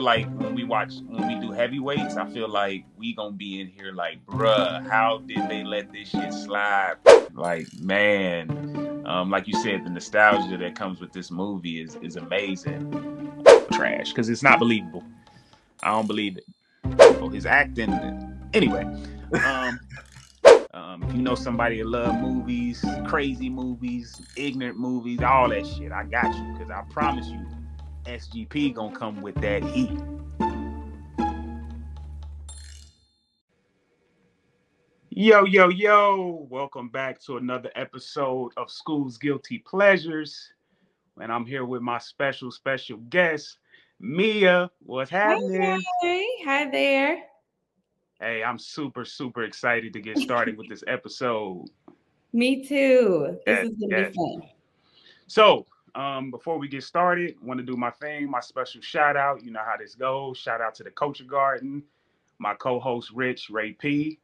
like 0.00 0.26
when 0.40 0.56
we 0.56 0.64
watch 0.64 0.94
when 1.06 1.28
we 1.28 1.46
do 1.46 1.52
heavyweights, 1.52 2.16
I 2.16 2.28
feel 2.28 2.48
like 2.48 2.84
we 2.98 3.14
gonna 3.14 3.30
be 3.30 3.60
in 3.60 3.68
here 3.68 3.92
like, 3.92 4.26
bruh, 4.26 4.84
how 4.90 5.18
did 5.18 5.48
they 5.48 5.62
let 5.62 5.92
this 5.92 6.08
shit 6.08 6.32
slide? 6.32 6.96
Like, 7.32 7.68
man, 7.78 9.02
um, 9.06 9.30
like 9.30 9.46
you 9.46 9.54
said, 9.62 9.84
the 9.84 9.90
nostalgia 9.90 10.56
that 10.58 10.74
comes 10.74 11.00
with 11.00 11.12
this 11.12 11.30
movie 11.30 11.80
is 11.80 11.94
is 12.02 12.16
amazing. 12.16 12.90
Trash, 13.70 14.08
because 14.08 14.28
it's 14.28 14.42
not 14.42 14.58
believable. 14.58 15.04
I 15.84 15.92
don't 15.92 16.08
believe 16.08 16.38
it. 16.38 16.44
Oh, 17.20 17.28
his 17.28 17.46
acting. 17.46 17.92
Anyway, 18.52 18.82
um, 19.46 19.78
um, 20.74 21.04
if 21.04 21.14
you 21.14 21.22
know 21.22 21.36
somebody 21.36 21.78
that 21.78 21.86
love 21.86 22.20
movies, 22.20 22.84
crazy 23.06 23.48
movies, 23.48 24.20
ignorant 24.36 24.76
movies, 24.76 25.20
all 25.22 25.50
that 25.50 25.64
shit, 25.64 25.92
I 25.92 26.02
got 26.02 26.34
you. 26.34 26.52
Because 26.52 26.72
I 26.72 26.82
promise 26.90 27.28
you, 27.28 27.46
SGP 28.06 28.74
gonna 28.74 28.94
come 28.94 29.22
with 29.22 29.34
that 29.36 29.64
heat. 29.64 29.98
Yo, 35.10 35.44
yo, 35.44 35.68
yo, 35.68 36.46
welcome 36.50 36.88
back 36.88 37.20
to 37.22 37.36
another 37.36 37.70
episode 37.76 38.52
of 38.56 38.68
Skool's 38.68 39.16
Guilty 39.16 39.58
Pleasures. 39.58 40.52
And 41.20 41.32
I'm 41.32 41.46
here 41.46 41.64
with 41.64 41.82
my 41.82 41.98
special, 41.98 42.50
special 42.50 42.98
guest, 43.08 43.58
Mia. 44.00 44.70
What's 44.80 45.10
happening? 45.10 45.80
Hey, 46.02 46.26
hi 46.44 46.68
there. 46.70 47.22
Hey, 48.20 48.42
I'm 48.42 48.58
super, 48.58 49.04
super 49.04 49.44
excited 49.44 49.92
to 49.92 50.00
get 50.00 50.18
started 50.18 50.58
with 50.58 50.68
this 50.68 50.82
episode. 50.88 51.66
Me 52.32 52.64
too. 52.66 53.38
This 53.46 53.58
Yes, 53.58 53.66
is 53.66 53.72
gonna 53.78 53.96
yes. 53.96 54.10
be 54.10 54.14
fun. 54.16 54.42
So, 55.28 55.66
um, 55.94 56.30
before 56.30 56.58
we 56.58 56.68
get 56.68 56.82
started, 56.82 57.36
want 57.42 57.58
to 57.58 57.64
do 57.64 57.76
my 57.76 57.90
thing, 57.90 58.30
my 58.30 58.40
special 58.40 58.80
shout 58.80 59.16
out. 59.16 59.44
You 59.44 59.50
know 59.52 59.62
how 59.64 59.76
this 59.76 59.94
goes. 59.94 60.38
Shout 60.38 60.60
out 60.60 60.74
to 60.76 60.84
the 60.84 60.90
Culture 60.90 61.24
Garden, 61.24 61.82
my 62.38 62.54
co-host 62.54 63.10
Rich 63.12 63.48
Ray 63.50 63.72
P. 63.72 64.18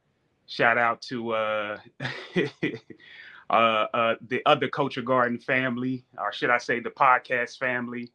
Shout 0.46 0.78
out 0.78 1.00
to 1.02 1.32
uh, 1.32 1.78
uh, 3.50 3.52
uh, 3.52 4.14
the 4.28 4.42
other 4.46 4.68
Culture 4.68 5.02
Garden 5.02 5.38
family, 5.38 6.04
or 6.18 6.32
should 6.32 6.50
I 6.50 6.58
say 6.58 6.80
the 6.80 6.90
podcast 6.90 7.58
family. 7.58 8.10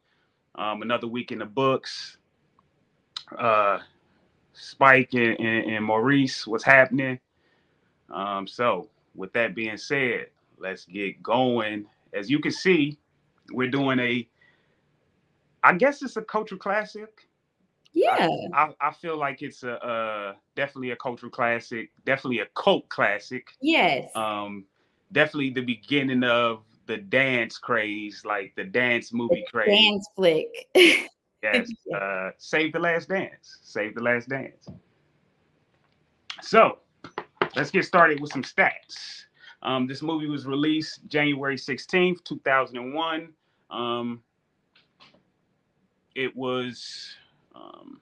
Um, 0.54 0.82
another 0.82 1.06
week 1.06 1.32
in 1.32 1.38
the 1.38 1.46
books. 1.46 2.18
Uh, 3.36 3.78
Spike 4.52 5.12
and, 5.12 5.38
and, 5.38 5.70
and 5.70 5.84
Maurice, 5.84 6.46
what's 6.46 6.64
happening? 6.64 7.18
Um, 8.10 8.46
so, 8.46 8.88
with 9.14 9.32
that 9.34 9.54
being 9.54 9.76
said, 9.76 10.28
let's 10.58 10.86
get 10.86 11.22
going. 11.22 11.86
As 12.14 12.30
you 12.30 12.38
can 12.38 12.52
see, 12.52 12.98
we're 13.52 13.70
doing 13.70 13.98
a 13.98 14.28
i 15.62 15.72
guess 15.72 16.02
it's 16.02 16.16
a 16.16 16.22
cultural 16.22 16.58
classic 16.58 17.28
Yeah. 17.92 18.28
i, 18.54 18.72
I 18.80 18.92
feel 18.92 19.16
like 19.18 19.42
it's 19.42 19.62
a 19.62 19.82
uh, 19.84 20.34
definitely 20.54 20.90
a 20.90 20.96
cultural 20.96 21.30
classic 21.30 21.90
definitely 22.04 22.40
a 22.40 22.46
cult 22.54 22.88
classic 22.88 23.48
Yes. 23.60 24.10
um 24.14 24.64
definitely 25.12 25.50
the 25.50 25.62
beginning 25.62 26.24
of 26.24 26.62
the 26.86 26.96
dance 26.98 27.58
craze 27.58 28.22
like 28.24 28.54
the 28.56 28.64
dance 28.64 29.12
movie 29.12 29.44
craze 29.50 29.84
Dance 29.84 30.08
flick. 30.14 30.68
yes 31.42 31.70
uh 31.94 32.30
save 32.38 32.72
the 32.72 32.78
last 32.78 33.08
dance 33.08 33.58
save 33.62 33.94
the 33.94 34.02
last 34.02 34.28
dance 34.28 34.68
so 36.40 36.78
let's 37.56 37.70
get 37.70 37.84
started 37.84 38.20
with 38.20 38.30
some 38.32 38.42
stats 38.42 39.25
um, 39.66 39.88
this 39.88 40.00
movie 40.00 40.28
was 40.28 40.46
released 40.46 41.00
January 41.08 41.56
16th, 41.56 42.22
2001. 42.24 43.32
Um, 43.68 44.22
it 46.14 46.34
was, 46.36 47.16
um, 47.54 48.00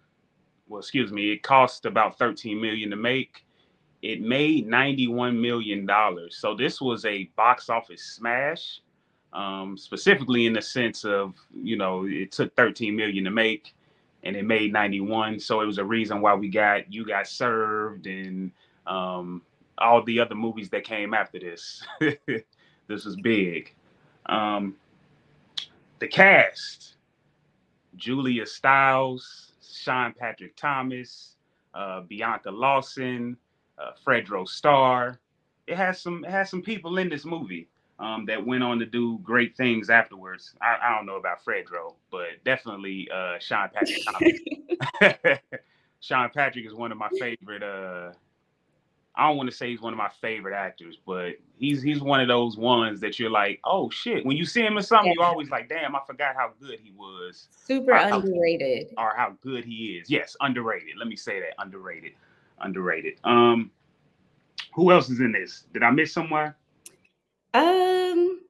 well, 0.68 0.80
excuse 0.80 1.10
me, 1.10 1.32
it 1.32 1.42
cost 1.42 1.86
about 1.86 2.18
13 2.18 2.60
million 2.60 2.90
to 2.90 2.96
make. 2.96 3.46
It 4.02 4.20
made 4.20 4.66
91 4.66 5.40
million 5.40 5.86
dollars. 5.86 6.36
So 6.36 6.54
this 6.54 6.82
was 6.82 7.06
a 7.06 7.24
box 7.34 7.70
office 7.70 8.02
smash, 8.02 8.80
um, 9.32 9.78
specifically 9.78 10.44
in 10.44 10.52
the 10.52 10.60
sense 10.60 11.06
of, 11.06 11.32
you 11.54 11.78
know, 11.78 12.04
it 12.06 12.30
took 12.30 12.54
13 12.56 12.94
million 12.94 13.24
to 13.24 13.30
make 13.30 13.74
and 14.22 14.36
it 14.36 14.44
made 14.44 14.70
91. 14.70 15.40
So 15.40 15.62
it 15.62 15.66
was 15.66 15.78
a 15.78 15.84
reason 15.84 16.20
why 16.20 16.34
we 16.34 16.50
got 16.50 16.92
You 16.92 17.06
Got 17.06 17.26
Served 17.26 18.06
and 18.06 18.52
um, 18.86 19.40
all 19.78 20.02
the 20.02 20.20
other 20.20 20.34
movies 20.34 20.70
that 20.70 20.84
came 20.84 21.14
after 21.14 21.38
this. 21.38 21.86
this 21.98 23.04
was 23.04 23.16
big. 23.16 23.74
Um, 24.26 24.76
the 25.98 26.08
cast: 26.08 26.94
Julia 27.96 28.46
Stiles, 28.46 29.52
Sean 29.62 30.14
Patrick 30.18 30.56
Thomas, 30.56 31.36
uh, 31.74 32.02
Bianca 32.02 32.50
Lawson, 32.50 33.36
uh, 33.78 33.90
Fredro 34.06 34.46
Starr. 34.46 35.18
It 35.66 35.76
has 35.76 36.00
some 36.00 36.24
it 36.24 36.30
has 36.30 36.50
some 36.50 36.62
people 36.62 36.98
in 36.98 37.08
this 37.08 37.24
movie 37.24 37.68
um, 37.98 38.26
that 38.26 38.44
went 38.44 38.62
on 38.62 38.78
to 38.78 38.86
do 38.86 39.18
great 39.22 39.56
things 39.56 39.90
afterwards. 39.90 40.54
I, 40.60 40.76
I 40.82 40.94
don't 40.94 41.06
know 41.06 41.16
about 41.16 41.44
Fredro, 41.44 41.94
but 42.10 42.42
definitely 42.44 43.08
uh, 43.12 43.38
Sean 43.38 43.70
Patrick 43.72 43.98
Thomas. 44.04 45.38
Sean 46.00 46.28
Patrick 46.34 46.66
is 46.66 46.74
one 46.74 46.92
of 46.92 46.98
my 46.98 47.08
favorite. 47.18 47.62
I 49.16 49.28
don't 49.28 49.36
want 49.36 49.48
to 49.48 49.54
say 49.56 49.70
he's 49.70 49.80
one 49.80 49.92
of 49.92 49.96
my 49.96 50.10
favorite 50.20 50.54
actors, 50.54 50.98
but 51.06 51.34
he's 51.56 51.82
he's 51.82 52.00
one 52.00 52.20
of 52.20 52.26
those 52.28 52.56
ones 52.56 53.00
that 53.00 53.18
you're 53.18 53.30
like, 53.30 53.60
oh 53.64 53.88
shit. 53.90 54.26
When 54.26 54.36
you 54.36 54.44
see 54.44 54.62
him 54.62 54.76
in 54.76 54.82
something, 54.82 55.12
you're 55.14 55.22
always 55.24 55.50
like, 55.50 55.68
damn, 55.68 55.94
I 55.94 56.00
forgot 56.06 56.34
how 56.34 56.50
good 56.60 56.80
he 56.82 56.90
was 56.96 57.48
Super 57.52 57.92
Wow. 57.92 58.08
underrated. 58.10 58.92
or 58.98 59.14
how 59.16 59.36
good 59.40 59.64
he 59.64 59.98
is. 59.98 60.10
Yes, 60.10 60.36
underrated. 60.40 60.96
Let 60.98 61.06
me 61.06 61.14
say 61.16 61.38
that 61.40 61.50
underrated, 61.60 62.12
underrated. 62.58 63.14
Um, 63.22 63.70
who 64.74 64.90
else 64.90 65.08
is 65.08 65.20
in 65.20 65.30
this? 65.30 65.64
Did 65.72 65.84
I 65.84 65.90
miss 65.90 66.12
somewhere? 66.12 66.56
Um, 67.54 68.40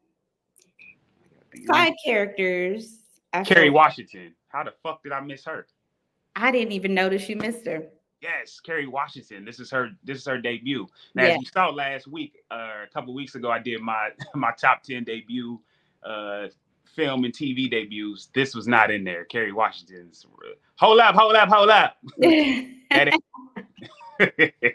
side 1.66 1.92
characters. 2.02 3.00
I 3.34 3.44
Kerry 3.44 3.68
Washington. 3.68 4.34
How 4.48 4.64
the 4.64 4.72
fuck 4.82 5.02
did 5.02 5.12
I 5.12 5.20
miss 5.20 5.44
her? 5.44 5.66
I 6.36 6.50
didn't 6.50 6.72
even 6.72 6.94
notice 6.94 7.28
you 7.28 7.36
missed 7.36 7.66
her. 7.66 7.82
Yes, 8.24 8.58
Kerry 8.58 8.86
Washington. 8.86 9.44
This 9.44 9.60
is 9.60 9.70
her. 9.70 9.90
This 10.02 10.16
is 10.16 10.24
her 10.26 10.38
debut. 10.38 10.86
Now, 11.14 11.24
Yeah. 11.24 11.34
as 11.34 11.40
you 11.40 11.46
saw 11.46 11.68
last 11.68 12.06
week, 12.06 12.42
uh, 12.50 12.84
a 12.84 12.86
couple 12.90 13.12
weeks 13.12 13.34
ago, 13.34 13.50
I 13.50 13.58
did 13.58 13.82
my 13.82 14.12
my 14.34 14.50
top 14.52 14.82
ten 14.82 15.04
debut 15.04 15.60
uh, 16.02 16.48
film 16.86 17.24
and 17.24 17.34
TV 17.34 17.70
debuts. 17.70 18.30
This 18.34 18.54
was 18.54 18.66
not 18.66 18.90
in 18.90 19.04
there. 19.04 19.26
Kerry 19.26 19.52
Washington's. 19.52 20.24
Hold 20.76 21.00
up! 21.00 21.14
Hold 21.14 21.36
up! 21.36 21.50
Hold 21.50 21.68
up! 21.68 21.98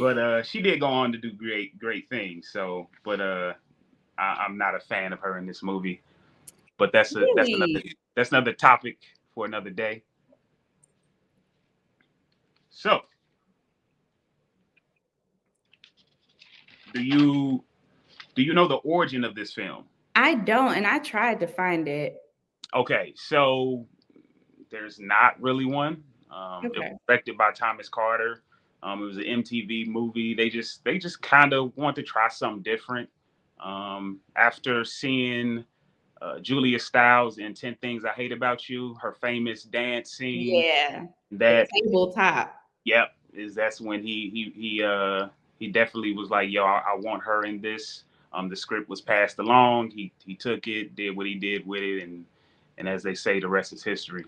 But 0.00 0.18
uh, 0.18 0.42
she 0.42 0.62
did 0.62 0.80
go 0.80 0.86
on 0.88 1.12
to 1.12 1.18
do 1.18 1.32
great 1.32 1.78
great 1.78 2.08
things. 2.08 2.50
So, 2.52 2.88
but 3.04 3.20
uh, 3.20 3.54
I, 4.18 4.44
I'm 4.44 4.58
not 4.58 4.74
a 4.74 4.80
fan 4.80 5.12
of 5.12 5.20
her 5.20 5.38
in 5.38 5.46
this 5.46 5.62
movie. 5.62 6.02
But 6.76 6.90
that's 6.92 7.14
a 7.14 7.24
that's 7.36 7.48
another 7.48 7.82
that's 8.16 8.30
another 8.30 8.52
topic 8.52 8.98
for 9.32 9.46
another 9.46 9.70
day. 9.70 10.02
So, 12.76 13.00
do 16.92 17.02
you 17.02 17.64
do 18.34 18.42
you 18.42 18.52
know 18.52 18.68
the 18.68 18.74
origin 18.74 19.24
of 19.24 19.34
this 19.34 19.54
film? 19.54 19.84
I 20.14 20.34
don't, 20.34 20.74
and 20.74 20.86
I 20.86 20.98
tried 20.98 21.40
to 21.40 21.46
find 21.46 21.88
it. 21.88 22.18
Okay, 22.74 23.14
so 23.16 23.86
there's 24.70 25.00
not 25.00 25.40
really 25.40 25.64
one. 25.64 26.04
Um, 26.30 26.66
It 26.66 26.72
was 26.78 26.98
directed 27.08 27.38
by 27.38 27.52
Thomas 27.52 27.88
Carter. 27.88 28.42
Um, 28.82 29.02
it 29.02 29.06
was 29.06 29.16
an 29.16 29.24
MTV 29.24 29.86
movie. 29.86 30.34
They 30.34 30.50
just 30.50 30.84
they 30.84 30.98
just 30.98 31.22
kind 31.22 31.54
of 31.54 31.74
want 31.78 31.96
to 31.96 32.02
try 32.02 32.28
something 32.28 32.62
different. 32.62 33.08
Um, 33.58 34.20
after 34.36 34.84
seeing 34.84 35.64
uh, 36.20 36.40
Julia 36.40 36.78
Stiles 36.78 37.38
in 37.38 37.54
Ten 37.54 37.74
Things 37.76 38.04
I 38.04 38.12
Hate 38.12 38.32
About 38.32 38.68
You, 38.68 38.96
her 39.00 39.14
famous 39.14 39.62
dance 39.62 40.10
scene. 40.12 40.62
Yeah. 40.62 41.06
That 41.30 41.68
Tabletop. 41.74 42.55
Yep, 42.86 43.14
is 43.34 43.54
that's 43.54 43.80
when 43.80 44.02
he 44.02 44.30
he 44.30 44.52
he 44.56 44.82
uh 44.82 45.28
he 45.58 45.68
definitely 45.68 46.14
was 46.14 46.30
like, 46.30 46.50
yo, 46.50 46.64
I, 46.64 46.82
I 46.92 46.96
want 46.96 47.22
her 47.24 47.44
in 47.44 47.60
this. 47.60 48.04
Um, 48.32 48.48
the 48.48 48.56
script 48.56 48.88
was 48.88 49.00
passed 49.00 49.38
along. 49.40 49.90
He 49.90 50.12
he 50.24 50.34
took 50.36 50.68
it, 50.68 50.94
did 50.94 51.16
what 51.16 51.26
he 51.26 51.34
did 51.34 51.66
with 51.66 51.82
it, 51.82 52.04
and 52.04 52.24
and 52.78 52.88
as 52.88 53.02
they 53.02 53.14
say, 53.14 53.40
the 53.40 53.48
rest 53.48 53.72
is 53.72 53.82
history. 53.82 54.24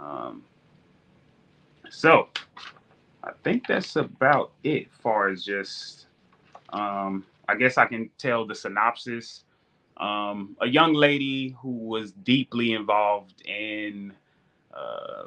Um, 0.00 0.44
so 1.90 2.28
I 3.24 3.32
think 3.42 3.66
that's 3.66 3.96
about 3.96 4.52
it. 4.62 4.88
Far 4.92 5.30
as 5.30 5.44
just, 5.44 6.06
um, 6.72 7.26
I 7.48 7.56
guess 7.56 7.76
I 7.76 7.86
can 7.86 8.08
tell 8.18 8.46
the 8.46 8.54
synopsis. 8.54 9.44
Um, 9.96 10.56
a 10.60 10.66
young 10.66 10.94
lady 10.94 11.56
who 11.60 11.70
was 11.72 12.12
deeply 12.12 12.72
involved 12.72 13.42
in 13.46 14.14
uh, 14.72 15.24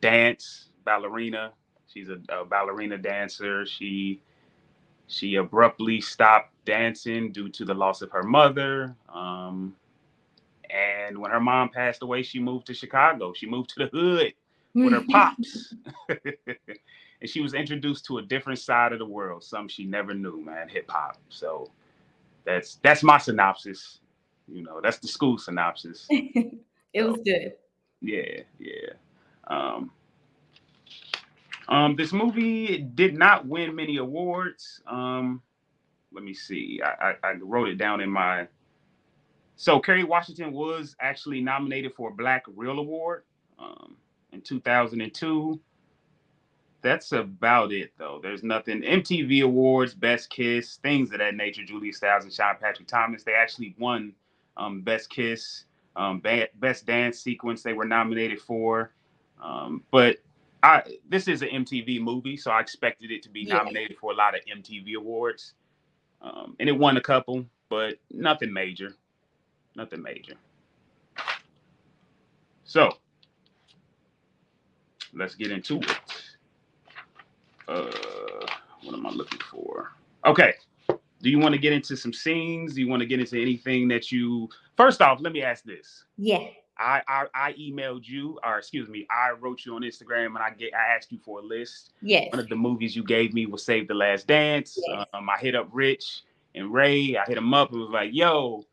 dance, 0.00 0.70
ballerina. 0.84 1.52
She's 1.92 2.08
a, 2.10 2.18
a 2.30 2.44
ballerina 2.44 2.98
dancer. 2.98 3.66
She 3.66 4.22
she 5.08 5.36
abruptly 5.36 6.00
stopped 6.00 6.52
dancing 6.64 7.32
due 7.32 7.48
to 7.50 7.64
the 7.64 7.74
loss 7.74 8.02
of 8.02 8.10
her 8.12 8.22
mother. 8.22 8.96
Um, 9.12 9.76
And 10.70 11.18
when 11.18 11.30
her 11.32 11.40
mom 11.40 11.70
passed 11.70 12.02
away, 12.02 12.22
she 12.22 12.38
moved 12.38 12.66
to 12.68 12.74
Chicago. 12.74 13.32
She 13.34 13.46
moved 13.46 13.70
to 13.70 13.86
the 13.86 13.86
hood 13.88 14.34
with 14.74 14.92
her 14.92 15.04
pops. 15.10 15.74
and 16.08 17.28
she 17.28 17.40
was 17.40 17.54
introduced 17.54 18.04
to 18.06 18.18
a 18.18 18.22
different 18.22 18.58
side 18.58 18.92
of 18.92 18.98
the 18.98 19.06
world, 19.06 19.44
something 19.44 19.68
she 19.68 19.84
never 19.84 20.14
knew, 20.14 20.40
man, 20.40 20.68
hip 20.68 20.90
hop. 20.90 21.18
So 21.28 21.70
that's 22.44 22.76
that's 22.82 23.02
my 23.02 23.18
synopsis. 23.18 24.00
You 24.48 24.62
know, 24.62 24.80
that's 24.82 24.98
the 24.98 25.08
Skool 25.08 25.40
synopsis. 25.40 26.06
it 26.10 27.02
was 27.02 27.16
so, 27.16 27.22
good. 27.24 27.54
Yeah, 28.00 28.42
yeah. 28.58 28.92
Um, 29.48 29.92
um, 31.70 31.94
this 31.94 32.12
movie 32.12 32.78
did 32.78 33.16
not 33.16 33.46
win 33.46 33.74
many 33.74 33.98
awards. 33.98 34.82
Um, 34.86 35.40
let 36.12 36.24
me 36.24 36.34
see. 36.34 36.80
I, 36.84 37.14
I, 37.22 37.28
I 37.28 37.32
wrote 37.40 37.68
it 37.68 37.78
down 37.78 38.00
in 38.00 38.10
my. 38.10 38.48
So 39.54 39.78
Kerry 39.78 40.02
Washington 40.04 40.52
was 40.52 40.96
actually 41.00 41.40
nominated 41.40 41.94
for 41.94 42.10
a 42.10 42.12
Black 42.12 42.44
Reel 42.56 42.80
Award 42.80 43.22
um, 43.58 43.96
in 44.32 44.40
2002. 44.40 45.60
That's 46.82 47.12
about 47.12 47.72
it, 47.72 47.92
though. 47.98 48.18
There's 48.22 48.42
nothing. 48.42 48.80
MTV 48.82 49.44
Awards, 49.44 49.94
Best 49.94 50.30
Kiss, 50.30 50.76
things 50.76 51.12
of 51.12 51.18
that 51.18 51.36
nature. 51.36 51.62
Julia 51.62 51.92
Stiles 51.92 52.24
and 52.24 52.32
Sean 52.32 52.56
Patrick 52.60 52.88
Thomas. 52.88 53.22
They 53.22 53.34
actually 53.34 53.76
won 53.78 54.14
um, 54.56 54.80
Best 54.80 55.10
Kiss, 55.10 55.66
um, 55.94 56.20
Best 56.20 56.86
Dance 56.86 57.20
Sequence. 57.20 57.62
They 57.62 57.74
were 57.74 57.84
nominated 57.84 58.40
for. 58.40 58.92
Um, 59.42 59.82
but 59.90 60.16
I 60.62 60.82
this 61.08 61.28
is 61.28 61.42
an 61.42 61.48
MTV 61.48 62.00
movie, 62.00 62.36
so 62.36 62.50
I 62.50 62.60
expected 62.60 63.10
it 63.10 63.22
to 63.22 63.28
be 63.28 63.42
yeah. 63.42 63.54
nominated 63.54 63.96
for 63.98 64.12
a 64.12 64.14
lot 64.14 64.34
of 64.34 64.40
MTV 64.44 64.94
awards, 64.94 65.54
um, 66.22 66.56
and 66.60 66.68
it 66.68 66.72
won 66.72 66.96
a 66.96 67.00
couple, 67.00 67.44
but 67.68 67.94
nothing 68.10 68.52
major, 68.52 68.94
nothing 69.76 70.02
major. 70.02 70.34
So 72.64 72.90
let's 75.14 75.34
get 75.34 75.50
into 75.50 75.78
it. 75.78 75.96
Uh, 77.66 77.90
what 78.82 78.94
am 78.94 79.06
I 79.06 79.10
looking 79.10 79.40
for? 79.40 79.92
Okay. 80.26 80.54
Do 81.22 81.28
you 81.28 81.38
want 81.38 81.54
to 81.54 81.60
get 81.60 81.72
into 81.72 81.96
some 81.96 82.12
scenes? 82.12 82.74
Do 82.74 82.80
you 82.80 82.88
want 82.88 83.00
to 83.00 83.06
get 83.06 83.20
into 83.20 83.40
anything 83.40 83.88
that 83.88 84.10
you? 84.10 84.48
First 84.76 85.02
off, 85.02 85.20
let 85.20 85.32
me 85.32 85.42
ask 85.42 85.64
this. 85.64 86.04
Yeah. 86.16 86.46
I, 86.80 87.02
I, 87.06 87.26
I 87.34 87.52
emailed 87.52 88.08
you, 88.08 88.38
or 88.42 88.58
excuse 88.58 88.88
me, 88.88 89.06
I 89.10 89.32
wrote 89.32 89.64
you 89.66 89.74
on 89.74 89.82
Instagram, 89.82 90.26
and 90.28 90.38
I 90.38 90.50
get 90.50 90.74
I 90.74 90.96
asked 90.96 91.12
you 91.12 91.18
for 91.22 91.40
a 91.40 91.42
list. 91.42 91.92
Yes. 92.00 92.32
One 92.32 92.40
of 92.40 92.48
the 92.48 92.56
movies 92.56 92.96
you 92.96 93.04
gave 93.04 93.34
me 93.34 93.46
was 93.46 93.64
Save 93.64 93.86
the 93.86 93.94
Last 93.94 94.26
Dance. 94.26 94.78
Yes. 94.88 95.06
Um, 95.12 95.28
I 95.28 95.36
hit 95.36 95.54
up 95.54 95.68
Rich 95.72 96.22
and 96.54 96.72
Ray. 96.72 97.16
I 97.16 97.24
hit 97.26 97.34
them 97.34 97.52
up 97.52 97.70
and 97.70 97.80
was 97.80 97.90
like, 97.90 98.10
"Yo, 98.12 98.64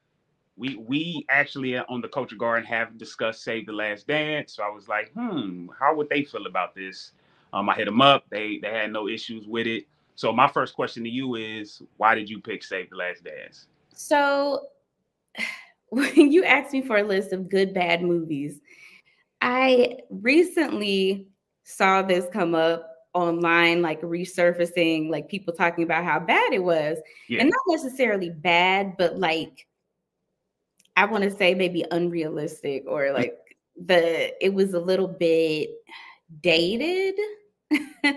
we 0.55 0.77
we 0.77 1.25
actually 1.29 1.77
on 1.77 2.01
the 2.01 2.07
Culture 2.07 2.37
Garden 2.37 2.65
have 2.65 2.97
discussed 2.97 3.43
Save 3.43 3.65
the 3.65 3.73
Last 3.73 4.07
Dance." 4.07 4.53
So 4.55 4.63
I 4.63 4.69
was 4.69 4.87
like, 4.87 5.11
"Hmm, 5.13 5.67
how 5.77 5.93
would 5.95 6.07
they 6.09 6.23
feel 6.23 6.45
about 6.45 6.73
this?" 6.73 7.11
Um, 7.51 7.69
I 7.69 7.75
hit 7.75 7.85
them 7.85 8.01
up. 8.01 8.25
They 8.29 8.59
they 8.61 8.69
had 8.69 8.91
no 8.91 9.09
issues 9.09 9.47
with 9.47 9.67
it. 9.67 9.85
So 10.15 10.31
my 10.31 10.47
first 10.47 10.73
question 10.73 11.03
to 11.03 11.09
you 11.09 11.35
is, 11.35 11.83
why 11.97 12.15
did 12.15 12.27
you 12.27 12.41
pick 12.41 12.63
Save 12.63 12.89
the 12.89 12.95
Last 12.95 13.23
Dance? 13.23 13.67
So 13.93 14.69
when 15.89 16.31
you 16.31 16.43
asked 16.43 16.73
me 16.73 16.81
for 16.81 16.97
a 16.97 17.03
list 17.03 17.33
of 17.33 17.49
good 17.49 17.73
bad 17.73 18.01
movies, 18.01 18.59
I 19.41 19.99
recently 20.09 21.27
saw 21.63 22.01
this 22.01 22.25
come 22.31 22.55
up 22.55 22.89
online, 23.13 23.81
like 23.81 24.01
resurfacing, 24.01 25.09
like 25.09 25.27
people 25.27 25.53
talking 25.53 25.83
about 25.83 26.03
how 26.03 26.19
bad 26.19 26.53
it 26.53 26.63
was. 26.63 26.97
Yeah. 27.27 27.41
And 27.41 27.49
not 27.49 27.75
necessarily 27.75 28.29
bad, 28.29 28.95
but 28.97 29.17
like 29.17 29.67
I 30.95 31.05
want 31.05 31.23
to 31.23 31.31
say 31.31 31.53
maybe 31.53 31.85
unrealistic 31.91 32.83
or 32.87 33.11
like 33.11 33.37
the 33.75 34.43
it 34.43 34.53
was 34.53 34.73
a 34.73 34.79
little 34.79 35.07
bit 35.07 35.69
dated. 36.41 37.15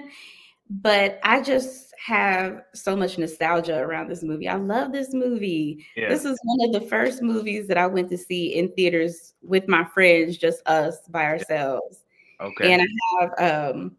but 0.71 1.19
I 1.25 1.43
just 1.43 1.93
have 2.05 2.63
so 2.73 2.95
much 2.97 3.19
nostalgia 3.19 3.77
around 3.79 4.09
this 4.09 4.23
movie. 4.23 4.49
I 4.49 4.55
love 4.55 4.93
this 4.93 5.13
movie. 5.13 5.85
Yeah. 5.97 6.09
This 6.09 6.25
is 6.25 6.39
one 6.45 6.69
of 6.69 6.81
the 6.81 6.89
first 6.89 7.23
movies 7.23 7.67
that 7.67 7.77
I 7.77 7.87
went 7.87 8.09
to 8.11 8.17
see 8.17 8.55
in 8.55 8.73
theaters 8.73 9.35
with 9.43 9.69
my 9.69 9.85
friends, 9.85 10.39
just 10.39 10.67
us 10.67 10.97
by 11.09 11.25
ourselves. 11.25 12.05
Okay. 12.41 12.73
And 12.73 12.83
I 12.83 12.87
have 13.21 13.73
um 13.73 13.97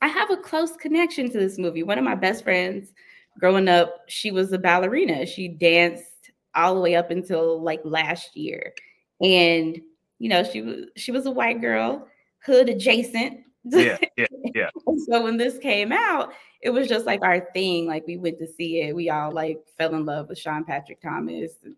I 0.00 0.06
have 0.06 0.30
a 0.30 0.36
close 0.36 0.76
connection 0.76 1.30
to 1.32 1.38
this 1.38 1.58
movie. 1.58 1.82
One 1.82 1.98
of 1.98 2.04
my 2.04 2.14
best 2.14 2.44
friends 2.44 2.92
growing 3.40 3.68
up, 3.68 4.02
she 4.06 4.30
was 4.30 4.52
a 4.52 4.58
ballerina. 4.58 5.26
She 5.26 5.48
danced 5.48 6.30
all 6.54 6.74
the 6.74 6.80
way 6.80 6.94
up 6.94 7.10
until 7.10 7.60
like 7.60 7.80
last 7.84 8.36
year. 8.36 8.72
And 9.20 9.80
you 10.20 10.28
know, 10.28 10.44
she 10.44 10.62
was 10.62 10.86
she 10.96 11.10
was 11.10 11.26
a 11.26 11.30
white 11.30 11.60
girl, 11.60 12.06
hood 12.44 12.68
adjacent, 12.68 13.40
yeah, 13.76 13.98
yeah, 14.16 14.26
yeah. 14.54 14.70
so 15.06 15.22
when 15.22 15.36
this 15.36 15.58
came 15.58 15.92
out, 15.92 16.32
it 16.60 16.70
was 16.70 16.88
just 16.88 17.06
like 17.06 17.22
our 17.22 17.48
thing. 17.52 17.86
Like 17.86 18.06
we 18.06 18.16
went 18.16 18.38
to 18.38 18.46
see 18.46 18.82
it. 18.82 18.94
We 18.94 19.10
all 19.10 19.32
like 19.32 19.60
fell 19.76 19.94
in 19.94 20.04
love 20.04 20.28
with 20.28 20.38
Sean 20.38 20.64
Patrick 20.64 21.00
Thomas. 21.00 21.52
And, 21.64 21.76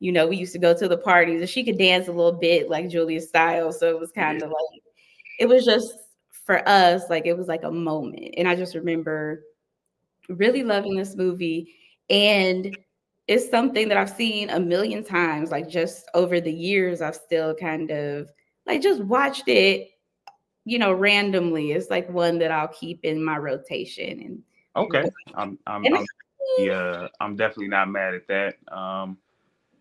you 0.00 0.12
know, 0.12 0.26
we 0.26 0.36
used 0.36 0.52
to 0.52 0.58
go 0.58 0.76
to 0.76 0.88
the 0.88 0.96
parties 0.96 1.40
and 1.40 1.50
she 1.50 1.64
could 1.64 1.78
dance 1.78 2.08
a 2.08 2.12
little 2.12 2.32
bit 2.32 2.68
like 2.68 2.88
Julia 2.88 3.20
Stiles. 3.20 3.80
So 3.80 3.88
it 3.88 3.98
was 3.98 4.12
kind 4.12 4.40
yeah. 4.40 4.46
of 4.46 4.50
like 4.50 4.82
it 5.38 5.46
was 5.46 5.64
just 5.64 5.96
for 6.44 6.66
us, 6.68 7.08
like 7.10 7.26
it 7.26 7.36
was 7.36 7.48
like 7.48 7.64
a 7.64 7.70
moment. 7.70 8.34
And 8.36 8.48
I 8.48 8.54
just 8.54 8.74
remember 8.74 9.42
really 10.28 10.62
loving 10.62 10.96
this 10.96 11.16
movie. 11.16 11.74
And 12.10 12.76
it's 13.28 13.50
something 13.50 13.88
that 13.88 13.96
I've 13.96 14.10
seen 14.10 14.50
a 14.50 14.60
million 14.60 15.04
times, 15.04 15.50
like 15.50 15.68
just 15.68 16.08
over 16.14 16.40
the 16.40 16.52
years, 16.52 17.00
I've 17.00 17.16
still 17.16 17.54
kind 17.54 17.90
of 17.90 18.28
like 18.66 18.82
just 18.82 19.02
watched 19.02 19.48
it 19.48 19.88
you 20.64 20.78
know, 20.78 20.92
randomly. 20.92 21.72
It's 21.72 21.90
like 21.90 22.08
one 22.08 22.38
that 22.38 22.50
I'll 22.50 22.68
keep 22.68 23.04
in 23.04 23.22
my 23.22 23.36
rotation. 23.38 24.20
And 24.20 24.42
okay, 24.76 25.04
I'm 25.34 25.58
I'm, 25.66 25.84
I'm 25.94 26.06
yeah, 26.58 27.08
I'm 27.20 27.36
definitely 27.36 27.68
not 27.68 27.90
mad 27.90 28.14
at 28.14 28.28
that. 28.28 28.54
Um, 28.74 29.18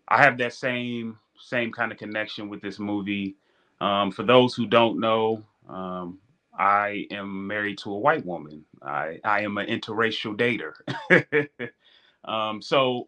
I 0.08 0.22
have 0.22 0.38
that 0.40 0.54
same 0.54 1.18
same 1.40 1.72
kind 1.72 1.92
of 1.92 1.98
connection 1.98 2.50
with 2.50 2.62
this 2.62 2.80
movie. 2.80 3.36
Um, 3.80 4.12
for 4.12 4.24
those 4.24 4.54
who 4.54 4.68
don't 4.68 5.00
know, 5.00 5.44
um, 5.68 6.20
I 6.58 7.08
am 7.12 7.48
married 7.48 7.80
to 7.80 7.92
a 7.92 7.98
white 7.98 8.26
woman. 8.26 8.66
I 8.82 9.20
I 9.24 9.42
am 9.42 9.58
an 9.58 9.68
interracial 9.68 10.36
dater. 10.36 11.60
um, 12.26 12.62
so 12.62 13.08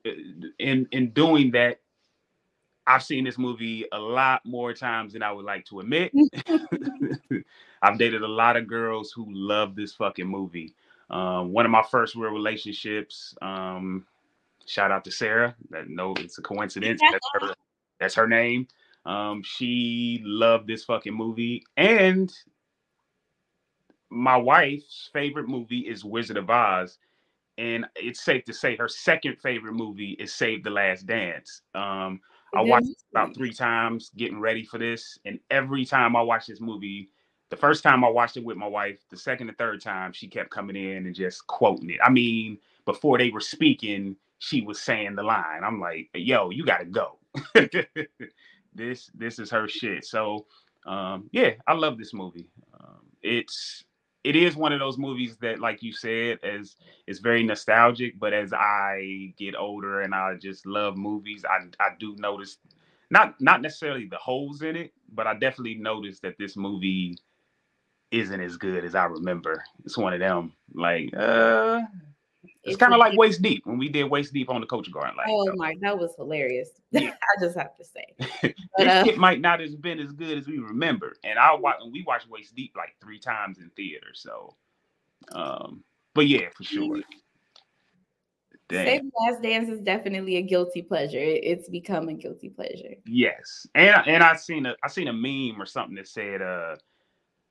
in 0.59 0.87
in 0.91 1.09
doing 1.11 1.51
that, 1.51 1.79
I've 2.85 3.03
seen 3.03 3.23
this 3.23 3.37
movie 3.37 3.85
a 3.91 3.99
lot 3.99 4.41
more 4.45 4.73
times 4.73 5.13
than 5.13 5.23
I 5.23 5.31
would 5.31 5.45
like 5.45 5.65
to 5.65 5.79
admit. 5.79 6.11
I've 7.81 7.97
dated 7.97 8.21
a 8.21 8.27
lot 8.27 8.57
of 8.57 8.67
girls 8.67 9.11
who 9.11 9.25
love 9.29 9.75
this 9.75 9.93
fucking 9.93 10.27
movie. 10.27 10.73
Um, 11.09 11.51
one 11.51 11.65
of 11.65 11.71
my 11.71 11.83
first 11.83 12.15
real 12.15 12.31
relationships, 12.31 13.35
um, 13.41 14.05
shout 14.65 14.91
out 14.91 15.03
to 15.05 15.11
Sarah. 15.11 15.55
That 15.69 15.89
no, 15.89 16.13
it's 16.17 16.37
a 16.37 16.41
coincidence. 16.41 17.01
That's 17.11 17.27
her, 17.33 17.53
that's 17.99 18.15
her 18.15 18.27
name. 18.27 18.67
Um, 19.05 19.43
she 19.43 20.21
loved 20.23 20.67
this 20.67 20.83
fucking 20.85 21.13
movie. 21.13 21.63
And 21.77 22.33
my 24.09 24.37
wife's 24.37 25.09
favorite 25.11 25.47
movie 25.49 25.79
is 25.79 26.05
Wizard 26.05 26.37
of 26.37 26.49
Oz. 26.49 26.97
And 27.57 27.85
it's 27.95 28.23
safe 28.23 28.45
to 28.45 28.53
say 28.53 28.75
her 28.77 28.87
second 28.87 29.37
favorite 29.41 29.73
movie 29.73 30.11
is 30.19 30.33
Save 30.33 30.63
the 30.63 30.69
Last 30.69 31.05
Dance. 31.05 31.61
Um, 31.75 32.21
I 32.55 32.61
watched 32.61 33.03
about 33.11 33.35
three 33.35 33.53
times 33.53 34.11
getting 34.15 34.39
ready 34.39 34.63
for 34.63 34.77
this, 34.77 35.17
and 35.25 35.39
every 35.49 35.85
time 35.85 36.15
I 36.15 36.21
watch 36.21 36.47
this 36.47 36.61
movie, 36.61 37.09
the 37.49 37.57
first 37.57 37.83
time 37.83 38.03
I 38.03 38.09
watched 38.09 38.37
it 38.37 38.43
with 38.43 38.57
my 38.57 38.67
wife, 38.67 38.99
the 39.09 39.17
second 39.17 39.49
and 39.49 39.57
third 39.57 39.81
time 39.81 40.11
she 40.11 40.27
kept 40.27 40.49
coming 40.49 40.75
in 40.75 41.05
and 41.05 41.15
just 41.15 41.45
quoting 41.47 41.89
it. 41.89 41.99
I 42.03 42.09
mean, 42.09 42.57
before 42.85 43.17
they 43.17 43.29
were 43.29 43.39
speaking, 43.39 44.15
she 44.39 44.61
was 44.61 44.81
saying 44.81 45.15
the 45.15 45.23
line. 45.23 45.63
I'm 45.63 45.79
like, 45.79 46.09
yo, 46.13 46.49
you 46.49 46.65
gotta 46.65 46.85
go. 46.85 47.19
this 48.73 49.09
this 49.13 49.39
is 49.39 49.49
her 49.51 49.67
shit. 49.67 50.05
So 50.05 50.45
um, 50.85 51.29
yeah, 51.31 51.51
I 51.67 51.73
love 51.73 51.97
this 51.97 52.13
movie. 52.13 52.47
Um, 52.73 53.01
it's 53.21 53.83
it 54.23 54.35
is 54.35 54.55
one 54.55 54.73
of 54.73 54.79
those 54.79 54.97
movies 54.97 55.37
that, 55.41 55.59
like 55.59 55.83
you 55.83 55.93
said, 55.93 56.39
as 56.43 56.75
is 57.07 57.19
very 57.19 57.43
nostalgic. 57.43 58.19
But 58.19 58.33
as 58.33 58.53
I 58.53 59.33
get 59.37 59.55
older 59.55 60.01
and 60.01 60.15
I 60.15 60.35
just 60.35 60.65
love 60.65 60.97
movies, 60.97 61.45
I 61.45 61.59
I 61.83 61.89
do 61.99 62.15
notice 62.17 62.57
not 63.09 63.39
not 63.41 63.61
necessarily 63.61 64.07
the 64.07 64.17
holes 64.17 64.61
in 64.61 64.75
it, 64.75 64.93
but 65.13 65.27
I 65.27 65.33
definitely 65.33 65.75
noticed 65.75 66.21
that 66.23 66.37
this 66.39 66.55
movie 66.57 67.17
isn't 68.11 68.41
as 68.41 68.57
good 68.57 68.85
as 68.85 68.95
I 68.95 69.05
remember. 69.05 69.63
It's 69.85 69.97
one 69.97 70.13
of 70.13 70.19
them 70.19 70.53
like 70.73 71.09
uh 71.17 71.81
it's, 72.63 72.77
kind 72.77 72.93
of 72.93 72.99
like 72.99 73.17
waist 73.17 73.41
deep 73.41 73.65
when 73.65 73.77
we 73.77 73.89
did 73.89 74.05
waist 74.05 74.33
deep 74.33 74.49
on 74.49 74.61
the 74.61 74.67
Culture 74.67 74.91
Garden. 74.91 75.15
Like, 75.17 75.27
oh 75.29 75.53
my, 75.55 75.75
that 75.81 75.97
was 75.97 76.13
hilarious. 76.17 76.69
Yeah. 76.93 77.09
I 77.09 77.43
just 77.43 77.57
have 77.57 77.75
to 77.77 77.83
say, 77.83 78.53
but, 78.77 78.87
uh, 78.87 79.03
it 79.07 79.17
might 79.17 79.41
not 79.41 79.59
have 79.61 79.81
been 79.81 79.99
as 79.99 80.11
good 80.11 80.37
as 80.37 80.47
we 80.47 80.59
remember. 80.59 81.15
And 81.23 81.39
I 81.39 81.55
watch, 81.55 81.77
we 81.91 82.03
watched 82.03 82.29
waist 82.29 82.55
deep 82.55 82.73
like 82.77 82.95
three 83.01 83.17
times 83.17 83.57
in 83.57 83.71
theater. 83.71 84.09
So, 84.13 84.55
um, 85.31 85.83
but 86.13 86.27
yeah, 86.27 86.49
for 86.55 86.63
sure, 86.63 87.01
Save 88.69 89.01
Last 89.19 89.41
Dance 89.41 89.69
is 89.69 89.81
definitely 89.81 90.37
a 90.37 90.43
guilty 90.43 90.83
pleasure. 90.83 91.17
It's 91.19 91.67
become 91.67 92.09
a 92.09 92.13
guilty 92.13 92.49
pleasure. 92.49 92.93
Yes, 93.05 93.67
and 93.75 94.07
and 94.07 94.23
I 94.23 94.35
seen 94.35 94.67
a 94.67 94.75
I 94.83 94.87
seen 94.87 95.07
a 95.07 95.13
meme 95.13 95.59
or 95.61 95.65
something 95.65 95.95
that 95.95 96.07
said, 96.07 96.41
uh, 96.41 96.75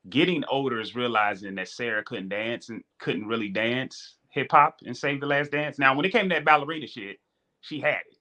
getting 0.08 0.44
older 0.44 0.80
is 0.80 0.94
realizing 0.94 1.54
that 1.56 1.68
Sarah 1.68 2.04
couldn't 2.04 2.28
dance 2.28 2.68
and 2.68 2.82
couldn't 2.98 3.26
really 3.26 3.48
dance 3.48 4.16
hip 4.32 4.48
hop 4.50 4.78
and 4.84 4.96
Save 4.96 5.20
the 5.20 5.26
Last 5.26 5.52
Dance. 5.52 5.78
Now, 5.78 5.94
when 5.94 6.04
it 6.04 6.10
came 6.10 6.28
to 6.28 6.34
that 6.34 6.44
ballerina 6.44 6.86
shit, 6.86 7.18
she 7.60 7.80
had 7.80 8.00
it, 8.10 8.18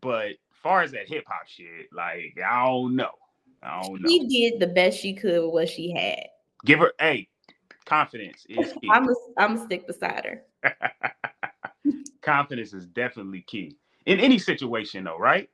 but 0.00 0.32
far 0.62 0.82
as 0.82 0.92
that 0.92 1.08
hip 1.08 1.24
hop 1.28 1.46
shit, 1.46 1.88
like 1.92 2.36
I 2.44 2.64
don't 2.64 2.96
know. 2.96 3.12
I 3.62 3.82
don't 3.82 4.02
know. 4.02 4.08
She 4.08 4.26
did 4.28 4.60
the 4.60 4.72
best 4.72 4.98
she 4.98 5.14
could 5.14 5.42
with 5.44 5.52
what 5.52 5.68
she 5.68 5.92
had. 5.92 6.26
Give 6.64 6.78
her, 6.78 6.92
hey, 6.98 7.28
confidence 7.84 8.46
is 8.48 8.72
key. 8.80 8.88
I'm 8.90 9.08
a, 9.08 9.14
I'm 9.38 9.56
a 9.56 9.64
stick 9.64 9.86
beside 9.86 10.24
her. 10.24 10.42
confidence 12.22 12.72
is 12.72 12.86
definitely 12.86 13.42
key 13.42 13.76
in 14.06 14.20
any 14.20 14.38
situation, 14.38 15.04
though, 15.04 15.18
right? 15.18 15.48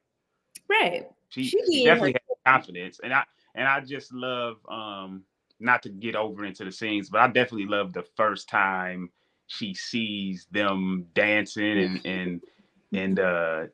Right. 0.69 1.07
She, 1.29 1.45
she, 1.45 1.59
she 1.71 1.85
definitely 1.85 2.13
has 2.13 2.39
confidence, 2.47 3.01
and 3.03 3.13
I 3.13 3.25
and 3.55 3.67
I 3.67 3.81
just 3.81 4.13
love 4.13 4.57
um 4.69 5.25
not 5.61 5.83
to 5.83 5.91
get 5.91 6.17
over 6.17 6.45
into 6.45 6.65
the 6.65 6.73
scenes, 6.73 7.09
but 7.09 7.21
I 7.21 7.27
definitely 7.29 7.67
love 7.67 7.93
the 7.93 8.05
first 8.17 8.49
time 8.49 9.11
she 9.53 9.75
sees 9.75 10.47
them 10.51 11.07
dancing 11.15 11.79
and 11.79 12.07
and 12.07 12.41
and 12.93 13.21
uh, 13.21 13.65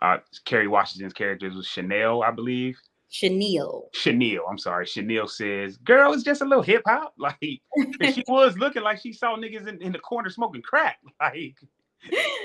uh 0.00 0.18
Kerry 0.44 0.66
Washington's 0.66 1.12
characters 1.12 1.54
was 1.54 1.66
Chanel, 1.66 2.22
I 2.22 2.30
believe. 2.30 2.78
Chenille. 3.10 3.90
Chenille, 3.92 4.44
I'm 4.48 4.58
sorry. 4.58 4.86
Chenille 4.86 5.28
says, 5.28 5.76
"Girl, 5.76 6.12
it's 6.14 6.22
just 6.22 6.40
a 6.40 6.44
little 6.44 6.62
hip 6.62 6.82
hop." 6.86 7.14
Like 7.18 7.38
she 7.40 8.24
was 8.26 8.58
looking 8.58 8.82
like 8.82 9.00
she 9.00 9.12
saw 9.12 9.36
niggas 9.36 9.68
in, 9.68 9.80
in 9.82 9.92
the 9.92 9.98
corner 9.98 10.30
smoking 10.30 10.62
crack. 10.62 10.98
Like, 11.20 11.56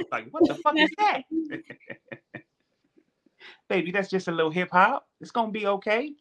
like 0.10 0.28
what 0.32 0.48
the 0.48 0.56
fuck 0.56 0.78
is 0.78 0.90
that? 1.00 1.24
Baby, 3.68 3.92
that's 3.92 4.10
just 4.10 4.30
a 4.30 4.32
little 4.32 4.52
hip 4.52 4.70
hop. 4.72 5.06
It's 5.20 5.32
gonna 5.32 5.52
be 5.52 5.68
okay. 5.68 6.14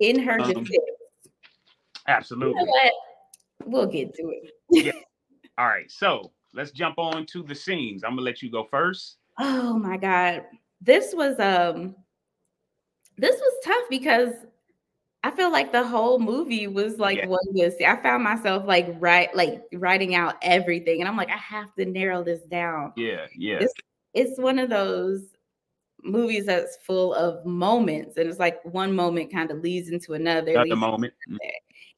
In 0.00 0.18
her 0.18 0.40
um, 0.40 0.48
defense. 0.48 0.70
Absolutely. 2.08 2.60
You 2.60 2.66
know? 2.66 2.90
We'll 3.66 3.86
get 3.86 4.12
to 4.14 4.22
it. 4.30 4.50
yeah. 4.70 4.92
All 5.58 5.66
right. 5.66 5.90
So 5.90 6.32
let's 6.52 6.70
jump 6.70 6.98
on 6.98 7.26
to 7.26 7.42
the 7.42 7.54
scenes. 7.54 8.04
I'm 8.04 8.12
gonna 8.12 8.22
let 8.22 8.42
you 8.42 8.50
go 8.50 8.64
first. 8.64 9.16
Oh 9.38 9.78
my 9.78 9.96
god. 9.96 10.44
This 10.80 11.14
was 11.14 11.38
um 11.40 11.94
this 13.16 13.36
was 13.36 13.52
tough 13.64 13.84
because 13.88 14.32
I 15.22 15.30
feel 15.30 15.50
like 15.50 15.72
the 15.72 15.86
whole 15.86 16.18
movie 16.18 16.66
was 16.66 16.98
like 16.98 17.18
yeah. 17.18 17.26
one 17.26 17.40
was 17.46 17.74
I 17.84 17.96
found 17.96 18.22
myself 18.22 18.66
like 18.66 18.94
right 18.98 19.34
like 19.34 19.62
writing 19.72 20.14
out 20.14 20.36
everything 20.42 21.00
and 21.00 21.08
I'm 21.08 21.16
like 21.16 21.30
I 21.30 21.38
have 21.38 21.74
to 21.76 21.84
narrow 21.86 22.22
this 22.22 22.42
down. 22.42 22.92
Yeah, 22.96 23.26
yeah. 23.36 23.58
It's, 23.60 23.74
it's 24.12 24.38
one 24.38 24.58
of 24.58 24.68
those 24.68 25.22
movies 26.02 26.44
that's 26.44 26.76
full 26.82 27.14
of 27.14 27.46
moments 27.46 28.18
and 28.18 28.28
it's 28.28 28.38
like 28.38 28.62
one 28.64 28.94
moment 28.94 29.32
kind 29.32 29.50
of 29.50 29.60
leads 29.60 29.88
into 29.88 30.12
another. 30.12 30.52
Another 30.52 30.76
moment. 30.76 31.14
Mm. 31.30 31.38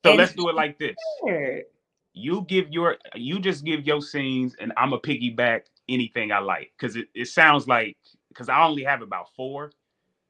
So 0.04 0.10
and 0.10 0.18
let's 0.18 0.34
do 0.34 0.48
it 0.48 0.54
like 0.54 0.78
this. 0.78 0.94
You 2.18 2.46
give 2.48 2.70
your 2.70 2.96
you 3.14 3.38
just 3.38 3.64
give 3.64 3.86
your 3.86 4.00
scenes 4.00 4.56
and 4.58 4.72
I'm 4.78 4.94
a 4.94 4.98
piggyback 4.98 5.62
anything 5.86 6.32
I 6.32 6.38
like 6.38 6.72
because 6.78 6.96
it, 6.96 7.08
it 7.14 7.28
sounds 7.28 7.68
like 7.68 7.94
because 8.30 8.48
I 8.48 8.64
only 8.64 8.84
have 8.84 9.02
about 9.02 9.26
four 9.36 9.70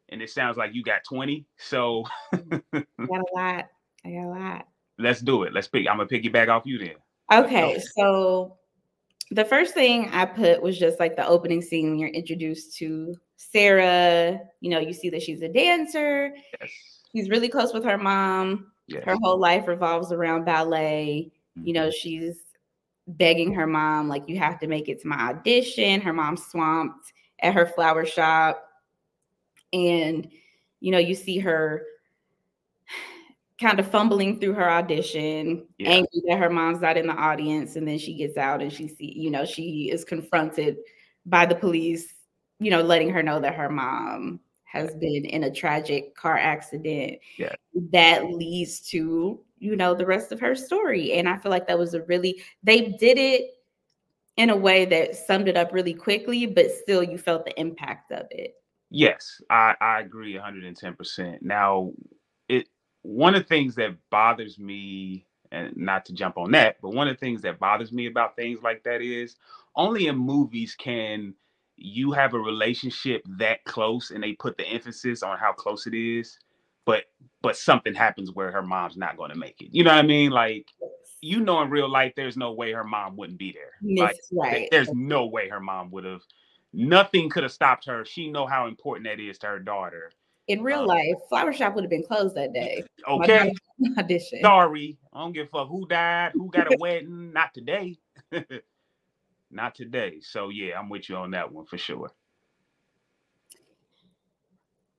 and 0.08 0.20
it 0.20 0.30
sounds 0.30 0.56
like 0.56 0.74
you 0.74 0.82
got 0.82 1.04
20. 1.04 1.46
So 1.58 2.04
I 2.32 2.62
got 2.72 2.84
a 3.00 3.34
lot. 3.34 3.66
I 4.04 4.10
got 4.10 4.24
a 4.24 4.28
lot. 4.28 4.66
Let's 4.98 5.20
do 5.20 5.44
it. 5.44 5.52
Let's 5.52 5.68
pick. 5.68 5.86
I'm 5.88 5.98
gonna 5.98 6.08
piggyback 6.08 6.48
off 6.48 6.64
you 6.66 6.78
then. 6.78 6.94
Okay, 7.32 7.80
so 7.96 8.56
the 9.30 9.44
first 9.44 9.74
thing 9.74 10.08
I 10.10 10.24
put 10.24 10.62
was 10.62 10.78
just 10.78 11.00
like 11.00 11.16
the 11.16 11.26
opening 11.26 11.60
scene 11.60 11.90
when 11.90 11.98
you're 11.98 12.08
introduced 12.10 12.76
to 12.78 13.14
Sarah. 13.36 14.40
You 14.60 14.70
know, 14.70 14.78
you 14.78 14.92
see 14.92 15.10
that 15.10 15.22
she's 15.22 15.42
a 15.42 15.48
dancer. 15.48 16.32
Yes. 16.60 16.70
She's 17.14 17.30
really 17.30 17.48
close 17.48 17.72
with 17.72 17.84
her 17.84 17.98
mom. 17.98 18.72
Yes. 18.86 19.04
Her 19.04 19.16
whole 19.22 19.38
life 19.38 19.66
revolves 19.66 20.12
around 20.12 20.44
ballet. 20.44 21.32
You 21.62 21.72
know, 21.72 21.88
mm-hmm. 21.88 21.98
she's 21.98 22.38
begging 23.08 23.54
her 23.54 23.66
mom, 23.66 24.08
like, 24.08 24.28
you 24.28 24.38
have 24.38 24.58
to 24.60 24.66
make 24.66 24.88
it 24.88 25.00
to 25.02 25.08
my 25.08 25.30
audition. 25.30 26.00
Her 26.00 26.12
mom's 26.12 26.44
swamped 26.46 27.12
at 27.40 27.54
her 27.54 27.66
flower 27.66 28.04
shop 28.04 28.62
and 29.72 30.28
you 30.80 30.90
know 30.90 30.98
you 30.98 31.14
see 31.14 31.38
her 31.38 31.82
kind 33.60 33.80
of 33.80 33.90
fumbling 33.90 34.38
through 34.38 34.52
her 34.52 34.70
audition 34.70 35.66
yeah. 35.78 35.90
angry 35.90 36.22
that 36.28 36.38
her 36.38 36.50
mom's 36.50 36.80
not 36.80 36.96
in 36.96 37.06
the 37.06 37.14
audience 37.14 37.76
and 37.76 37.86
then 37.88 37.98
she 37.98 38.14
gets 38.14 38.36
out 38.36 38.62
and 38.62 38.72
she 38.72 38.88
see 38.88 39.12
you 39.16 39.30
know 39.30 39.44
she 39.44 39.90
is 39.90 40.04
confronted 40.04 40.76
by 41.25 41.46
the 41.46 41.54
police 41.54 42.14
you 42.58 42.70
know 42.70 42.82
letting 42.82 43.10
her 43.10 43.22
know 43.22 43.40
that 43.40 43.54
her 43.54 43.68
mom 43.68 44.40
has 44.76 44.95
been 44.95 45.25
in 45.25 45.45
a 45.45 45.50
tragic 45.50 46.14
car 46.14 46.37
accident 46.37 47.18
yeah. 47.37 47.54
that 47.92 48.30
leads 48.30 48.80
to 48.80 49.40
you 49.59 49.76
know 49.76 49.95
the 49.95 50.06
rest 50.06 50.33
of 50.33 50.40
her 50.40 50.54
story. 50.54 51.14
And 51.14 51.28
i 51.28 51.37
feel 51.37 51.50
like 51.50 51.66
that 51.68 51.78
was 51.78 51.95
a 51.95 52.02
really 52.02 52.42
they 52.62 52.92
did 52.92 53.18
it 53.18 53.52
in 54.37 54.50
a 54.50 54.56
way 54.56 54.85
that 54.85 55.16
summed 55.16 55.49
it 55.49 55.56
up 55.56 55.73
really 55.73 55.95
quickly 55.95 56.45
but 56.45 56.71
still 56.71 57.02
you 57.02 57.16
felt 57.18 57.45
the 57.45 57.59
impact 57.59 58.12
of 58.12 58.26
it. 58.30 58.54
Yes, 58.90 59.40
I, 59.50 59.75
I 59.80 60.00
agree 60.00 60.35
110%. 60.35 61.42
Now, 61.42 61.92
it 62.49 62.68
one 63.02 63.35
of 63.35 63.42
the 63.42 63.49
things 63.49 63.75
that 63.76 63.97
bothers 64.11 64.59
me, 64.59 65.26
and 65.52 65.76
not 65.76 66.04
to 66.06 66.12
jump 66.12 66.38
on 66.38 66.50
that, 66.52 66.76
but 66.80 66.95
one 66.95 67.09
of 67.09 67.14
the 67.14 67.21
things 67.21 67.42
that 67.42 67.59
bothers 67.59 67.92
me 67.92 68.06
about 68.06 68.37
things 68.37 68.61
like 68.62 68.83
that 68.85 69.00
is 69.00 69.37
only 69.75 70.06
in 70.06 70.16
movies 70.16 70.75
can 70.76 71.35
you 71.76 72.12
have 72.12 72.35
a 72.35 72.38
relationship 72.38 73.23
that 73.38 73.64
close 73.64 74.11
and 74.11 74.23
they 74.23 74.33
put 74.33 74.56
the 74.56 74.66
emphasis 74.66 75.23
on 75.23 75.38
how 75.38 75.52
close 75.52 75.87
it 75.87 75.95
is, 75.95 76.38
but 76.85 77.04
but 77.42 77.56
something 77.56 77.95
happens 77.95 78.33
where 78.33 78.50
her 78.50 78.62
mom's 78.62 78.97
not 78.97 79.16
going 79.16 79.30
to 79.30 79.38
make 79.38 79.61
it. 79.61 79.68
You 79.73 79.85
know 79.85 79.90
what 79.90 80.04
I 80.04 80.06
mean? 80.06 80.30
Like 80.30 80.66
you 81.21 81.40
know 81.40 81.61
in 81.62 81.71
real 81.71 81.88
life 81.88 82.12
there's 82.16 82.37
no 82.37 82.52
way 82.52 82.73
her 82.73 82.85
mom 82.85 83.16
wouldn't 83.16 83.38
be 83.38 83.52
there. 83.52 84.04
Like, 84.04 84.18
right. 84.33 84.68
There's 84.71 84.92
no 84.92 85.26
way 85.26 85.49
her 85.49 85.61
mom 85.61 85.90
would 85.90 86.04
have 86.04 86.23
nothing 86.73 87.28
could 87.30 87.42
have 87.42 87.52
stopped 87.52 87.87
her. 87.87 88.04
She 88.04 88.30
know 88.30 88.47
how 88.47 88.66
important 88.66 89.06
that 89.06 89.21
is 89.21 89.38
to 89.38 89.47
her 89.49 89.59
daughter. 89.59 90.12
In 90.49 90.62
real 90.62 90.80
um, 90.80 90.87
life, 90.87 91.14
flower 91.28 91.52
shop 91.52 91.75
would 91.75 91.83
have 91.83 91.90
been 91.90 92.04
closed 92.04 92.37
that 92.37 92.52
day. 92.52 92.85
Okay. 93.09 93.52
Audition. 93.99 94.40
Sorry. 94.42 94.97
I 95.12 95.18
don't 95.18 95.33
give 95.33 95.49
a 95.49 95.50
fuck 95.50 95.68
who 95.68 95.87
died, 95.88 96.33
who 96.35 96.50
got 96.50 96.73
a 96.73 96.76
wedding. 96.80 97.33
Not 97.33 97.52
today. 97.52 97.97
Not 99.50 99.74
today. 99.74 100.20
So 100.20 100.48
yeah, 100.48 100.78
I'm 100.78 100.88
with 100.88 101.08
you 101.08 101.16
on 101.16 101.30
that 101.32 101.52
one 101.52 101.66
for 101.66 101.78
sure. 101.78 102.10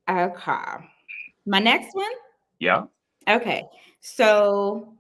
Okay. 0.09 0.87
My 1.45 1.59
next 1.59 1.93
one? 1.93 2.11
Yeah. 2.59 2.83
Okay. 3.27 3.65
So 3.99 4.93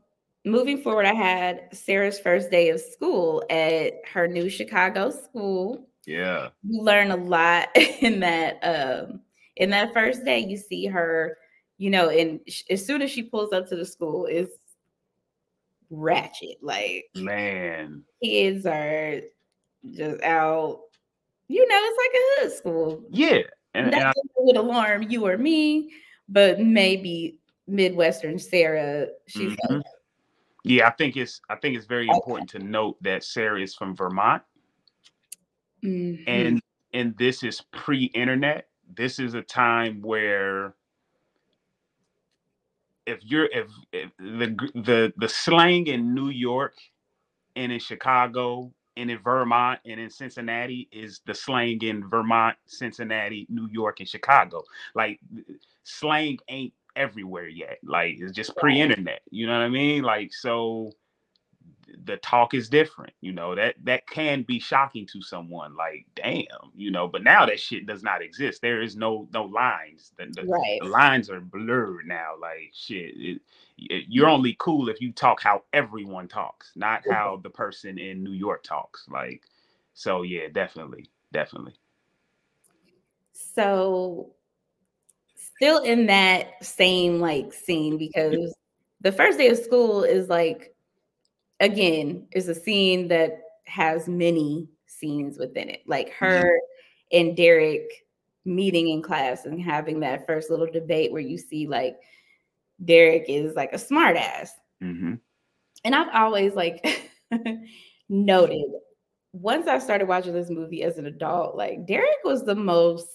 moving 0.45 0.81
forward, 0.81 1.05
I 1.05 1.13
had 1.13 1.69
Sarah's 1.73 2.19
first 2.19 2.51
day 2.51 2.69
of 2.69 2.81
school 2.81 3.43
at 3.49 3.93
her 4.13 4.27
new 4.27 4.49
Chicago 4.49 5.11
school. 5.11 5.87
Yeah. 6.05 6.49
You 6.63 6.81
learn 6.81 7.11
a 7.11 7.17
lot 7.17 7.69
in 7.75 8.19
that 8.21 8.59
um 8.63 9.21
in 9.55 9.69
that 9.71 9.93
first 9.93 10.23
day 10.23 10.39
you 10.39 10.57
see 10.57 10.85
her, 10.85 11.37
you 11.77 11.89
know, 11.89 12.09
and 12.09 12.39
sh- 12.47 12.63
as 12.69 12.85
soon 12.85 13.01
as 13.01 13.11
she 13.11 13.23
pulls 13.23 13.53
up 13.53 13.67
to 13.69 13.75
the 13.75 13.85
school 13.85 14.25
it's 14.25 14.53
ratchet 15.89 16.57
like 16.61 17.05
man. 17.15 18.03
Kids 18.21 18.65
are 18.65 19.21
just 19.85 20.21
out 20.23 20.81
you 21.47 21.67
know, 21.67 21.75
it's 21.79 21.97
like 21.97 22.13
a 22.13 22.41
hood 22.41 22.57
school. 22.57 23.03
Yeah. 23.09 23.41
And, 23.73 23.93
and 23.93 24.03
I, 24.03 24.13
would 24.37 24.57
alarm 24.57 25.03
you 25.03 25.25
or 25.27 25.37
me, 25.37 25.91
but 26.27 26.59
maybe 26.59 27.39
Midwestern 27.67 28.39
Sarah, 28.39 29.07
she's 29.27 29.51
mm-hmm. 29.51 29.75
like, 29.75 29.85
yeah, 30.63 30.87
I 30.87 30.91
think 30.91 31.15
it's 31.15 31.39
I 31.49 31.55
think 31.55 31.77
it's 31.77 31.85
very 31.85 32.09
okay. 32.09 32.15
important 32.15 32.49
to 32.51 32.59
note 32.59 33.01
that 33.01 33.23
Sarah 33.23 33.61
is 33.61 33.73
from 33.75 33.95
Vermont. 33.95 34.43
Mm-hmm. 35.83 36.23
And 36.27 36.61
and 36.93 37.17
this 37.17 37.43
is 37.43 37.61
pre-internet. 37.71 38.67
This 38.95 39.19
is 39.19 39.33
a 39.33 39.41
time 39.41 40.01
where 40.01 40.75
if 43.05 43.19
you're 43.23 43.45
if, 43.45 43.67
if 43.93 44.11
the 44.17 44.71
the 44.75 45.13
the 45.15 45.29
slang 45.29 45.87
in 45.87 46.13
New 46.13 46.29
York 46.29 46.75
and 47.55 47.71
in 47.71 47.79
Chicago 47.79 48.73
and 48.97 49.11
in 49.11 49.19
Vermont 49.19 49.79
and 49.85 49.99
in 49.99 50.09
Cincinnati 50.09 50.89
is 50.91 51.21
the 51.25 51.33
slang 51.33 51.81
in 51.81 52.09
Vermont, 52.09 52.57
Cincinnati, 52.65 53.45
New 53.49 53.67
York, 53.71 53.99
and 53.99 54.09
Chicago. 54.09 54.63
Like 54.95 55.19
slang 55.83 56.39
ain't 56.49 56.73
everywhere 56.95 57.47
yet. 57.47 57.77
Like 57.83 58.17
it's 58.19 58.33
just 58.33 58.55
pre-internet. 58.57 59.21
You 59.29 59.47
know 59.47 59.53
what 59.53 59.65
I 59.65 59.69
mean? 59.69 60.03
Like 60.03 60.33
so 60.33 60.91
the 62.05 62.17
talk 62.17 62.53
is 62.53 62.69
different 62.69 63.13
you 63.21 63.31
know 63.31 63.55
that 63.55 63.75
that 63.83 64.07
can 64.07 64.43
be 64.43 64.59
shocking 64.59 65.05
to 65.05 65.21
someone 65.21 65.75
like 65.75 66.05
damn 66.15 66.45
you 66.75 66.91
know 66.91 67.07
but 67.07 67.23
now 67.23 67.45
that 67.45 67.59
shit 67.59 67.85
does 67.85 68.03
not 68.03 68.21
exist. 68.21 68.61
There 68.61 68.81
is 68.81 68.95
no 68.95 69.27
no 69.33 69.43
lines. 69.43 70.11
The, 70.17 70.27
the, 70.33 70.45
right. 70.47 70.79
the 70.81 70.89
lines 70.89 71.29
are 71.29 71.41
blurred 71.41 72.07
now 72.07 72.33
like 72.39 72.71
shit 72.73 73.13
it, 73.15 73.41
it, 73.77 74.05
you're 74.07 74.27
mm. 74.27 74.33
only 74.33 74.55
cool 74.59 74.89
if 74.89 74.99
you 75.01 75.11
talk 75.11 75.41
how 75.41 75.63
everyone 75.73 76.27
talks 76.27 76.71
not 76.75 77.03
how 77.09 77.39
the 77.43 77.49
person 77.49 77.97
in 77.97 78.23
new 78.23 78.31
york 78.31 78.63
talks 78.63 79.05
like 79.09 79.43
So 79.97 80.21
yeah, 80.21 80.47
definitely, 80.53 81.09
definitely. 81.33 81.73
So 83.33 84.29
still 85.35 85.79
in 85.79 86.05
that 86.05 86.63
same 86.63 87.19
like 87.19 87.51
scene 87.51 87.97
because 87.97 88.55
the 89.01 89.11
first 89.11 89.39
day 89.39 89.49
of 89.49 89.57
school 89.57 90.03
is 90.03 90.29
like 90.29 90.75
again 91.59 92.27
is 92.31 92.47
a 92.47 92.55
scene 92.55 93.07
that 93.07 93.41
has 93.65 94.07
many 94.07 94.69
scenes 94.85 95.37
within 95.37 95.69
it 95.69 95.81
like 95.85 96.11
her 96.11 96.43
mm-hmm. 96.43 97.17
and 97.19 97.37
derek 97.37 98.05
meeting 98.45 98.89
in 98.89 99.01
class 99.01 99.45
and 99.45 99.61
having 99.61 99.99
that 99.99 100.25
first 100.25 100.49
little 100.49 100.69
debate 100.71 101.11
where 101.11 101.21
you 101.21 101.37
see 101.37 101.67
like 101.67 101.97
derek 102.85 103.25
is 103.27 103.55
like 103.55 103.73
a 103.73 103.77
smartass 103.77 104.49
mm-hmm. 104.81 105.15
and 105.83 105.95
i've 105.95 106.13
always 106.13 106.53
like 106.53 107.11
noted 108.09 108.65
once 109.33 109.67
i 109.67 109.77
started 109.77 110.07
watching 110.07 110.33
this 110.33 110.49
movie 110.49 110.83
as 110.83 110.97
an 110.97 111.05
adult 111.05 111.55
like 111.55 111.85
derek 111.85 112.17
was 112.23 112.45
the 112.45 112.55
most 112.55 113.09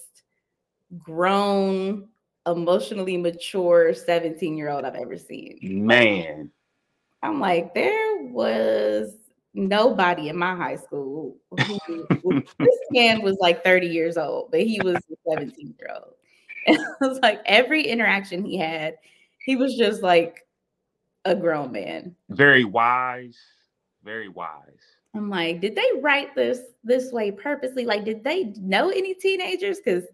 grown 0.98 2.08
emotionally 2.46 3.16
mature 3.16 3.94
17 3.94 4.56
year 4.56 4.70
old 4.70 4.84
I've 4.84 4.94
ever 4.94 5.16
seen. 5.16 5.58
Man. 5.62 6.50
I'm 7.22 7.38
like, 7.38 7.74
there 7.74 8.11
was 8.30 9.14
nobody 9.54 10.28
in 10.28 10.36
my 10.36 10.54
high 10.54 10.76
school 10.76 11.36
who, 11.50 12.42
this 12.58 12.78
man 12.90 13.22
was 13.22 13.36
like 13.40 13.64
30 13.64 13.86
years 13.86 14.16
old, 14.16 14.50
but 14.50 14.60
he 14.60 14.80
was 14.82 14.96
a 14.96 15.30
17 15.30 15.74
year 15.78 15.90
old. 15.94 16.14
And 16.64 16.76
it 16.76 16.86
was 17.00 17.18
like 17.22 17.40
every 17.44 17.82
interaction 17.88 18.44
he 18.44 18.56
had, 18.56 18.96
he 19.44 19.56
was 19.56 19.74
just 19.74 20.00
like 20.00 20.46
a 21.24 21.34
grown 21.34 21.72
man. 21.72 22.14
Very 22.30 22.62
wise, 22.62 23.36
very 24.04 24.28
wise. 24.28 24.78
I'm 25.14 25.28
like, 25.28 25.60
did 25.60 25.74
they 25.74 25.90
write 26.00 26.36
this 26.36 26.60
this 26.84 27.10
way 27.10 27.32
purposely? 27.32 27.84
Like, 27.84 28.04
did 28.04 28.22
they 28.22 28.54
know 28.60 28.90
any 28.90 29.12
teenagers? 29.14 29.78
Because 29.78 30.04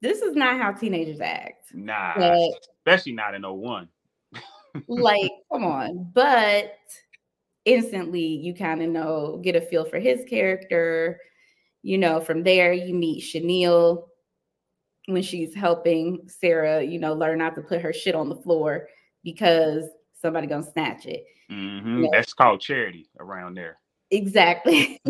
this 0.00 0.22
is 0.22 0.36
not 0.36 0.56
how 0.56 0.72
teenagers 0.72 1.20
act. 1.20 1.74
Nah, 1.74 2.14
but, 2.16 2.50
especially 2.78 3.12
not 3.12 3.34
in 3.34 3.42
01. 3.42 3.88
Like, 4.88 5.32
come 5.52 5.64
on. 5.64 6.10
But 6.12 6.78
instantly 7.64 8.24
you 8.24 8.54
kind 8.54 8.82
of 8.82 8.88
know, 8.88 9.40
get 9.42 9.56
a 9.56 9.60
feel 9.60 9.84
for 9.84 9.98
his 9.98 10.24
character. 10.28 11.20
You 11.82 11.98
know, 11.98 12.20
from 12.20 12.42
there 12.42 12.72
you 12.72 12.94
meet 12.94 13.20
Chenille 13.20 14.08
when 15.06 15.22
she's 15.22 15.54
helping 15.54 16.28
Sarah, 16.28 16.82
you 16.82 16.98
know, 16.98 17.14
learn 17.14 17.38
not 17.38 17.54
to 17.56 17.62
put 17.62 17.80
her 17.80 17.92
shit 17.92 18.14
on 18.14 18.28
the 18.28 18.36
floor 18.36 18.88
because 19.24 19.84
somebody 20.14 20.46
gonna 20.46 20.70
snatch 20.70 21.06
it. 21.06 21.24
Mm-hmm. 21.50 22.02
Know? 22.02 22.10
That's 22.12 22.32
called 22.32 22.60
charity 22.60 23.08
around 23.18 23.54
there. 23.54 23.78
Exactly. 24.10 25.00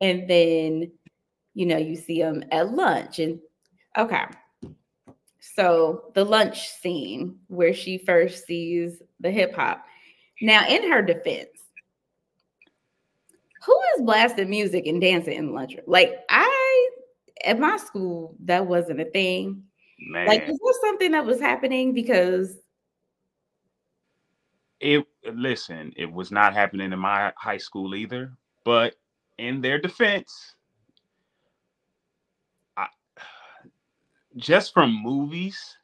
and 0.00 0.28
then 0.28 0.92
you 1.54 1.66
know, 1.66 1.76
you 1.76 1.96
see 1.96 2.20
them 2.22 2.44
at 2.50 2.72
lunch. 2.72 3.18
And 3.18 3.38
okay. 3.96 4.24
So 5.42 6.12
the 6.14 6.24
lunch 6.24 6.68
scene 6.68 7.36
where 7.48 7.74
she 7.74 7.98
first 7.98 8.46
sees 8.46 9.02
the 9.18 9.30
hip 9.30 9.54
hop. 9.54 9.84
Now, 10.40 10.66
in 10.68 10.88
her 10.90 11.02
defense, 11.02 11.48
who 13.66 13.80
is 13.94 14.02
blasting 14.02 14.48
music 14.48 14.86
and 14.86 15.00
dancing 15.00 15.34
in 15.34 15.46
the 15.46 15.52
lunchroom? 15.52 15.84
Like, 15.88 16.20
I, 16.30 16.90
at 17.44 17.58
my 17.58 17.76
school, 17.76 18.36
that 18.44 18.66
wasn't 18.66 19.00
a 19.00 19.04
thing. 19.04 19.64
Man. 19.98 20.28
Like, 20.28 20.42
is 20.48 20.58
this 20.64 20.80
something 20.80 21.10
that 21.10 21.26
was 21.26 21.40
happening? 21.40 21.92
Because 21.92 22.56
it, 24.78 25.04
listen, 25.34 25.92
it 25.96 26.10
was 26.10 26.30
not 26.30 26.54
happening 26.54 26.92
in 26.92 26.98
my 27.00 27.32
high 27.36 27.58
school 27.58 27.96
either. 27.96 28.32
But 28.64 28.94
in 29.38 29.60
their 29.60 29.80
defense, 29.80 30.54
just 34.36 34.72
from 34.72 35.02
movies, 35.02 35.76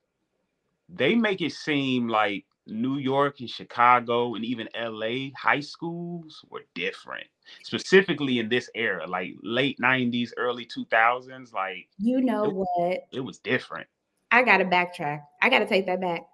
they 0.88 1.14
make 1.14 1.40
it 1.40 1.52
seem 1.52 2.08
like 2.08 2.44
New 2.66 2.98
York 2.98 3.40
and 3.40 3.48
Chicago 3.48 4.34
and 4.34 4.44
even 4.44 4.68
LA 4.78 5.30
high 5.36 5.60
schools 5.60 6.44
were 6.50 6.64
different. 6.74 7.26
Specifically 7.62 8.38
in 8.38 8.48
this 8.48 8.68
era, 8.74 9.06
like 9.06 9.34
late 9.42 9.78
90s, 9.80 10.32
early 10.36 10.66
2000s, 10.66 11.52
like 11.52 11.88
you 11.98 12.20
know 12.20 12.44
it, 12.44 12.54
what? 12.54 13.08
It 13.12 13.20
was 13.20 13.38
different. 13.38 13.86
I 14.30 14.42
gotta 14.42 14.64
backtrack. 14.64 15.22
I 15.40 15.48
gotta 15.48 15.66
take 15.66 15.86
that 15.86 16.00
back. 16.00 16.26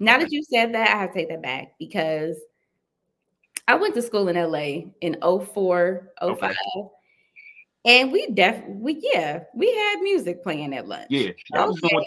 Now 0.00 0.18
that 0.18 0.30
you 0.30 0.42
said 0.44 0.74
that, 0.74 0.94
I 0.94 0.98
have 0.98 1.12
to 1.12 1.18
take 1.18 1.28
that 1.30 1.42
back 1.42 1.72
because 1.78 2.36
I 3.66 3.74
went 3.74 3.94
to 3.94 4.02
school 4.02 4.28
in 4.28 4.36
LA 4.36 4.90
in 5.00 5.16
04, 5.22 6.12
05. 6.20 6.30
Okay. 6.30 6.54
And 7.88 8.12
we 8.12 8.26
def 8.32 8.62
we 8.68 9.00
yeah, 9.14 9.44
we 9.54 9.74
had 9.74 10.02
music 10.02 10.42
playing 10.42 10.74
at 10.74 10.86
lunch. 10.86 11.06
Yeah, 11.08 11.30
y'all 11.54 11.68
was 11.68 11.80
doing 11.80 12.04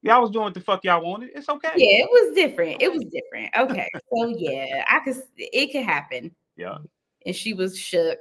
y'all 0.00 0.22
was 0.22 0.30
doing 0.30 0.44
what 0.44 0.54
the 0.54 0.60
fuck 0.62 0.82
y'all 0.84 1.04
wanted. 1.04 1.32
It's 1.34 1.50
okay. 1.50 1.68
Yeah, 1.76 2.04
it 2.04 2.08
was 2.10 2.34
different. 2.34 2.80
It 2.80 2.90
was 2.90 3.04
different. 3.04 3.50
Okay. 3.58 3.88
so 4.10 4.26
yeah, 4.38 4.86
I 4.88 5.00
could 5.00 5.22
it 5.36 5.70
could 5.70 5.84
happen. 5.84 6.34
Yeah. 6.56 6.78
And 7.26 7.36
she 7.36 7.52
was 7.52 7.78
shook. 7.78 8.18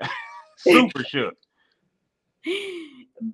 Super 0.56 1.04
shook. 1.04 1.34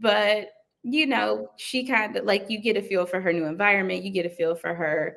But 0.01 0.51
you 0.85 1.07
know, 1.07 1.51
she 1.57 1.85
kind 1.85 2.17
of 2.17 2.25
like 2.25 2.49
you 2.49 2.61
get 2.61 2.77
a 2.77 2.83
feel 2.83 3.05
for 3.05 3.21
her 3.21 3.33
new 3.33 3.47
environment, 3.47 4.05
you 4.05 4.11
get 4.11 4.27
a 4.27 4.31
feel 4.31 4.55
for 4.55 4.75
her 4.75 5.17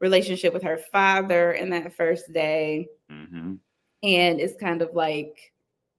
relationship 0.00 0.54
with 0.54 0.62
her 0.62 0.78
father 0.90 1.52
in 1.52 1.68
that 1.70 1.94
first 1.94 2.32
day. 2.32 2.88
Mm-hmm. 3.10 3.54
And 4.02 4.40
it's 4.40 4.58
kind 4.58 4.80
of 4.80 4.94
like 4.94 5.52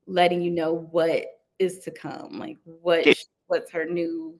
letting 0.07 0.41
you 0.41 0.49
know 0.49 0.87
what 0.91 1.38
is 1.59 1.79
to 1.79 1.91
come, 1.91 2.39
like 2.39 2.57
what 2.63 3.05
what's 3.47 3.71
her 3.71 3.85
new. 3.85 4.39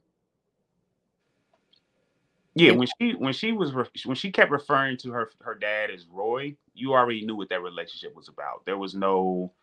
Yeah, 2.56 2.72
when 2.72 2.88
she 3.00 3.12
when 3.12 3.34
she 3.34 3.52
was 3.52 3.74
when 4.06 4.16
she 4.16 4.32
kept 4.32 4.52
referring 4.52 4.98
to 4.98 5.12
her 5.12 5.32
her 5.42 5.56
dad 5.56 5.92
as 5.92 6.08
Roy, 6.12 6.56
you 6.74 6.94
already 6.94 7.26
knew 7.26 7.36
what 7.36 7.50
that 7.50 7.62
relationship 7.62 8.16
was 8.16 8.28
about. 8.28 8.66
There 8.66 8.78
was 8.78 8.96
no, 8.96 9.54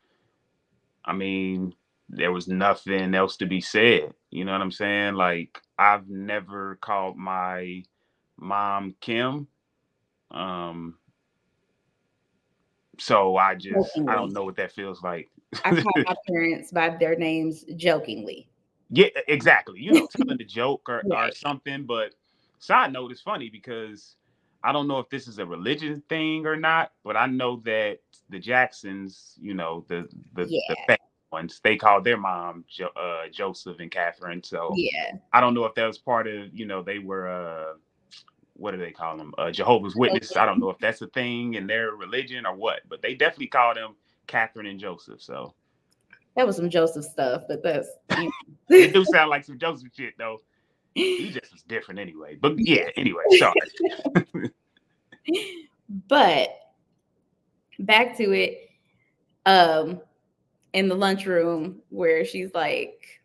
I 1.05 1.13
mean, 1.13 1.75
there 2.09 2.33
was 2.33 2.49
nothing 2.49 3.15
else 3.15 3.37
to 3.39 3.47
be 3.47 3.61
said. 3.61 4.15
You 4.31 4.45
know 4.45 4.53
what 4.53 4.61
I'm 4.61 4.71
saying? 4.71 5.15
Like 5.15 5.61
I've 5.79 6.09
never 6.09 6.77
called 6.77 7.17
my 7.17 7.83
mom 8.39 8.95
Kim. 9.01 9.49
Um, 10.31 10.97
so 12.99 13.37
I 13.37 13.55
just 13.57 13.99
I 14.09 14.15
don't 14.15 14.33
know 14.33 14.45
what 14.45 14.57
that 14.57 14.73
feels 14.73 15.03
like. 15.03 15.29
I 15.65 15.81
call 15.81 15.93
my 15.97 16.15
parents 16.29 16.71
by 16.71 16.91
their 16.91 17.17
names 17.17 17.65
jokingly. 17.77 18.49
Yeah, 18.91 19.09
exactly. 19.29 19.81
You 19.81 19.93
know, 19.93 20.07
telling 20.07 20.41
a 20.41 20.45
joke 20.45 20.89
or, 20.89 21.03
right. 21.07 21.31
or 21.31 21.35
something. 21.35 21.85
But 21.85 22.15
side 22.59 22.93
note, 22.93 23.11
it's 23.11 23.21
funny 23.21 23.51
because 23.51 24.17
I 24.63 24.73
don't 24.73 24.89
know 24.89 24.99
if 24.99 25.09
this 25.11 25.29
is 25.29 25.39
a 25.39 25.47
religion 25.47 26.03
thing 26.09 26.47
or 26.47 26.57
not, 26.57 26.93
but 27.05 27.17
I 27.17 27.27
know 27.27 27.63
that 27.65 27.99
the 28.31 28.39
Jacksons, 28.39 29.35
you 29.41 29.55
know, 29.55 29.85
the 29.89 30.09
the, 30.35 30.47
yeah. 30.49 30.75
the 30.89 30.99
ones, 31.33 31.61
they 31.63 31.77
called 31.77 32.05
their 32.05 32.17
mom 32.17 32.65
jo- 32.69 32.93
uh, 32.97 33.29
Joseph 33.29 33.81
and 33.81 33.91
Katherine. 33.91 34.43
So 34.43 34.73
yeah, 34.77 35.13
I 35.33 35.41
don't 35.41 35.55
know 35.55 35.65
if 35.65 35.75
that 35.75 35.87
was 35.87 35.99
part 35.99 36.27
of, 36.27 36.55
you 36.55 36.67
know, 36.67 36.83
they 36.83 36.99
were 36.99 37.29
uh 37.29 37.75
what 38.55 38.71
do 38.71 38.79
they 38.79 38.91
call 38.91 39.19
them? 39.19 39.35
Uh, 39.37 39.51
Jehovah's 39.51 39.95
Witness. 39.95 40.35
I 40.35 40.47
don't 40.47 40.59
know 40.59 40.71
if 40.71 40.79
that's 40.79 41.03
a 41.03 41.07
thing 41.09 41.55
in 41.55 41.67
their 41.67 41.91
religion 41.91 42.47
or 42.47 42.55
what, 42.55 42.81
but 42.89 43.03
they 43.03 43.15
definitely 43.15 43.49
call 43.49 43.75
them 43.75 43.97
Katherine 44.27 44.67
and 44.67 44.81
Joseph. 44.81 45.23
So 45.23 45.55
that 46.37 46.47
was 46.47 46.57
some 46.57 46.71
Joseph 46.71 47.05
stuff, 47.05 47.45
but 47.49 47.63
that's 47.63 47.89
it 48.69 48.93
do 48.95 49.05
sound 49.05 49.31
like 49.31 49.45
some 49.45 49.59
Joseph 49.59 49.89
shit 49.97 50.15
though. 50.19 50.41
He 50.95 51.31
just 51.31 51.53
was 51.53 51.63
different 51.63 52.01
anyway. 52.01 52.37
But 52.41 52.55
yeah, 52.59 52.89
anyway, 52.97 53.23
sorry. 53.39 53.55
but 56.09 56.49
back 57.79 58.17
to 58.17 58.33
it. 58.33 58.71
Um 59.45 60.01
in 60.73 60.89
the 60.89 60.95
lunchroom 60.95 61.81
where 61.89 62.25
she's 62.25 62.53
like, 62.53 63.17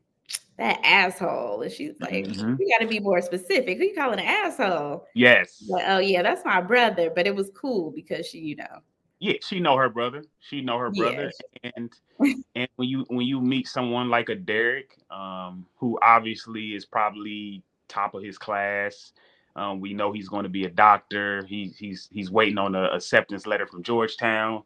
that 0.58 0.80
asshole. 0.84 1.62
And 1.64 1.72
she's 1.72 1.96
like, 2.00 2.26
mm-hmm. 2.26 2.56
you 2.60 2.70
got 2.70 2.84
to 2.84 2.88
be 2.88 3.00
more 3.00 3.22
specific. 3.22 3.78
Who 3.78 3.86
you 3.86 3.96
calling 3.96 4.20
an 4.20 4.26
asshole? 4.26 5.06
Yes. 5.16 5.64
Like, 5.68 5.84
oh 5.88 5.98
yeah, 5.98 6.22
that's 6.22 6.46
my 6.46 6.62
brother. 6.62 7.12
But 7.14 7.28
it 7.28 7.36
was 7.36 7.52
cool 7.56 7.92
because 7.92 8.26
she, 8.28 8.40
you 8.40 8.56
know, 8.56 8.80
yeah, 9.22 9.34
she 9.44 9.60
know 9.60 9.78
her 9.78 9.88
brother. 9.88 10.24
She 10.40 10.62
know 10.62 10.80
her 10.80 10.90
brother, 10.90 11.32
yes. 11.64 11.72
and 11.76 11.92
and 12.56 12.68
when 12.76 12.90
you 12.90 13.06
when 13.10 13.28
you 13.28 13.40
meet 13.40 13.68
someone 13.68 14.10
like 14.10 14.30
a 14.30 14.36
Derek, 14.36 14.98
um, 15.12 15.68
who 15.78 16.00
obviously 16.02 16.74
is 16.74 16.86
probably 16.86 17.62
top 17.88 18.16
of 18.16 18.24
his 18.24 18.40
class, 18.40 19.14
um, 19.56 19.80
we 19.80 19.94
know 19.94 20.12
he's 20.12 20.28
going 20.28 20.42
to 20.44 20.50
be 20.50 20.66
a 20.66 20.70
doctor. 20.70 21.46
He's 21.46 21.78
he's 21.78 22.10
he's 22.12 22.32
waiting 22.32 22.58
on 22.58 22.74
a 22.74 22.86
acceptance 22.86 23.46
letter 23.46 23.68
from 23.68 23.84
Georgetown. 23.84 24.64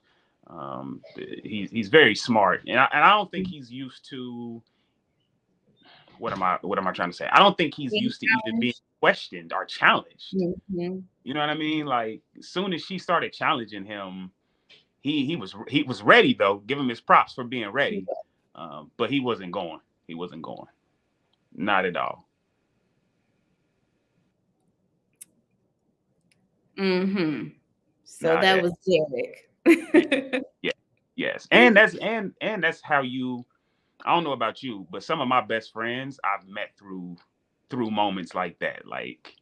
Um, 0.48 1.02
he's 1.44 1.70
he's 1.70 1.90
very 1.90 2.16
smart, 2.16 2.62
and 2.66 2.80
I, 2.80 2.88
and 2.94 3.04
I 3.04 3.10
don't 3.10 3.30
think 3.30 3.48
he's 3.48 3.70
used 3.70 4.08
to. 4.12 4.64
What 6.18 6.32
am 6.32 6.42
I? 6.42 6.60
What 6.62 6.80
am 6.80 6.88
I 6.88 6.94
trying 6.94 7.12
to 7.12 7.18
say? 7.18 7.28
I 7.30 7.40
don't 7.40 7.58
think 7.58 7.74
he's 7.74 7.92
being 7.92 8.04
used 8.04 8.22
to 8.22 8.28
even 8.48 8.62
being 8.62 8.74
questioned 9.02 9.52
or 9.52 9.66
challenged. 9.66 10.34
Mm-hmm. 10.34 11.00
You 11.24 11.34
know 11.34 11.42
what 11.42 11.50
I 11.50 11.56
mean? 11.56 11.86
Like 11.86 12.22
as 12.40 12.48
soon 12.48 12.74
as 12.74 12.86
she 12.86 12.98
started 12.98 13.34
challenging 13.34 13.84
him, 13.84 14.32
he 15.06 15.24
he 15.24 15.36
was 15.36 15.56
he 15.68 15.84
was 15.84 16.02
ready 16.02 16.34
though. 16.34 16.64
Give 16.66 16.80
him 16.80 16.90
his 16.90 17.00
props 17.00 17.34
for 17.34 17.44
being 17.44 17.70
ready, 17.70 18.08
um, 18.56 18.90
but 18.98 19.12
he 19.12 19.20
wasn't 19.20 19.52
going. 19.52 19.80
He 20.08 20.16
wasn't 20.16 20.42
going. 20.42 20.66
Not 21.54 21.86
at 21.86 21.96
all. 21.96 22.28
Mm-hmm. 26.76 27.50
So 28.04 28.30
that, 28.30 28.42
that 28.42 28.64
was 28.64 28.74
Derek. 29.64 30.44
yeah. 30.64 30.72
Yes. 31.16 31.48
And 31.52 31.78
that's 31.78 31.94
and 31.98 32.34
and 32.42 32.64
that's 32.64 32.82
how 32.82 33.04
you 33.04 33.46
I 34.06 34.16
don't 34.16 34.24
know 34.24 34.32
about 34.32 34.64
you, 34.64 34.88
but 34.90 35.04
some 35.04 35.22
of 35.22 35.28
my 35.28 35.42
best 35.42 35.72
friends 35.72 36.20
I've 36.24 36.48
met 36.48 36.72
through 36.80 37.16
through 37.70 37.92
moments 37.92 38.34
like 38.34 38.58
that. 38.58 38.88
Like 38.88 39.36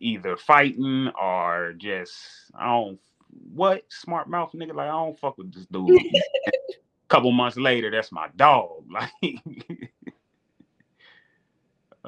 either 0.00 0.38
fighting 0.38 1.10
or 1.20 1.74
just 1.76 2.16
I 2.58 2.64
don't 2.64 2.98
what 3.52 3.82
smart 3.88 4.28
mouth 4.28 4.52
nigga 4.52 4.74
like 4.74 4.88
I 4.88 4.92
don't 4.92 5.18
fuck 5.18 5.38
with 5.38 5.52
this 5.52 5.66
dude. 5.66 5.98
couple 7.08 7.32
months 7.32 7.56
later, 7.56 7.90
that's 7.90 8.12
my 8.12 8.28
dog. 8.36 8.84
Like 8.92 9.12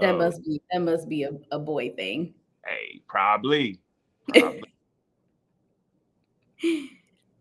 that 0.01 0.15
uh, 0.15 0.19
must 0.19 0.45
be 0.45 0.63
that 0.71 0.81
must 0.81 1.09
be 1.09 1.25
a, 1.25 1.31
a 1.51 1.59
boy 1.59 1.91
thing. 1.91 2.35
Hey, 2.65 3.03
probably. 3.07 3.81
probably. 4.33 4.63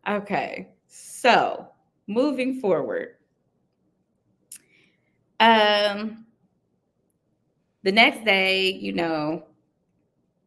okay. 0.09 0.69
So 0.87 1.67
moving 2.07 2.59
forward. 2.59 3.15
Um 5.39 6.25
the 7.83 7.91
next 7.91 8.25
day, 8.25 8.71
you 8.71 8.91
know, 8.91 9.45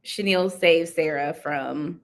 Chenille 0.03 0.51
saves 0.51 0.93
Sarah 0.93 1.33
from, 1.33 2.02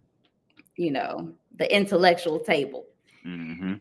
you 0.79 0.91
know, 0.91 1.33
the 1.57 1.75
intellectual 1.75 2.39
table. 2.41 2.87
Mm-hmm. 3.27 3.75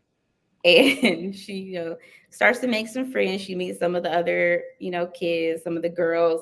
And 0.65 1.35
she, 1.35 1.53
you 1.53 1.73
know, 1.75 1.97
starts 2.29 2.59
to 2.59 2.67
make 2.67 2.87
some 2.87 3.11
friends. 3.11 3.41
She 3.41 3.55
meets 3.55 3.79
some 3.79 3.95
of 3.95 4.03
the 4.03 4.11
other, 4.11 4.63
you 4.79 4.91
know, 4.91 5.07
kids, 5.07 5.63
some 5.63 5.77
of 5.77 5.83
the 5.83 5.89
girls. 5.89 6.41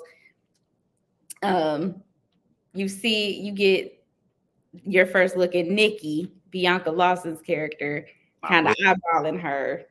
Um, 1.43 2.01
you 2.73 2.87
see, 2.87 3.39
you 3.39 3.51
get 3.51 4.03
your 4.83 5.05
first 5.05 5.37
look 5.37 5.53
at 5.53 5.67
Nikki, 5.67 6.31
Bianca 6.49 6.89
Lawson's 6.89 7.41
character, 7.41 8.07
kind 8.43 8.67
of 8.67 8.75
eyeballing 8.75 9.39
her. 9.39 9.83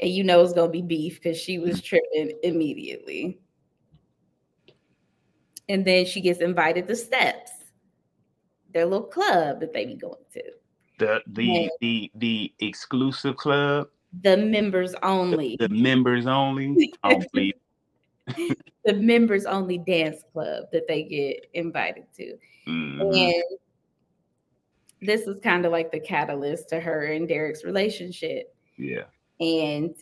And 0.00 0.10
you 0.10 0.24
know 0.24 0.42
it's 0.42 0.52
gonna 0.52 0.72
be 0.72 0.82
beef 0.82 1.22
because 1.22 1.38
she 1.38 1.58
was 1.58 1.80
tripping 1.82 2.32
immediately 2.42 3.38
and 5.68 5.84
then 5.84 6.04
she 6.04 6.20
gets 6.20 6.40
invited 6.40 6.86
to 6.88 6.96
Steps, 6.96 7.50
their 8.74 8.84
little 8.84 9.06
club 9.06 9.60
that 9.60 9.72
they 9.72 9.86
be 9.86 9.94
going 9.94 10.22
to. 10.34 10.42
The 10.98 11.22
the 11.28 11.70
the 11.80 12.10
the 12.16 12.52
exclusive 12.60 13.36
club. 13.36 13.88
The 14.22 14.36
members 14.36 14.94
only. 15.02 15.56
The, 15.58 15.68
the 15.68 15.74
members 15.74 16.26
only. 16.26 16.92
only. 17.04 17.54
the 18.26 18.92
members 18.92 19.44
only 19.44 19.78
dance 19.78 20.22
club 20.32 20.66
that 20.72 20.86
they 20.86 21.02
get 21.04 21.46
invited 21.54 22.04
to. 22.16 22.36
Mm-hmm. 22.68 23.00
And 23.12 23.42
this 25.02 25.22
is 25.22 25.36
kind 25.42 25.66
of 25.66 25.72
like 25.72 25.90
the 25.90 26.00
catalyst 26.00 26.68
to 26.70 26.80
her 26.80 27.06
and 27.06 27.26
Derek's 27.26 27.64
relationship. 27.64 28.54
Yeah. 28.78 29.04
And 29.40 29.94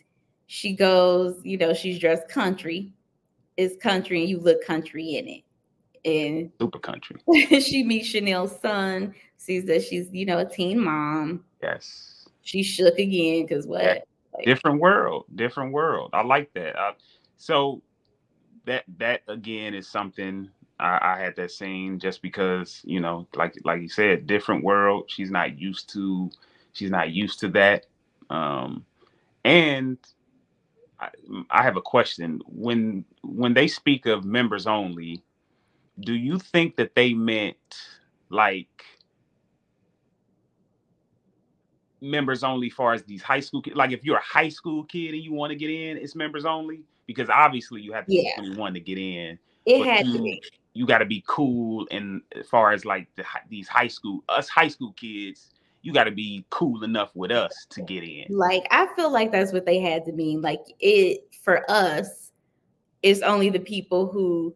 she 0.46 0.74
goes, 0.74 1.40
you 1.42 1.56
know, 1.56 1.72
she's 1.72 1.98
dressed 1.98 2.28
country. 2.28 2.92
It's 3.56 3.76
country 3.82 4.20
and 4.20 4.28
you 4.28 4.38
look 4.38 4.64
country 4.64 5.16
in 5.16 5.26
it 5.26 5.42
and 6.04 6.50
super 6.60 6.78
country. 6.78 7.16
she 7.60 7.82
meets 7.82 8.08
Chenille's 8.08 8.58
son, 8.60 9.14
sees 9.36 9.64
that 9.66 9.82
she's, 9.82 10.08
you 10.12 10.26
know, 10.26 10.38
a 10.38 10.44
teen 10.44 10.78
mom. 10.78 11.44
Yes. 11.62 12.28
She 12.42 12.62
shook 12.62 12.98
again 12.98 13.46
because 13.46 13.66
what? 13.66 13.82
Yeah. 13.82 13.98
Like, 14.34 14.46
different 14.46 14.80
world, 14.80 15.26
different 15.34 15.72
world. 15.72 16.10
I 16.12 16.22
like 16.22 16.52
that. 16.54 16.76
Uh, 16.78 16.92
so 17.36 17.82
that 18.64 18.84
that 18.98 19.22
again 19.28 19.74
is 19.74 19.88
something 19.88 20.48
I, 20.78 20.98
I, 21.02 21.18
had 21.18 21.36
that 21.36 21.50
scene 21.50 21.98
just 21.98 22.22
because 22.22 22.80
you 22.84 23.00
know, 23.00 23.26
like 23.34 23.54
like 23.64 23.82
you 23.82 23.88
said, 23.88 24.26
different 24.26 24.64
world. 24.64 25.04
She's 25.08 25.30
not 25.30 25.58
used 25.58 25.90
to. 25.90 26.30
She's 26.72 26.90
not 26.90 27.10
used 27.10 27.40
to 27.40 27.48
that. 27.48 27.86
Um, 28.30 28.84
and 29.44 29.98
I, 30.98 31.10
I 31.50 31.62
have 31.62 31.76
a 31.76 31.82
question 31.82 32.40
when 32.46 33.04
when 33.22 33.54
they 33.54 33.68
speak 33.68 34.06
of 34.06 34.24
members 34.24 34.66
only 34.66 35.22
do 36.00 36.14
you 36.14 36.38
think 36.38 36.76
that 36.76 36.94
they 36.94 37.14
meant 37.14 37.56
like 38.30 38.84
members 42.00 42.42
only 42.42 42.68
far 42.68 42.92
as 42.92 43.04
these 43.04 43.22
high 43.22 43.40
school 43.40 43.62
kids 43.62 43.76
like 43.76 43.92
if 43.92 44.04
you're 44.04 44.16
a 44.16 44.22
high 44.22 44.48
school 44.48 44.82
kid 44.84 45.14
and 45.14 45.22
you 45.22 45.32
want 45.32 45.50
to 45.50 45.56
get 45.56 45.70
in 45.70 45.96
it's 45.96 46.14
members 46.14 46.44
only? 46.44 46.82
Because 47.06 47.28
obviously 47.28 47.80
you 47.80 47.92
have 47.92 48.06
to 48.06 48.14
yeah. 48.14 48.40
be 48.40 48.48
21 48.48 48.74
to 48.74 48.80
get 48.80 48.98
in 48.98 49.38
it 49.66 49.84
had 49.84 50.06
you, 50.06 50.16
to 50.16 50.22
be. 50.22 50.42
you 50.72 50.86
got 50.86 50.98
to 50.98 51.06
be 51.06 51.22
cool 51.26 51.86
and 51.90 52.22
as 52.34 52.46
far 52.48 52.72
as 52.72 52.84
like 52.84 53.06
the, 53.16 53.24
these 53.48 53.68
high 53.68 53.88
school 53.88 54.24
us 54.28 54.48
high 54.48 54.68
school 54.68 54.92
kids 54.92 55.50
you 55.82 55.92
got 55.92 56.04
to 56.04 56.12
be 56.12 56.44
cool 56.50 56.84
enough 56.84 57.10
with 57.16 57.32
us 57.32 57.66
to 57.68 57.82
get 57.82 58.04
in. 58.04 58.24
Like 58.30 58.66
i 58.70 58.86
feel 58.94 59.12
like 59.12 59.32
that's 59.32 59.52
what 59.52 59.66
they 59.66 59.80
had 59.80 60.04
to 60.06 60.12
mean. 60.12 60.40
Like 60.40 60.62
it 60.80 61.26
for 61.42 61.68
us 61.70 62.30
it's 63.02 63.20
only 63.20 63.50
the 63.50 63.58
people 63.58 64.06
who 64.06 64.54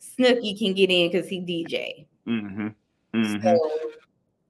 Snooki 0.00 0.58
can 0.58 0.74
get 0.74 0.90
in 0.90 1.10
because 1.10 1.28
he 1.28 1.40
DJ. 1.40 2.06
Mm-hmm. 2.26 2.68
Mm-hmm. 3.14 3.42
So, 3.42 3.70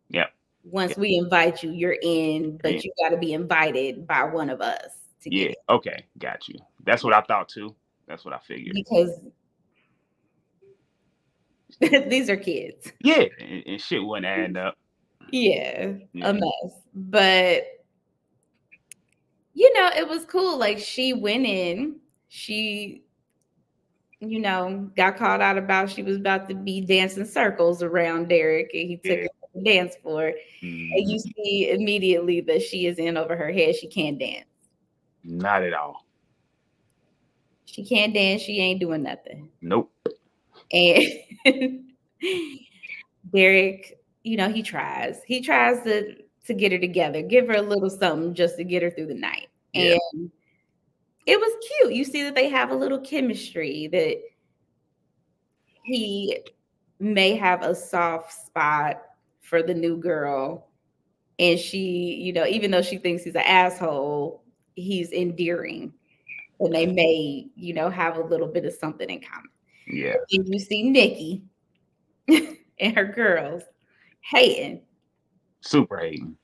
yeah. 0.08 0.26
Once 0.64 0.92
yeah. 0.92 1.00
we 1.00 1.16
invite 1.16 1.62
you, 1.62 1.70
you're 1.70 1.98
in, 2.02 2.58
but 2.62 2.74
yeah. 2.74 2.80
you 2.84 2.92
got 3.02 3.10
to 3.10 3.16
be 3.16 3.32
invited 3.32 4.06
by 4.06 4.24
one 4.24 4.50
of 4.50 4.60
us. 4.60 4.90
yeah. 5.24 5.52
Okay. 5.68 6.04
Got 6.18 6.48
you. 6.48 6.58
That's 6.84 7.02
what 7.04 7.12
I 7.12 7.20
thought 7.22 7.48
too. 7.48 7.74
That's 8.06 8.24
what 8.24 8.34
I 8.34 8.38
figured. 8.38 8.74
Because 8.74 9.10
these 12.08 12.30
are 12.30 12.36
kids. 12.36 12.92
Yeah, 13.00 13.24
and, 13.40 13.62
and 13.66 13.80
shit 13.80 14.02
wouldn't 14.02 14.26
add 14.26 14.56
up. 14.56 14.78
Yeah, 15.30 15.92
yeah, 16.12 16.28
a 16.28 16.32
mess. 16.32 16.80
But 16.94 17.64
you 19.52 19.72
know, 19.74 19.90
it 19.96 20.08
was 20.08 20.24
cool. 20.24 20.58
Like 20.58 20.78
she 20.78 21.12
went 21.12 21.46
in, 21.46 21.96
she 22.28 23.02
you 24.20 24.40
know, 24.40 24.90
got 24.96 25.16
called 25.16 25.40
out 25.40 25.58
about 25.58 25.90
she 25.90 26.02
was 26.02 26.16
about 26.16 26.48
to 26.48 26.54
be 26.54 26.80
dancing 26.80 27.24
circles 27.24 27.82
around 27.82 28.28
Derek 28.28 28.70
and 28.72 28.88
he 28.88 28.96
took 28.96 29.04
yeah. 29.04 29.22
her 29.22 29.28
to 29.28 29.48
the 29.54 29.62
dance 29.62 29.96
floor. 29.96 30.32
Mm-hmm. 30.62 30.92
And 30.92 31.10
you 31.10 31.18
mm-hmm. 31.18 31.42
see 31.42 31.70
immediately 31.70 32.40
that 32.42 32.62
she 32.62 32.86
is 32.86 32.98
in 32.98 33.16
over 33.16 33.36
her 33.36 33.52
head. 33.52 33.76
She 33.76 33.88
can't 33.88 34.18
dance. 34.18 34.46
Not 35.22 35.62
at 35.62 35.74
all. 35.74 36.06
She 37.66 37.84
can't 37.84 38.14
dance. 38.14 38.42
She 38.42 38.58
ain't 38.60 38.80
doing 38.80 39.02
nothing. 39.02 39.50
Nope. 39.60 39.92
And 40.72 41.04
Derek, 43.34 43.98
you 44.22 44.36
know, 44.36 44.50
he 44.50 44.62
tries. 44.62 45.22
He 45.24 45.42
tries 45.42 45.82
to 45.84 46.16
to 46.46 46.54
get 46.54 46.70
her 46.72 46.78
together, 46.78 47.22
give 47.22 47.48
her 47.48 47.56
a 47.56 47.62
little 47.62 47.90
something 47.90 48.32
just 48.32 48.56
to 48.56 48.64
get 48.64 48.82
her 48.82 48.90
through 48.90 49.06
the 49.06 49.14
night. 49.14 49.48
Yeah. 49.72 49.96
And 50.12 50.30
it 51.26 51.40
was 51.40 51.52
cute. 51.80 51.94
You 51.94 52.04
see 52.04 52.22
that 52.22 52.36
they 52.36 52.48
have 52.48 52.70
a 52.70 52.76
little 52.76 53.00
chemistry 53.00 53.88
that 53.88 54.22
he 55.82 56.38
may 57.00 57.34
have 57.34 57.62
a 57.62 57.74
soft 57.74 58.32
spot 58.32 59.02
for 59.40 59.62
the 59.62 59.74
new 59.74 59.96
girl. 59.96 60.68
And 61.38 61.58
she, 61.58 62.14
you 62.14 62.32
know, 62.32 62.46
even 62.46 62.70
though 62.70 62.82
she 62.82 62.96
thinks 62.98 63.24
he's 63.24 63.34
an 63.34 63.42
asshole, 63.42 64.44
he's 64.76 65.12
endearing. 65.12 65.92
And 66.60 66.74
they 66.74 66.86
may, 66.86 67.48
you 67.56 67.74
know, 67.74 67.90
have 67.90 68.16
a 68.16 68.24
little 68.24 68.48
bit 68.48 68.64
of 68.64 68.72
something 68.72 69.10
in 69.10 69.20
common. 69.20 69.50
Yeah. 69.88 70.14
And 70.30 70.48
you 70.48 70.58
see 70.58 70.88
Nikki 70.88 71.42
and 72.28 72.96
her 72.96 73.04
girls 73.04 73.62
hating. 74.20 74.82
Super 75.60 75.98
hating. 75.98 76.36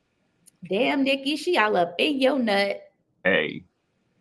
Damn, 0.68 1.05
Nikki, 1.05 1.37
she 1.37 1.57
all 1.57 1.77
up 1.77 1.95
in 1.99 2.21
your 2.21 2.38
nut. 2.38 2.83
Hey 3.25 3.64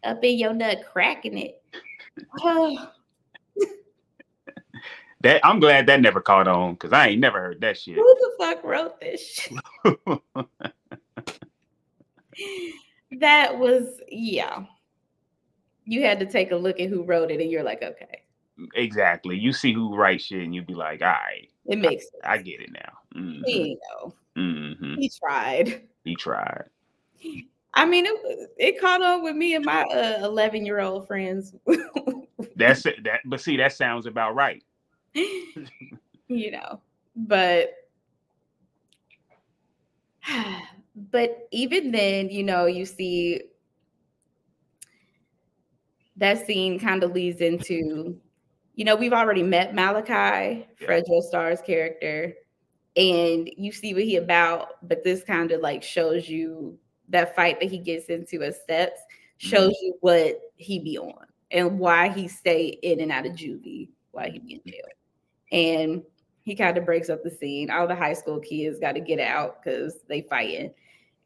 up 0.04 0.24
in 0.24 0.38
your 0.38 0.54
nut 0.54 0.84
cracking 0.92 1.38
it. 1.38 1.62
Oh. 2.42 2.90
that 5.22 5.46
I'm 5.46 5.60
glad 5.60 5.86
that 5.88 6.02
never 6.02 6.22
caught 6.22 6.48
on 6.48 6.74
because 6.74 6.94
I 6.94 7.10
ain't 7.10 7.22
never 7.22 7.40
heard 7.40 7.62
that 7.62 7.78
shit. 7.78 7.96
Who 7.96 8.04
the 8.04 8.32
fuck 8.40 8.64
wrote 8.64 9.00
this 9.00 9.22
shit? 9.22 9.54
that 13.20 13.58
was 13.58 14.00
yeah. 14.08 14.66
You 15.86 16.04
had 16.04 16.20
to 16.20 16.26
take 16.26 16.52
a 16.52 16.56
look 16.56 16.80
at 16.80 16.90
who 16.90 17.04
wrote 17.04 17.32
it, 17.32 17.42
and 17.42 17.52
you're 17.52 17.64
like, 17.64 17.84
okay. 17.84 18.24
Exactly. 18.76 19.38
You 19.38 19.52
see 19.52 19.74
who 19.74 19.96
writes 19.96 20.26
shit, 20.26 20.44
and 20.44 20.54
you'd 20.54 20.68
be 20.68 20.76
like, 20.76 21.02
all 21.02 21.08
right. 21.08 21.50
It 21.66 21.80
makes 21.80 22.06
I, 22.24 22.34
I 22.34 22.38
get 22.38 22.62
it 22.62 22.72
now. 22.72 22.92
Mm-hmm. 23.16 23.44
He 23.46 23.76
know. 23.76 24.14
Mm-hmm. 24.38 25.00
He 25.00 25.10
tried. 25.10 25.82
He 26.04 26.16
tried. 26.16 26.66
I 27.74 27.86
mean, 27.86 28.06
it 28.06 28.50
it 28.58 28.82
caught 28.82 29.02
on 29.02 29.24
with 29.24 29.36
me 29.36 29.56
and 29.56 29.66
my 29.66 29.86
eleven 30.22 30.62
uh, 30.62 30.66
year 30.66 30.80
old 30.80 31.08
friends. 31.08 31.54
That's 32.56 32.86
it. 32.86 33.04
That, 33.04 33.22
but 33.26 33.40
see, 33.42 33.58
that 33.58 33.74
sounds 33.74 34.06
about 34.06 34.36
right. 34.36 34.64
you 35.14 36.52
know, 36.52 36.82
but 37.16 37.74
but 41.12 41.48
even 41.52 41.92
then, 41.92 42.30
you 42.30 42.44
know, 42.44 42.66
you 42.66 42.86
see 42.86 43.42
that 46.18 46.46
scene 46.46 46.80
kind 46.80 47.04
of 47.04 47.14
leads 47.14 47.42
into, 47.42 48.16
you 48.76 48.86
know, 48.86 48.96
we've 48.96 49.14
already 49.14 49.44
met 49.44 49.74
Malachi, 49.74 50.68
yeah. 50.80 50.88
Fredro 50.88 51.22
Starr's 51.22 51.62
character, 51.62 52.34
and 52.96 53.50
you 53.58 53.72
see 53.72 53.94
what 53.94 54.04
he 54.04 54.18
about, 54.18 54.88
but 54.88 55.04
this 55.04 55.24
kind 55.24 55.52
of 55.52 55.62
like 55.62 55.82
shows 55.82 56.28
you 56.28 56.78
that 57.12 57.36
fight 57.36 57.60
that 57.60 57.70
he 57.70 57.78
gets 57.78 58.08
into 58.08 58.42
as 58.42 58.60
steps, 58.62 59.00
shows 59.38 59.72
mm-hmm. 59.72 59.86
you 59.86 59.98
what 60.02 60.40
he 60.56 60.80
be 60.80 60.98
on 60.98 61.26
and 61.52 61.80
why 61.80 62.10
he 62.10 62.28
stay 62.28 62.80
in 62.82 63.00
and 63.00 63.12
out 63.12 63.26
of 63.26 63.34
juvie 63.34 63.90
while 64.12 64.30
he 64.30 64.40
be 64.40 64.54
in 64.54 64.72
jail. 64.72 64.86
And 65.52 66.04
he 66.44 66.56
kind 66.56 66.78
of 66.78 66.86
breaks 66.86 67.10
up 67.10 67.24
the 67.24 67.30
scene. 67.30 67.70
All 67.70 67.88
the 67.88 67.96
high 67.96 68.14
school 68.14 68.40
kids 68.40 68.80
got 68.80 68.94
to 68.94 69.02
get 69.02 69.20
out 69.20 69.64
because 69.64 70.00
they 70.08 70.22
fighting. 70.22 70.74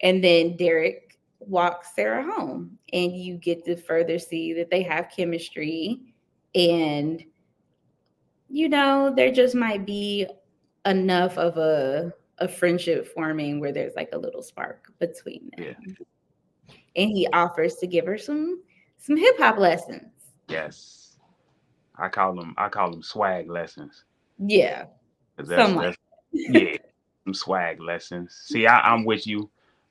And 0.01 0.23
then 0.23 0.57
Derek 0.57 1.17
walks 1.39 1.95
Sarah 1.95 2.23
home, 2.23 2.77
and 2.91 3.15
you 3.15 3.37
get 3.37 3.65
to 3.65 3.75
further 3.75 4.19
see 4.19 4.53
that 4.53 4.69
they 4.69 4.81
have 4.83 5.11
chemistry. 5.15 6.01
And, 6.53 7.23
you 8.49 8.67
know, 8.67 9.13
there 9.15 9.31
just 9.31 9.55
might 9.55 9.85
be 9.85 10.27
enough 10.85 11.37
of 11.37 11.57
a, 11.57 12.13
a 12.39 12.47
friendship 12.47 13.07
forming 13.13 13.59
where 13.59 13.71
there's 13.71 13.95
like 13.95 14.09
a 14.13 14.17
little 14.17 14.43
spark 14.43 14.91
between 14.99 15.49
them. 15.55 15.65
Yeah. 15.65 16.75
And 16.95 17.11
he 17.11 17.27
offers 17.33 17.75
to 17.75 17.87
give 17.87 18.05
her 18.05 18.17
some 18.17 18.61
some 18.97 19.17
hip 19.17 19.37
hop 19.37 19.57
lessons. 19.57 20.11
Yes. 20.47 21.17
I 21.97 22.09
call 22.09 22.35
them 22.35 22.53
I 22.57 22.69
call 22.69 22.91
them 22.91 23.03
swag 23.03 23.49
lessons. 23.49 24.03
Yeah. 24.39 24.85
That's, 25.37 25.49
that's, 25.49 25.97
yeah, 26.31 26.77
some 27.25 27.33
swag 27.33 27.81
lessons. 27.81 28.41
See, 28.45 28.67
I, 28.67 28.93
am 28.93 29.05
with 29.05 29.27
you, 29.27 29.49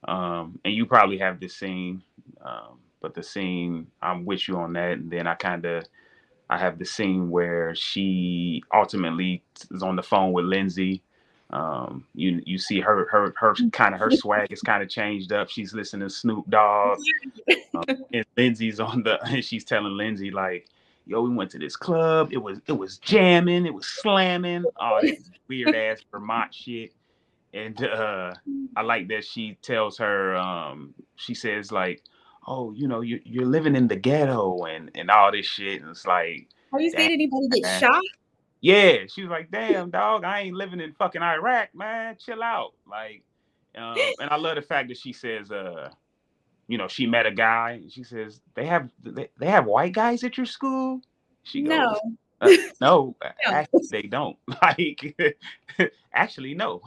um, 0.09 0.59
and 0.65 0.75
you 0.75 0.87
probably 0.87 1.19
have 1.19 1.41
the 1.41 1.49
scene, 1.49 2.03
um, 2.43 2.79
but 3.01 3.15
the 3.15 3.23
scene 3.23 3.87
I'm 4.01 4.25
with 4.25 4.49
you 4.49 4.57
on 4.57 4.73
that, 4.75 4.93
and 4.93 5.11
then 5.11 5.27
I 5.27 5.35
kind 5.35 5.65
of 5.65 5.85
I 6.51 6.59
have 6.59 6.79
the 6.79 6.85
scene 6.85 7.31
where 7.31 7.75
she 7.75 8.63
ultimately 8.73 9.43
is 9.71 9.83
on 9.83 9.97
the 9.97 10.03
phone 10.03 10.33
with 10.33 10.45
Lindsay. 10.45 11.03
Um, 11.55 12.05
you 12.17 12.43
you 12.45 12.59
see 12.59 12.81
her 12.81 13.07
her 13.07 13.33
her 13.39 13.55
kind 13.71 13.95
of 13.95 14.01
her 14.01 14.11
swag 14.11 14.53
is 14.53 14.61
kind 14.61 14.83
of 14.83 14.89
changed 14.89 15.33
up. 15.33 15.49
She's 15.49 15.73
listening 15.73 16.09
to 16.09 16.13
Snoop 16.13 16.51
Dogg, 16.51 16.99
um, 17.75 17.85
and 18.13 18.27
Lindsay's 18.37 18.81
on 18.81 19.05
the 19.05 19.23
and 19.27 19.45
she's 19.45 19.65
telling 19.65 19.97
Lindsay 19.97 20.33
like, 20.33 20.67
yo, 21.07 21.23
we 21.23 21.31
went 21.31 21.53
to 21.53 21.61
this 21.61 21.77
club. 21.77 22.31
It 22.33 22.39
was 22.39 22.61
it 22.67 22.73
was 22.73 22.99
jamming, 22.99 23.67
it 23.67 23.75
was 23.75 23.87
slamming, 23.87 24.65
all 24.77 25.01
this 25.01 25.31
weird 25.47 25.77
ass 25.77 26.01
Vermont 26.11 26.53
shit. 26.53 26.93
And 27.53 27.81
uh 27.85 28.35
I 28.75 28.83
like 28.83 29.07
that 29.09 29.25
she 29.25 29.57
tells 29.63 29.97
her, 29.99 30.37
um, 30.37 30.93
she 31.15 31.35
says 31.35 31.71
like, 31.71 32.03
Oh, 32.49 32.73
you 32.73 32.89
know, 32.89 33.01
you 33.01 33.21
you're 33.25 33.47
living 33.47 33.77
in 33.77 33.87
the 33.87 33.97
ghetto 33.97 34.65
and 34.65 34.91
and 34.97 35.09
all 35.09 35.31
this 35.31 35.47
shit. 35.47 35.83
And 35.83 35.91
it's 35.93 36.05
like 36.05 36.49
Have 36.73 36.81
you 36.81 36.91
seen 36.91 37.13
anybody 37.13 37.49
get 37.49 37.79
shot? 37.79 38.03
Yeah, 38.65 39.01
she 39.09 39.21
was 39.21 39.31
like, 39.31 39.51
damn, 39.51 39.91
dog, 39.91 40.25
I 40.25 40.41
ain't 40.41 40.57
living 40.57 40.81
in 40.81 40.95
fucking 40.95 41.21
Iraq, 41.21 41.75
man. 41.75 42.17
Chill 42.19 42.43
out. 42.43 42.73
Like, 42.91 43.23
um, 43.77 43.95
and 44.19 44.31
I 44.31 44.37
love 44.37 44.57
the 44.57 44.63
fact 44.63 44.89
that 44.89 44.97
she 44.97 45.13
says, 45.13 45.51
uh, 45.51 45.91
you 46.67 46.79
know, 46.79 46.89
she 46.89 47.07
met 47.07 47.27
a 47.27 47.31
guy. 47.31 47.83
she 47.91 48.03
says, 48.03 48.41
"They 48.55 48.65
have 48.65 48.89
they, 49.03 49.29
they 49.39 49.49
have 49.49 49.67
white 49.67 49.93
guys 49.93 50.25
at 50.25 50.39
your 50.39 50.47
school." 50.47 51.03
She 51.43 51.61
goes, 51.61 51.99
"No, 52.41 52.49
uh, 52.49 52.57
no, 52.81 53.17
actually 53.45 53.87
they 53.91 54.03
don't." 54.05 54.39
Like, 54.63 55.15
actually, 56.15 56.55
no. 56.55 56.81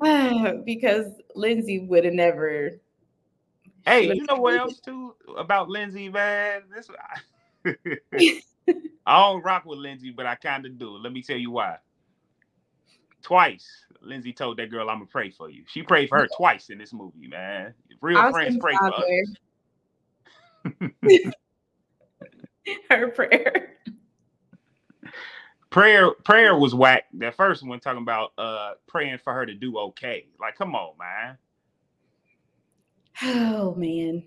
because 0.64 1.12
Lindsay 1.34 1.80
would 1.80 2.06
have 2.06 2.14
never. 2.14 2.70
Hey, 3.84 4.14
you 4.14 4.24
know 4.24 4.36
what 4.36 4.54
else 4.54 4.80
too 4.80 5.14
about 5.36 5.68
Lindsay, 5.68 6.08
man? 6.08 6.62
This 6.74 6.88
I 6.88 7.76
don't 9.06 9.42
rock 9.42 9.64
with 9.64 9.78
Lindsay, 9.78 10.10
but 10.10 10.26
I 10.26 10.34
kind 10.34 10.66
of 10.66 10.78
do. 10.78 10.90
Let 10.90 11.12
me 11.12 11.22
tell 11.22 11.36
you 11.36 11.50
why. 11.50 11.76
Twice, 13.22 13.68
Lindsay 14.00 14.32
told 14.32 14.56
that 14.58 14.70
girl, 14.70 14.88
"I'm 14.90 14.98
gonna 14.98 15.06
pray 15.06 15.30
for 15.30 15.50
you." 15.50 15.64
She 15.66 15.82
prayed 15.82 16.08
for 16.08 16.18
her 16.18 16.28
twice 16.36 16.70
in 16.70 16.78
this 16.78 16.92
movie, 16.92 17.28
man. 17.28 17.74
Real 18.00 18.18
awesome 18.18 18.32
friends 18.32 18.58
pray 18.60 18.74
for 18.74 18.92
her. 18.92 19.06
her 22.90 23.08
prayer. 23.08 23.76
Prayer, 25.70 26.10
prayer 26.10 26.56
was 26.56 26.74
whack. 26.74 27.04
That 27.14 27.34
first 27.34 27.66
one 27.66 27.80
talking 27.80 28.02
about 28.02 28.32
uh 28.36 28.72
praying 28.86 29.18
for 29.18 29.32
her 29.32 29.46
to 29.46 29.54
do 29.54 29.78
okay. 29.78 30.26
Like, 30.38 30.56
come 30.56 30.74
on, 30.74 30.92
man. 30.98 31.38
Oh 33.22 33.74
man. 33.74 34.22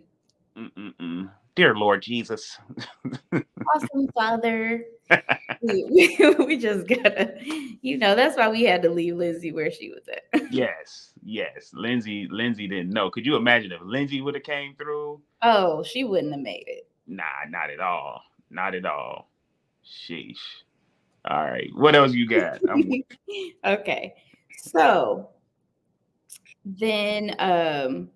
Mm-mm-mm. 0.57 1.29
Dear 1.55 1.73
Lord 1.73 2.01
Jesus. 2.01 2.57
awesome 3.33 4.07
Father. 4.13 4.83
we, 5.61 6.35
we, 6.39 6.57
just 6.57 6.87
gotta, 6.87 7.35
you 7.81 7.97
know, 7.97 8.13
that's 8.13 8.35
why 8.35 8.49
we 8.49 8.63
had 8.63 8.81
to 8.81 8.89
leave 8.89 9.15
Lindsay 9.15 9.53
where 9.53 9.71
she 9.71 9.89
was 9.89 10.03
at. 10.09 10.41
yes, 10.51 11.11
yes. 11.23 11.71
Lindsay, 11.73 12.27
Lindsay 12.29 12.67
didn't 12.67 12.89
know. 12.89 13.09
Could 13.09 13.25
you 13.25 13.37
imagine 13.37 13.71
if 13.71 13.79
Lindsay 13.81 14.19
would 14.19 14.33
have 14.35 14.43
came 14.43 14.75
through? 14.75 15.21
Oh, 15.43 15.81
she 15.83 16.03
wouldn't 16.03 16.33
have 16.33 16.41
made 16.41 16.65
it. 16.67 16.89
Nah, 17.07 17.23
not 17.49 17.69
at 17.69 17.79
all. 17.79 18.21
Not 18.49 18.75
at 18.75 18.85
all. 18.85 19.29
Sheesh. 19.85 20.37
All 21.29 21.43
right. 21.43 21.69
What 21.73 21.95
else 21.95 22.13
you 22.13 22.27
got? 22.27 22.59
okay. 23.65 24.15
So 24.51 25.29
then 26.65 27.35
um 27.39 28.09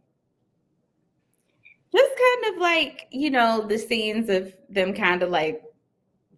just 1.91 2.13
kind 2.17 2.53
of 2.53 2.61
like, 2.61 3.07
you 3.11 3.29
know, 3.29 3.65
the 3.67 3.77
scenes 3.77 4.29
of 4.29 4.53
them 4.69 4.93
kind 4.93 5.23
of 5.23 5.29
like 5.29 5.63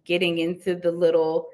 getting 0.04 0.38
into 0.38 0.74
the 0.74 0.90
little 0.90 1.48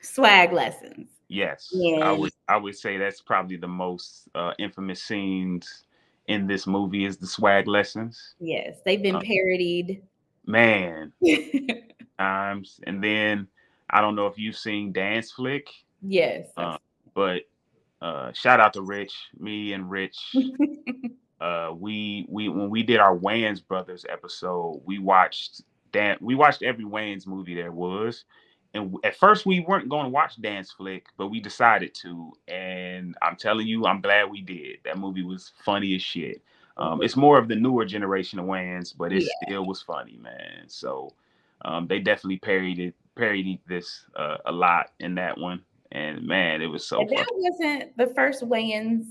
swag 0.00 0.52
lessons. 0.52 1.08
Yes, 1.28 1.68
yeah. 1.72 1.98
I 1.98 2.12
would 2.12 2.32
I 2.48 2.56
would 2.56 2.76
say 2.76 2.96
that's 2.96 3.20
probably 3.20 3.56
the 3.56 3.68
most 3.68 4.28
uh, 4.34 4.52
infamous 4.58 5.02
scenes 5.02 5.84
in 6.26 6.46
this 6.46 6.66
movie 6.66 7.04
is 7.04 7.18
the 7.18 7.26
swag 7.26 7.68
lessons. 7.68 8.34
Yes, 8.40 8.78
they've 8.84 9.02
been 9.02 9.16
uh, 9.16 9.20
parodied. 9.20 10.02
Man, 10.46 11.12
times 12.18 12.80
and 12.84 13.04
then 13.04 13.46
I 13.90 14.00
don't 14.00 14.16
know 14.16 14.26
if 14.26 14.38
you've 14.38 14.56
seen 14.56 14.92
Dance 14.92 15.30
Flick. 15.32 15.68
Yes, 16.00 16.48
uh, 16.56 16.78
but 17.14 17.42
uh, 18.00 18.32
shout 18.32 18.60
out 18.60 18.72
to 18.74 18.82
Rich, 18.82 19.12
me 19.38 19.74
and 19.74 19.90
Rich. 19.90 20.16
uh, 21.40 21.72
we 21.76 22.26
we 22.28 22.48
when 22.48 22.70
we 22.70 22.82
did 22.82 22.98
our 22.98 23.16
Wayans 23.16 23.66
Brothers 23.66 24.04
episode, 24.08 24.82
we 24.84 24.98
watched 24.98 25.62
that 25.92 26.20
We 26.20 26.34
watched 26.34 26.62
every 26.62 26.84
Wayans 26.84 27.26
movie 27.26 27.54
there 27.54 27.72
was, 27.72 28.24
and 28.74 28.94
at 29.04 29.16
first 29.16 29.46
we 29.46 29.60
weren't 29.60 29.88
going 29.88 30.04
to 30.04 30.10
watch 30.10 30.40
Dance 30.40 30.72
Flick, 30.72 31.06
but 31.16 31.28
we 31.28 31.40
decided 31.40 31.94
to. 32.02 32.32
And 32.48 33.16
I'm 33.22 33.36
telling 33.36 33.66
you, 33.66 33.86
I'm 33.86 34.00
glad 34.00 34.30
we 34.30 34.42
did. 34.42 34.78
That 34.84 34.98
movie 34.98 35.22
was 35.22 35.52
funny 35.64 35.94
as 35.94 36.02
shit. 36.02 36.42
Um, 36.76 37.02
it's 37.02 37.16
more 37.16 37.38
of 37.38 37.48
the 37.48 37.56
newer 37.56 37.84
generation 37.84 38.38
of 38.38 38.46
Wayans, 38.46 38.94
but 38.96 39.12
it 39.12 39.22
yeah. 39.22 39.46
still 39.46 39.66
was 39.66 39.82
funny, 39.82 40.18
man. 40.20 40.64
So 40.68 41.12
um, 41.64 41.86
they 41.86 41.98
definitely 41.98 42.38
parodied 42.38 42.94
parodied 43.16 43.60
this 43.66 44.04
uh, 44.16 44.36
a 44.46 44.52
lot 44.52 44.92
in 45.00 45.14
that 45.16 45.36
one, 45.38 45.62
and 45.90 46.24
man, 46.24 46.62
it 46.62 46.66
was 46.66 46.86
so. 46.86 46.98
that 46.98 47.26
wasn't 47.32 47.96
the 47.96 48.06
first 48.14 48.42
Wayans 48.42 49.06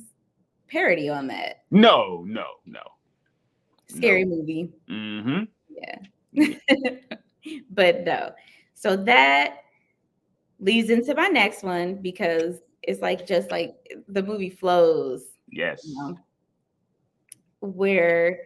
parody 0.67 1.09
on 1.09 1.27
that. 1.27 1.63
No, 1.71 2.23
no, 2.27 2.45
no. 2.65 2.81
Scary 3.87 4.25
no. 4.25 4.35
movie. 4.35 4.71
Mm-hmm. 4.89 5.43
Yeah. 5.69 6.47
but 7.71 8.03
no. 8.03 8.31
So 8.73 8.95
that 8.97 9.63
leads 10.59 10.89
into 10.89 11.15
my 11.15 11.27
next 11.27 11.63
one 11.63 11.95
because 11.95 12.59
it's 12.83 13.01
like 13.01 13.27
just 13.27 13.51
like 13.51 13.75
the 14.07 14.23
movie 14.23 14.49
flows. 14.49 15.23
Yes. 15.49 15.81
You 15.85 15.95
know, 15.95 16.19
where 17.61 18.39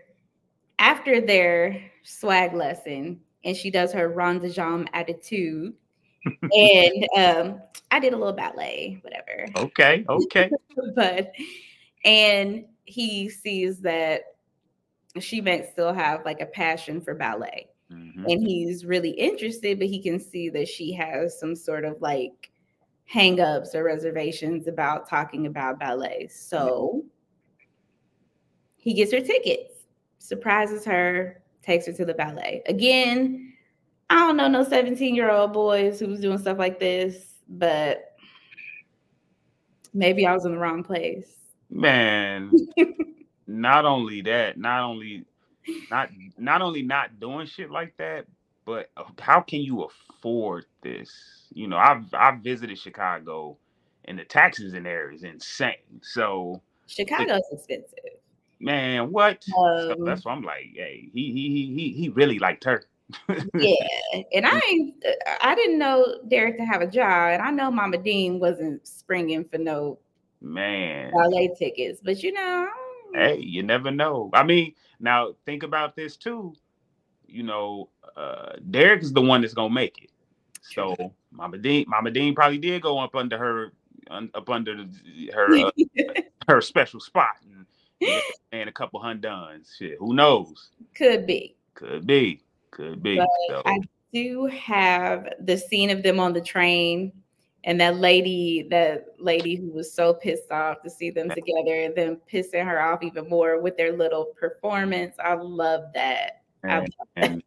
after 0.80 1.22
their 1.22 1.82
swag 2.04 2.54
lesson 2.54 3.20
and 3.44 3.56
she 3.56 3.72
does 3.72 3.92
her 3.94 4.10
rond 4.10 4.42
de 4.42 4.50
jambe 4.50 4.88
attitude. 4.94 5.74
and 6.52 7.08
um, 7.18 7.62
I 7.90 8.00
did 8.00 8.14
a 8.14 8.18
little 8.18 8.34
ballet, 8.34 9.00
whatever. 9.02 9.48
Okay, 9.58 10.06
okay. 10.08 10.50
but 10.96 11.32
and 12.06 12.66
he 12.86 13.30
sees 13.30 13.80
that 13.82 14.22
she 15.20 15.42
might 15.42 15.72
still 15.72 15.94
have 15.94 16.26
like 16.26 16.42
a 16.42 16.46
passion 16.46 17.02
for 17.02 17.14
ballet. 17.14 17.68
Mm-hmm. 17.92 18.26
And 18.26 18.48
he's 18.48 18.86
really 18.86 19.12
interested, 19.12 19.80
but 19.80 19.88
he 19.88 20.02
can 20.02 20.20
see 20.20 20.50
that 20.50 20.68
she 20.68 20.94
has 20.94 21.40
some 21.40 21.56
sort 21.56 21.84
of 21.84 22.02
like 22.02 22.52
hangups 23.14 23.76
or 23.76 23.84
reservations 23.84 24.68
about 24.68 25.10
talking 25.10 25.48
about 25.48 25.80
ballet. 25.80 26.30
So 26.32 27.04
he 28.78 28.94
gets 28.94 29.12
her 29.12 29.20
tickets, 29.20 29.74
surprises 30.20 30.86
her, 30.86 31.42
takes 31.62 31.86
her 31.86 31.94
to 31.94 32.06
the 32.06 32.14
ballet. 32.14 32.64
Again, 32.68 33.54
I 34.10 34.16
don't 34.16 34.38
know 34.38 34.48
no 34.48 34.64
17 34.64 35.14
year 35.14 35.30
old 35.30 35.54
boys 35.54 36.00
who's 36.00 36.22
doing 36.22 36.38
stuff 36.38 36.58
like 36.58 36.80
this, 36.80 37.36
but 37.50 38.16
maybe 39.94 40.26
I 40.26 40.34
was 40.34 40.46
in 40.46 40.54
the 40.54 40.58
wrong 40.58 40.84
place. 40.84 41.41
Man, 41.72 42.52
not 43.48 43.86
only 43.86 44.22
that, 44.24 44.58
not 44.58 44.84
only 44.84 45.26
not 45.90 46.10
not 46.38 46.62
only 46.62 46.82
not 46.82 47.20
doing 47.20 47.48
shit 47.48 47.72
like 47.72 47.96
that, 47.98 48.26
but 48.66 48.90
how 49.20 49.42
can 49.42 49.62
you 49.62 49.84
afford 49.84 50.66
this? 50.84 51.48
You 51.54 51.68
know, 51.68 51.78
I've 51.78 52.14
I've 52.14 52.40
visited 52.40 52.78
Chicago, 52.78 53.58
and 54.06 54.20
the 54.20 54.26
taxes 54.26 54.74
in 54.74 54.84
there 54.84 55.12
is 55.12 55.24
insane. 55.24 56.02
So 56.02 56.62
Chicago's 56.88 57.42
expensive. 57.52 58.00
Man, 58.60 59.12
what? 59.12 59.44
Um, 59.58 59.88
so 59.88 60.06
that's 60.06 60.26
why 60.26 60.34
I'm 60.34 60.44
like, 60.44 60.72
hey, 60.76 61.10
he 61.14 61.32
he 61.32 61.74
he 61.76 61.94
he 61.94 62.10
really 62.10 62.38
liked 62.38 62.66
her. 62.66 62.84
yeah, 63.30 64.22
and 64.34 64.46
I 64.46 64.62
ain't, 64.70 65.06
I 65.42 65.56
didn't 65.56 65.80
know 65.80 66.20
Derek 66.28 66.58
to 66.58 66.66
have 66.66 66.82
a 66.82 66.88
job, 66.88 67.32
and 67.32 67.42
I 67.42 67.50
know 67.50 67.72
Mama 67.72 67.98
Dean 67.98 68.40
wasn't 68.40 68.88
springing 68.88 69.46
for 69.46 69.58
no 69.58 69.98
man 70.42 71.12
ballet 71.12 71.54
tickets, 71.58 72.02
but 72.04 72.24
you 72.24 72.32
know, 72.32 72.68
hey, 73.14 73.38
you 73.40 73.64
never 73.64 73.92
know. 73.92 74.30
I 74.34 74.44
mean, 74.44 74.74
now 75.00 75.36
think 75.46 75.64
about 75.64 75.96
this 75.96 76.18
too. 76.18 76.56
You 77.28 77.44
know, 77.44 77.90
uh 78.16 78.54
Derek 78.70 79.04
is 79.04 79.14
the 79.14 79.22
one 79.22 79.42
that's 79.42 79.54
gonna 79.54 79.74
make 79.74 80.04
it. 80.04 80.12
So 80.62 80.96
Mama 81.32 81.58
Dean, 81.58 81.86
Mama 81.88 82.12
Dean 82.12 82.36
probably 82.36 82.58
did 82.58 82.82
go 82.82 83.00
up 83.00 83.16
under 83.16 83.38
her, 83.38 83.72
un, 84.10 84.30
up 84.34 84.50
under 84.50 84.76
the, 84.76 85.32
her 85.34 85.68
uh, 85.68 85.72
her 86.48 86.62
special 86.62 87.00
spot 87.00 87.36
and, 87.44 87.66
and 88.52 88.70
a 88.70 88.72
couple 88.72 89.00
hunduns. 89.00 89.76
Shit, 89.78 89.98
who 90.00 90.14
knows? 90.14 90.70
Could 90.96 91.26
be. 91.26 91.56
Could 91.74 92.06
be. 92.06 92.42
Could 92.72 93.02
be. 93.02 93.22
So. 93.48 93.62
I 93.66 93.80
do 94.14 94.46
have 94.48 95.28
the 95.40 95.58
scene 95.58 95.90
of 95.90 96.04
them 96.04 96.20
on 96.20 96.34
the 96.34 96.42
train 96.42 97.12
and 97.64 97.80
that 97.80 97.98
lady, 97.98 98.68
that 98.70 99.08
lady 99.20 99.56
who 99.56 99.70
was 99.70 99.94
so 99.94 100.14
pissed 100.14 100.52
off 100.52 100.82
to 100.82 100.90
see 100.90 101.12
them 101.12 101.30
together 101.30 101.82
and 101.84 101.96
then 101.96 102.18
pissing 102.32 102.66
her 102.66 102.82
off 102.82 103.04
even 103.04 103.30
more 103.30 103.62
with 103.62 103.78
their 103.78 103.96
little 103.96 104.26
performance. 104.40 105.16
I 105.24 105.36
love 105.36 105.84
that. 105.94 106.42
I 106.64 106.68
and, 106.68 106.94
and 107.16 107.44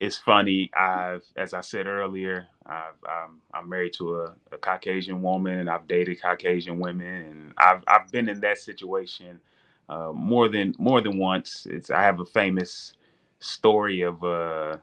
it's 0.00 0.18
funny. 0.18 0.70
I've, 0.78 1.24
as 1.36 1.54
I 1.54 1.62
said 1.62 1.86
earlier, 1.86 2.46
I've, 2.66 2.94
I'm, 3.08 3.40
I'm 3.54 3.68
married 3.68 3.94
to 3.94 4.20
a, 4.20 4.34
a, 4.52 4.58
Caucasian 4.58 5.22
woman, 5.22 5.60
and 5.60 5.70
I've 5.70 5.88
dated 5.88 6.20
Caucasian 6.20 6.78
women, 6.78 7.06
and 7.06 7.54
I've 7.56 7.82
I've 7.88 8.10
been 8.12 8.28
in 8.28 8.40
that 8.40 8.58
situation 8.58 9.40
uh, 9.88 10.12
more 10.12 10.48
than 10.48 10.74
more 10.78 11.00
than 11.00 11.18
once. 11.18 11.66
It's 11.68 11.90
I 11.90 12.02
have 12.02 12.20
a 12.20 12.26
famous 12.26 12.92
story 13.40 14.02
of 14.02 14.22
uh, 14.22 14.76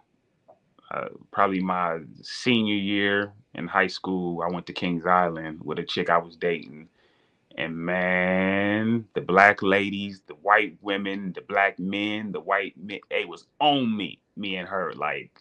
uh, 0.91 1.09
probably 1.31 1.61
my 1.61 1.99
senior 2.21 2.75
year 2.75 3.33
in 3.55 3.67
high 3.67 3.87
school. 3.87 4.41
I 4.41 4.53
went 4.53 4.67
to 4.67 4.73
Kings 4.73 5.05
Island 5.05 5.61
with 5.63 5.79
a 5.79 5.83
chick 5.83 6.09
I 6.09 6.17
was 6.17 6.35
dating. 6.35 6.89
And 7.57 7.77
man, 7.77 9.05
the 9.13 9.21
black 9.21 9.61
ladies, 9.63 10.21
the 10.27 10.35
white 10.35 10.77
women, 10.81 11.33
the 11.33 11.41
black 11.41 11.79
men, 11.79 12.31
the 12.33 12.41
white 12.41 12.75
men, 12.77 12.99
it 13.09 13.27
was 13.27 13.45
on 13.59 13.95
me, 13.95 14.19
me 14.35 14.57
and 14.57 14.67
her. 14.67 14.93
Like 14.93 15.31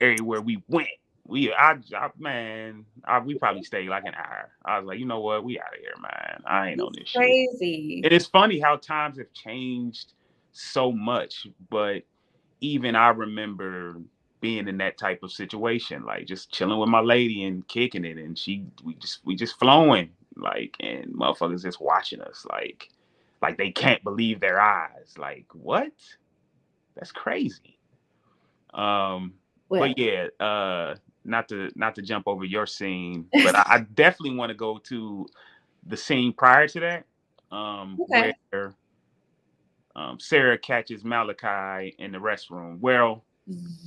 everywhere 0.00 0.40
we 0.40 0.62
went, 0.68 0.88
we, 1.26 1.52
I, 1.52 1.78
I 1.96 2.10
man, 2.18 2.86
I, 3.04 3.18
we 3.20 3.34
probably 3.34 3.64
stayed 3.64 3.88
like 3.88 4.04
an 4.04 4.14
hour. 4.14 4.50
I 4.64 4.78
was 4.78 4.86
like, 4.86 4.98
you 4.98 5.06
know 5.06 5.20
what, 5.20 5.44
we 5.44 5.58
out 5.60 5.74
of 5.74 5.80
here, 5.80 5.94
man. 6.00 6.42
I 6.46 6.70
ain't 6.70 6.80
on 6.80 6.92
this 6.96 7.08
crazy. 7.14 8.00
shit. 8.02 8.06
It 8.12 8.12
is 8.12 8.26
funny 8.26 8.60
how 8.60 8.76
times 8.76 9.18
have 9.18 9.32
changed 9.32 10.12
so 10.52 10.92
much, 10.92 11.46
but 11.70 12.04
even 12.60 12.96
I 12.96 13.10
remember 13.10 13.96
being 14.40 14.68
in 14.68 14.78
that 14.78 14.98
type 14.98 15.22
of 15.22 15.32
situation, 15.32 16.04
like 16.04 16.26
just 16.26 16.52
chilling 16.52 16.78
with 16.78 16.88
my 16.88 17.00
lady 17.00 17.44
and 17.44 17.66
kicking 17.68 18.04
it, 18.04 18.16
and 18.16 18.38
she 18.38 18.64
we 18.84 18.94
just 18.94 19.20
we 19.24 19.34
just 19.34 19.58
flowing, 19.58 20.10
like 20.36 20.76
and 20.80 21.06
motherfuckers 21.12 21.62
just 21.62 21.80
watching 21.80 22.20
us, 22.20 22.46
like 22.50 22.88
like 23.42 23.56
they 23.56 23.70
can't 23.70 24.02
believe 24.04 24.40
their 24.40 24.60
eyes, 24.60 25.14
like 25.18 25.46
what? 25.52 25.92
That's 26.94 27.12
crazy. 27.12 27.78
Um, 28.74 29.34
well, 29.68 29.80
but 29.80 29.98
yeah, 29.98 30.26
uh, 30.40 30.96
not 31.24 31.48
to 31.48 31.70
not 31.74 31.94
to 31.96 32.02
jump 32.02 32.26
over 32.26 32.44
your 32.44 32.66
scene, 32.66 33.26
but 33.32 33.54
I, 33.54 33.64
I 33.66 33.78
definitely 33.94 34.36
want 34.36 34.50
to 34.50 34.56
go 34.56 34.78
to 34.84 35.26
the 35.86 35.96
scene 35.96 36.32
prior 36.32 36.66
to 36.68 36.80
that, 36.80 37.04
um, 37.50 37.98
okay. 38.02 38.34
where 38.50 38.74
um, 39.96 40.18
Sara 40.20 40.58
catches 40.58 41.02
Malakai 41.02 41.94
in 41.98 42.12
the 42.12 42.18
restroom. 42.18 42.80
Well, 42.80 43.24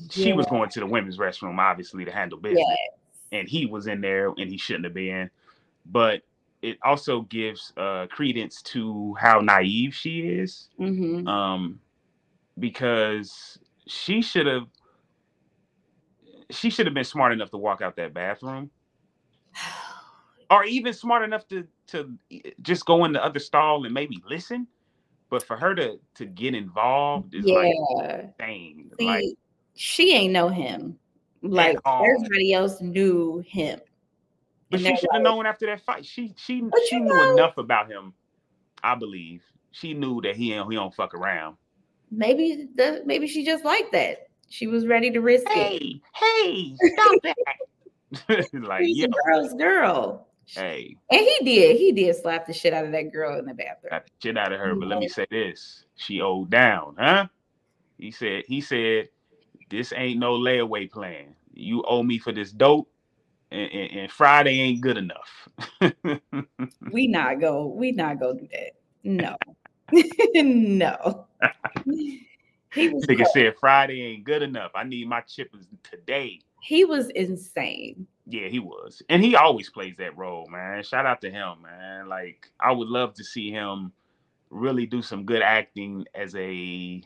she 0.10 0.30
yeah. 0.30 0.36
was 0.36 0.46
going 0.48 0.70
to 0.70 0.80
the 0.80 0.86
women's 0.86 1.18
restroom, 1.18 1.58
obviously, 1.60 2.06
to 2.06 2.12
handle 2.12 2.40
business. 2.40 2.66
And 3.32 3.48
he 3.48 3.66
was 3.66 3.88
in 3.88 4.02
there 4.02 4.30
and 4.30 4.50
he 4.50 4.58
shouldn't 4.58 4.86
have 4.86 4.94
been. 4.94 5.30
But 5.86 6.22
it 6.62 6.78
also 6.84 7.22
gives 7.22 7.74
uh, 7.78 8.08
credence 8.08 8.62
to 8.64 9.16
how 9.20 9.40
naive 9.40 9.96
she 9.96 10.22
is. 10.22 10.70
Mm-hmm. 10.80 11.28
Um, 11.28 11.80
because 12.60 13.60
she 13.88 14.22
should 14.22 14.46
have 14.46 14.68
she 16.50 16.70
should 16.70 16.86
have 16.86 16.94
been 16.94 17.04
smart 17.04 17.32
enough 17.32 17.50
to 17.52 17.58
walk 17.58 17.82
out 17.82 17.96
that 17.96 18.14
bathroom. 18.14 18.70
or 20.50 20.66
even 20.66 20.94
smart 20.94 21.24
enough 21.24 21.48
to 21.48 21.68
to 21.88 22.14
just 22.62 22.86
go 22.86 23.06
in 23.06 23.14
the 23.14 23.24
other 23.24 23.40
stall 23.40 23.86
and 23.86 23.94
maybe 23.94 24.22
listen. 24.30 24.68
But 25.30 25.44
for 25.44 25.56
her 25.58 25.74
to 25.76 26.00
to 26.16 26.26
get 26.26 26.54
involved 26.54 27.34
is 27.34 27.46
yeah. 27.46 27.56
like 27.56 28.24
insane. 28.40 28.92
See, 29.00 29.06
like 29.06 29.26
she 29.82 30.14
ain't 30.14 30.32
know 30.32 30.48
him. 30.48 30.98
Like 31.42 31.78
everybody 31.86 32.54
else 32.54 32.82
knew 32.82 33.44
him. 33.48 33.80
But 34.70 34.80
and 34.80 34.88
she 34.88 34.96
should 34.96 35.10
have 35.12 35.24
like, 35.24 35.24
known 35.24 35.48
after 35.48 35.66
that 35.66 35.82
fight. 35.82 36.06
She 36.06 36.36
she 36.38 36.64
she 36.88 37.00
knew 37.00 37.10
know? 37.10 37.34
enough 37.34 37.58
about 37.58 37.92
him, 37.92 38.14
I 38.84 38.94
believe. 38.94 39.42
She 39.72 39.96
knew 39.96 40.22
that 40.22 40.36
he 40.36 40.54
ain't 40.54 40.70
he 40.70 40.76
don't 40.76 40.94
fuck 40.94 41.16
around. 41.16 41.58
Maybe 42.12 42.68
the 42.76 43.02
maybe 43.06 43.28
she 43.28 43.44
just 43.44 43.66
liked 43.66 43.92
that. 43.94 44.28
She 44.50 44.68
was 44.68 44.86
ready 44.86 45.10
to 45.12 45.20
risk 45.20 45.48
hey, 45.50 45.78
it. 45.78 46.02
Hey, 46.14 46.76
stop 46.94 47.16
that. 47.24 48.48
like 48.64 48.84
He's 48.84 49.04
a 49.04 49.08
girl's 49.08 49.54
girl. 49.56 50.28
Hey. 50.46 50.96
And 51.10 51.22
he 51.22 51.38
did. 51.44 51.78
He 51.78 51.92
did 51.92 52.16
slap 52.18 52.46
the 52.46 52.54
shit 52.54 52.74
out 52.74 52.86
of 52.86 52.92
that 52.92 53.12
girl 53.12 53.40
in 53.40 53.46
the 53.46 53.54
bathroom. 53.54 53.90
Slap 53.90 54.06
the 54.06 54.12
shit 54.22 54.38
out 54.38 54.52
of 54.52 54.60
her. 54.60 54.76
But 54.76 54.90
let 54.90 55.00
me 55.00 55.08
say 55.08 55.26
this. 55.32 55.86
She 55.96 56.22
owed 56.22 56.50
down, 56.50 56.96
huh? 57.00 57.28
He 57.98 58.12
said, 58.12 58.44
he 58.48 58.60
said, 58.60 59.08
this 59.72 59.92
ain't 59.96 60.20
no 60.20 60.34
layaway 60.34 60.92
plan. 60.92 61.34
You 61.54 61.84
owe 61.88 62.04
me 62.04 62.20
for 62.20 62.32
this 62.32 62.52
dope, 62.52 62.92
and, 63.52 63.72
and, 63.72 64.00
and 64.00 64.12
Friday 64.12 64.60
ain't 64.60 64.82
good 64.82 64.98
enough. 64.98 65.50
we 66.92 67.08
not 67.08 67.40
go. 67.40 67.68
We 67.68 67.92
not 67.92 68.20
go 68.20 68.34
do 68.34 68.48
that. 68.52 68.74
No, 69.04 69.36
no. 70.36 71.26
He 72.74 72.88
was 72.88 73.06
Nigga 73.06 73.28
said 73.28 73.56
Friday 73.60 74.02
ain't 74.02 74.24
good 74.24 74.42
enough. 74.42 74.72
I 74.76 74.86
need 74.86 75.08
my 75.08 75.22
chippers 75.22 75.68
today. 75.84 76.40
He 76.62 76.86
was 76.86 77.10
insane. 77.10 78.08
Yeah, 78.28 78.48
he 78.48 78.60
was. 78.60 79.02
And 79.10 79.22
he 79.22 79.36
always 79.36 79.70
plays 79.70 79.96
that 79.98 80.18
role, 80.18 80.48
man. 80.50 80.82
Shout 80.84 81.06
out 81.06 81.20
to 81.22 81.30
him, 81.30 81.64
man. 81.64 82.08
Like 82.08 82.50
I 82.62 82.72
would 82.72 82.88
love 82.88 83.14
to 83.16 83.26
see 83.26 83.52
him 83.52 83.92
really 84.50 84.86
do 84.86 85.02
some 85.02 85.26
good 85.26 85.42
acting 85.42 86.06
as 86.16 86.34
a 86.36 87.04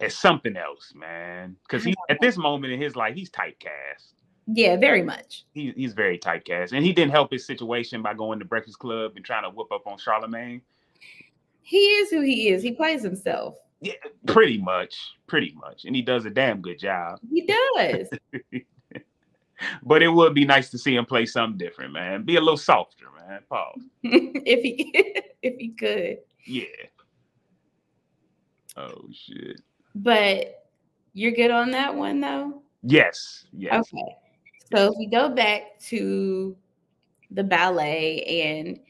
as 0.00 0.16
something 0.16 0.56
else, 0.56 0.92
man. 0.94 1.56
Because 1.62 1.84
he 1.84 1.94
at 2.08 2.18
this 2.20 2.36
moment 2.36 2.72
in 2.72 2.80
his 2.80 2.96
life, 2.96 3.14
he's 3.14 3.30
typecast. 3.30 4.12
Yeah, 4.46 4.76
very 4.76 5.02
much. 5.02 5.44
He, 5.52 5.72
he's 5.76 5.92
very 5.92 6.18
typecast, 6.18 6.72
and 6.72 6.84
he 6.84 6.92
didn't 6.92 7.10
help 7.10 7.30
his 7.30 7.46
situation 7.46 8.00
by 8.02 8.14
going 8.14 8.38
to 8.38 8.44
Breakfast 8.44 8.78
Club 8.78 9.12
and 9.16 9.24
trying 9.24 9.42
to 9.42 9.50
whoop 9.50 9.70
up 9.72 9.86
on 9.86 9.98
Charlemagne. 9.98 10.62
He 11.60 11.76
is 11.76 12.10
who 12.10 12.22
he 12.22 12.48
is. 12.48 12.62
He 12.62 12.72
plays 12.72 13.02
himself. 13.02 13.56
Yeah, 13.80 13.92
pretty 14.26 14.58
much, 14.58 14.96
pretty 15.26 15.54
much, 15.54 15.84
and 15.84 15.94
he 15.94 16.02
does 16.02 16.24
a 16.24 16.30
damn 16.30 16.60
good 16.62 16.78
job. 16.78 17.20
He 17.30 17.46
does. 17.46 18.08
but 19.82 20.02
it 20.02 20.08
would 20.08 20.34
be 20.34 20.44
nice 20.44 20.70
to 20.70 20.78
see 20.78 20.96
him 20.96 21.04
play 21.04 21.26
something 21.26 21.58
different, 21.58 21.92
man. 21.92 22.24
Be 22.24 22.36
a 22.36 22.40
little 22.40 22.56
softer, 22.56 23.06
man. 23.28 23.40
Paul. 23.48 23.74
if 24.02 24.62
he 24.62 24.92
if 25.42 25.56
he 25.58 25.68
could. 25.70 26.18
Yeah. 26.44 26.64
Oh 28.76 29.08
shit. 29.12 29.60
But 29.98 30.66
you're 31.12 31.32
good 31.32 31.50
on 31.50 31.72
that 31.72 31.94
one 31.94 32.20
though? 32.20 32.62
Yes. 32.82 33.46
Yes. 33.52 33.74
Okay. 33.92 34.16
So 34.72 34.92
if 34.92 34.98
we 34.98 35.06
go 35.06 35.28
back 35.30 35.80
to 35.88 36.56
the 37.30 37.42
ballet 37.42 38.22
and 38.22 38.80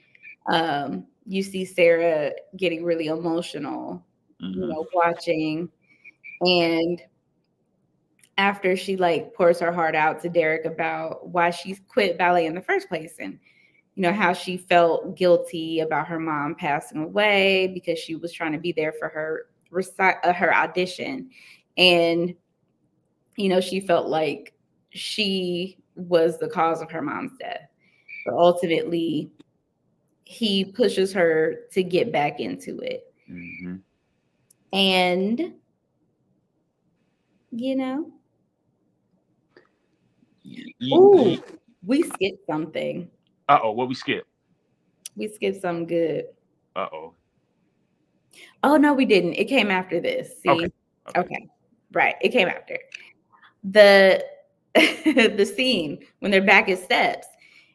um, 0.53 1.07
you 1.27 1.43
see 1.43 1.65
Sara 1.65 2.33
getting 2.57 2.85
really 2.85 3.07
emotional, 3.07 4.05
mm-hmm. 4.43 4.61
you 4.61 4.67
know, 4.67 4.87
watching 4.93 5.71
and 6.43 7.03
after 8.37 8.77
she 8.77 8.97
like 8.97 9.35
pours 9.35 9.59
her 9.61 9.73
heart 9.73 9.97
out 9.97 10.21
to 10.23 10.29
Derek 10.29 10.65
about 10.65 11.29
why 11.29 11.51
she 11.51 11.75
quit 11.89 12.19
ballet 12.19 12.47
in 12.47 12.55
the 12.55 12.61
first 12.61 12.89
place 12.89 13.15
and 13.19 13.39
you 13.95 14.03
know 14.03 14.13
how 14.13 14.33
she 14.33 14.57
felt 14.57 15.17
guilty 15.17 15.81
about 15.81 16.07
her 16.07 16.21
mom 16.21 16.55
passing 16.55 17.03
away 17.03 17.67
because 17.75 17.99
she 17.99 18.15
was 18.15 18.33
trying 18.33 18.53
to 18.53 18.59
be 18.59 18.71
there 18.71 18.93
for 18.93 19.09
her 19.09 19.47
recite 19.71 20.17
uh, 20.25 20.33
her 20.33 20.55
audition 20.55 21.31
and 21.77 22.35
you 23.37 23.49
know 23.49 23.61
she 23.61 23.81
felt 23.81 24.09
like 24.09 24.55
she 24.91 25.79
was 25.95 26.39
the 26.39 26.49
cause 26.49 26.81
of 26.81 26.91
her 26.91 27.03
mom's 27.03 27.33
death 27.39 27.69
but 28.25 28.35
ultimately 28.35 29.31
he 30.29 30.63
pushes 30.63 31.11
her 31.11 31.61
to 31.73 31.83
get 31.83 32.13
back 32.13 32.39
into 32.39 32.79
it. 32.81 33.11
Mm-hmm. 33.31 33.77
And 34.75 35.55
you 37.51 37.77
know, 37.77 38.13
Ooh, 40.93 41.43
we 41.83 42.03
skipped 42.03 42.47
something. 42.47 43.09
Uh 43.49 43.59
oh, 43.63 43.71
what 43.71 43.89
we 43.89 43.95
skip? 43.95 44.27
We 45.17 45.29
skipped 45.29 45.63
something 45.63 45.87
good. 45.87 46.27
Uh 46.77 46.89
oh. 48.63 48.77
No, 48.77 48.93
we 48.93 49.05
didn't. 49.05 49.35
It 49.35 49.47
came 49.47 49.71
after 49.71 50.01
this. 50.01 50.41
See? 50.43 50.51
Okay. 50.51 50.71
okay. 51.09 51.21
okay. 51.21 51.49
Right. 51.93 52.17
It 52.21 52.31
came 52.31 52.49
after. 52.49 52.79
The 53.65 54.25
the 54.75 55.53
scene 55.57 55.99
when 56.21 56.31
they're 56.31 56.43
back 56.43 56.69
at 56.69 56.79
steps 56.79 57.27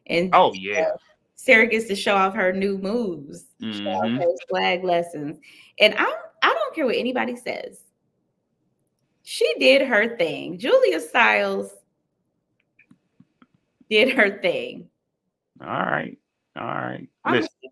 and 0.08 0.30
oh 0.34 0.54
yeah. 0.54 0.90
Uh, 0.94 0.98
Sara 1.36 1.68
gets 1.68 1.88
to 1.88 1.96
show 1.96 2.16
off 2.16 2.36
her 2.36 2.54
new 2.54 2.78
moves, 2.78 3.46
mm-hmm. 3.62 4.18
her 4.18 4.28
flag 4.50 4.84
lessons. 4.84 5.40
And 5.80 5.94
I 5.98 6.14
I 6.42 6.54
don't 6.54 6.76
care 6.76 6.86
what 6.86 6.96
anybody 6.96 7.36
says. 7.36 7.80
She 9.24 9.54
did 9.60 9.82
her 9.88 10.18
thing. 10.18 10.58
Julia 10.58 11.00
Stiles 11.00 11.72
did 13.90 14.12
her 14.12 14.42
thing. 14.42 14.90
All 15.62 15.68
right. 15.68 16.18
All 16.58 16.66
right. 16.66 17.08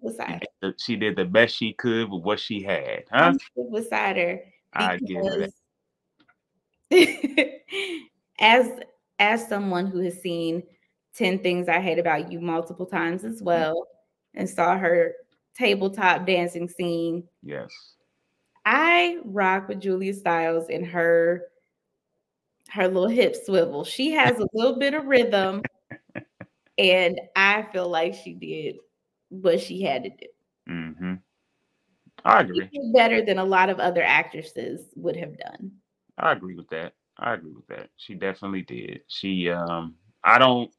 Listen, 0.01 0.39
she 0.77 0.95
did 0.95 1.15
the 1.15 1.25
best 1.25 1.55
she 1.55 1.73
could 1.73 2.09
with 2.09 2.23
what 2.23 2.39
she 2.39 2.61
had. 2.61 3.03
Huh? 3.11 3.33
I'm 3.57 3.71
beside 3.71 4.17
her. 4.17 4.41
I 4.73 4.97
get 4.97 5.51
it. 6.91 7.63
as 8.39 8.69
as 9.19 9.47
someone 9.47 9.87
who 9.87 9.99
has 9.99 10.21
seen 10.21 10.63
10 11.15 11.39
things 11.39 11.69
I 11.69 11.79
hate 11.79 11.99
about 11.99 12.31
you 12.31 12.41
multiple 12.41 12.85
times 12.85 13.23
as 13.23 13.41
mm. 13.41 13.45
well 13.45 13.87
and 14.33 14.49
saw 14.49 14.77
her 14.77 15.13
tabletop 15.55 16.25
dancing 16.25 16.67
scene. 16.67 17.23
Yes. 17.43 17.69
I 18.65 19.19
rock 19.25 19.67
with 19.67 19.81
Julia 19.81 20.13
Stiles 20.13 20.69
in 20.69 20.83
her 20.83 21.43
her 22.69 22.87
little 22.87 23.09
hip 23.09 23.35
swivel. 23.35 23.83
She 23.83 24.11
has 24.11 24.39
a 24.39 24.47
little 24.53 24.79
bit 24.79 24.93
of 24.93 25.05
rhythm 25.05 25.61
and 26.77 27.19
I 27.35 27.67
feel 27.73 27.89
like 27.89 28.15
she 28.15 28.33
did 28.33 28.77
what 29.29 29.59
she 29.59 29.81
had 29.81 30.03
to 30.03 30.09
do. 30.09 30.27
Mm-hmm. 30.71 31.13
I 32.23 32.41
agree. 32.41 32.69
Better 32.93 33.23
than 33.23 33.39
a 33.39 33.43
lot 33.43 33.69
of 33.69 33.79
other 33.79 34.03
actresses 34.03 34.85
would 34.95 35.15
have 35.15 35.37
done. 35.37 35.71
I 36.17 36.31
agree 36.31 36.55
with 36.55 36.69
that. 36.69 36.93
I 37.17 37.33
agree 37.33 37.53
with 37.53 37.67
that. 37.67 37.89
She 37.97 38.13
definitely 38.13 38.61
did. 38.61 39.01
She 39.07 39.49
um 39.49 39.95
I 40.23 40.37
don't 40.37 40.71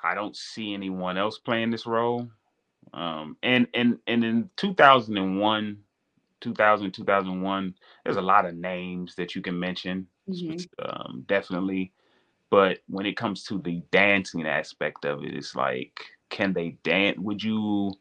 I 0.00 0.14
don't 0.14 0.36
see 0.36 0.74
anyone 0.74 1.16
else 1.16 1.38
playing 1.38 1.70
this 1.70 1.86
role. 1.86 2.28
Um 2.92 3.36
and 3.42 3.66
and 3.74 3.98
and 4.06 4.24
in 4.24 4.50
2001 4.56 5.78
2000 6.40 6.92
2001 6.92 7.74
there's 8.04 8.16
a 8.16 8.22
lot 8.22 8.46
of 8.46 8.54
names 8.54 9.14
that 9.16 9.34
you 9.34 9.42
can 9.42 9.58
mention 9.58 10.06
mm-hmm. 10.28 10.56
um, 10.88 11.24
definitely 11.26 11.92
but 12.48 12.78
when 12.86 13.06
it 13.06 13.16
comes 13.16 13.42
to 13.42 13.58
the 13.58 13.82
dancing 13.90 14.46
aspect 14.46 15.04
of 15.04 15.24
it 15.24 15.34
it's 15.34 15.56
like 15.56 16.00
can 16.30 16.52
they 16.52 16.78
dance 16.84 17.18
would 17.18 17.42
you 17.42 17.92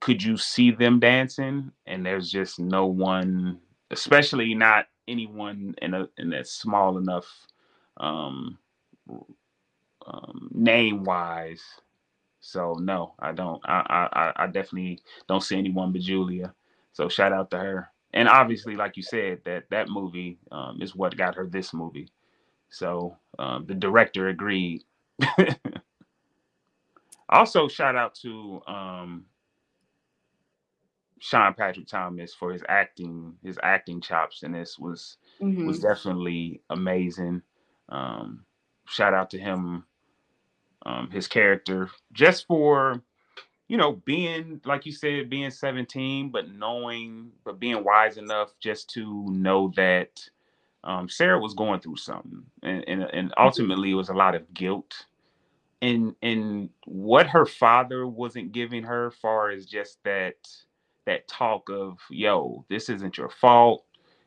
could 0.00 0.22
you 0.22 0.36
see 0.36 0.70
them 0.70 1.00
dancing? 1.00 1.72
And 1.86 2.04
there's 2.04 2.30
just 2.30 2.58
no 2.58 2.86
one 2.86 3.60
especially 3.90 4.54
not 4.54 4.86
anyone 5.08 5.74
in 5.80 5.94
a 5.94 6.08
in 6.18 6.32
a 6.32 6.44
small 6.44 6.98
enough 6.98 7.26
um, 7.98 8.58
um 10.06 10.50
name 10.52 11.04
wise 11.04 11.62
so 12.40 12.74
no 12.80 13.14
i 13.18 13.32
don't 13.32 13.60
I, 13.64 14.08
I 14.12 14.44
i 14.44 14.46
definitely 14.46 15.00
don't 15.28 15.42
see 15.42 15.56
anyone 15.56 15.92
but 15.92 16.00
julia. 16.02 16.54
So 16.92 17.08
shout 17.10 17.32
out 17.32 17.50
to 17.50 17.58
her. 17.58 17.90
And 18.14 18.28
obviously 18.28 18.74
like 18.74 18.96
you 18.96 19.02
said 19.02 19.40
that 19.44 19.64
that 19.70 19.88
movie 19.90 20.38
um, 20.50 20.80
is 20.80 20.96
what 20.96 21.16
got 21.16 21.34
her 21.34 21.46
this 21.46 21.74
movie. 21.74 22.08
So 22.70 23.16
um, 23.38 23.66
the 23.66 23.74
director 23.74 24.28
agreed. 24.28 24.84
Also 27.28 27.66
shout 27.66 27.96
out 27.96 28.14
to 28.22 28.62
um, 28.68 29.24
Sean 31.18 31.54
Patrick 31.54 31.86
Thomas 31.86 32.34
for 32.34 32.52
his 32.52 32.62
acting, 32.68 33.34
his 33.42 33.58
acting 33.62 34.00
chops, 34.00 34.42
and 34.42 34.54
this 34.54 34.78
was 34.78 35.16
mm-hmm. 35.40 35.66
was 35.66 35.80
definitely 35.80 36.60
amazing. 36.70 37.42
Um, 37.88 38.44
shout 38.86 39.14
out 39.14 39.30
to 39.30 39.38
him, 39.38 39.84
um, 40.84 41.10
his 41.10 41.26
character, 41.26 41.90
just 42.12 42.46
for 42.46 43.02
you 43.68 43.76
know 43.76 43.92
being 44.04 44.60
like 44.64 44.84
you 44.84 44.92
said, 44.92 45.30
being 45.30 45.50
17, 45.50 46.30
but 46.30 46.50
knowing, 46.50 47.30
but 47.44 47.58
being 47.58 47.82
wise 47.82 48.18
enough 48.18 48.52
just 48.60 48.90
to 48.90 49.26
know 49.30 49.72
that 49.76 50.20
um, 50.84 51.08
Sara 51.08 51.38
was 51.38 51.54
going 51.54 51.80
through 51.80 51.96
something, 51.96 52.42
and, 52.62 52.84
and 52.86 53.02
and 53.02 53.30
mm-hmm. 53.30 53.42
ultimately 53.42 53.90
it 53.90 53.94
was 53.94 54.10
a 54.10 54.14
lot 54.14 54.34
of 54.34 54.52
guilt 54.52 55.06
and 55.82 56.14
and 56.22 56.70
what 56.86 57.26
her 57.26 57.44
father 57.46 58.06
wasn't 58.06 58.52
giving 58.52 58.82
her 58.82 59.10
far 59.10 59.50
as 59.50 59.66
just 59.66 60.02
that 60.04 60.34
that 61.06 61.26
talk 61.28 61.70
of 61.70 61.98
yo 62.10 62.64
this 62.68 62.88
isn't 62.88 63.16
your 63.16 63.30
fault. 63.30 63.84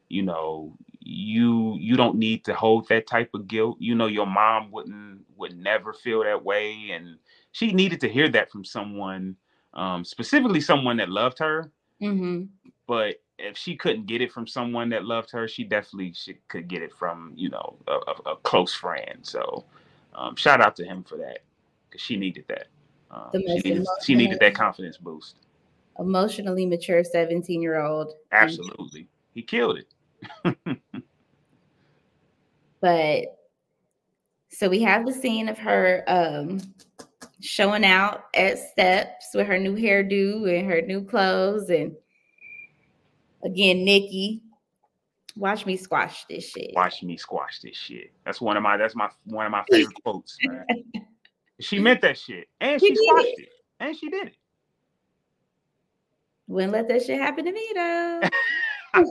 You 0.07 0.23
know 0.23 0.73
you 0.99 1.75
you 1.79 1.95
don't 1.95 2.17
need 2.17 2.43
to 2.45 2.53
hold 2.53 2.87
that 2.89 3.07
type 3.07 3.29
of 3.33 3.47
guilt. 3.47 3.77
You 3.79 3.95
know 3.95 4.07
your 4.07 4.25
mom 4.25 4.71
wouldn't 4.71 5.21
would 5.37 5.57
never 5.57 5.93
feel 5.93 6.23
that 6.23 6.43
way 6.43 6.91
and 6.91 7.17
she 7.51 7.71
needed 7.71 8.01
to 8.01 8.09
hear 8.09 8.29
that 8.29 8.51
from 8.51 8.65
someone 8.65 9.35
um, 9.73 10.03
specifically 10.03 10.61
someone 10.61 10.97
that 10.97 11.09
loved 11.09 11.39
her. 11.39 11.71
Mm-hmm. 12.01 12.43
but 12.87 13.17
if 13.37 13.57
she 13.57 13.75
couldn't 13.75 14.05
get 14.05 14.21
it 14.21 14.31
from 14.31 14.47
someone 14.47 14.87
that 14.87 15.03
loved 15.03 15.29
her 15.31 15.49
she 15.49 15.65
definitely 15.65 16.13
she 16.13 16.37
could 16.47 16.69
get 16.69 16.81
it 16.81 16.93
from 16.93 17.33
you 17.35 17.49
know 17.49 17.75
a, 17.87 17.91
a, 17.91 18.31
a 18.31 18.35
close 18.37 18.73
friend. 18.73 19.19
So 19.21 19.65
um, 20.15 20.37
shout 20.37 20.61
out 20.61 20.77
to 20.77 20.85
him 20.85 21.03
for 21.03 21.17
that 21.17 21.39
because 21.89 22.01
she 22.01 22.15
needed 22.15 22.45
that. 22.47 22.67
Um, 23.11 23.31
she, 23.33 23.41
needed, 23.41 23.87
she 24.03 24.15
needed 24.15 24.39
that 24.39 24.53
confidence 24.53 24.97
boost 24.97 25.35
emotionally 25.99 26.65
mature 26.65 27.03
17 27.03 27.61
year 27.61 27.79
old. 27.79 28.13
Absolutely. 28.31 29.07
He 29.33 29.41
killed 29.41 29.79
it. 29.79 30.57
but 32.81 33.23
so 34.49 34.67
we 34.67 34.81
have 34.81 35.05
the 35.05 35.13
scene 35.13 35.47
of 35.47 35.57
her 35.57 36.03
um 36.07 36.59
showing 37.41 37.85
out 37.85 38.25
at 38.33 38.57
steps 38.57 39.27
with 39.33 39.47
her 39.47 39.57
new 39.57 39.75
hairdo 39.75 40.57
and 40.57 40.69
her 40.69 40.81
new 40.81 41.01
clothes 41.05 41.69
and 41.69 41.95
again 43.43 43.85
Nikki 43.85 44.41
watch 45.37 45.65
me 45.65 45.77
squash 45.77 46.25
this 46.25 46.49
shit. 46.49 46.71
Watch 46.73 47.01
me 47.01 47.15
squash 47.15 47.61
this 47.61 47.77
shit. 47.77 48.11
That's 48.25 48.41
one 48.41 48.57
of 48.57 48.63
my 48.63 48.75
that's 48.75 48.95
my 48.95 49.09
one 49.23 49.45
of 49.45 49.51
my 49.51 49.63
favorite 49.71 49.95
quotes. 50.03 50.37
she 51.61 51.79
meant 51.79 52.01
that 52.01 52.17
shit 52.17 52.47
and 52.59 52.79
she, 52.81 52.87
she 52.87 52.95
squashed 52.95 53.27
it. 53.27 53.39
it. 53.39 53.49
And 53.79 53.95
she 53.95 54.09
did 54.09 54.27
it. 54.27 54.35
Wouldn't 56.49 56.73
let 56.73 56.87
that 56.87 57.03
shit 57.05 57.21
happen 57.21 57.45
to 57.45 57.51
me 57.51 57.71
though. 57.75 58.21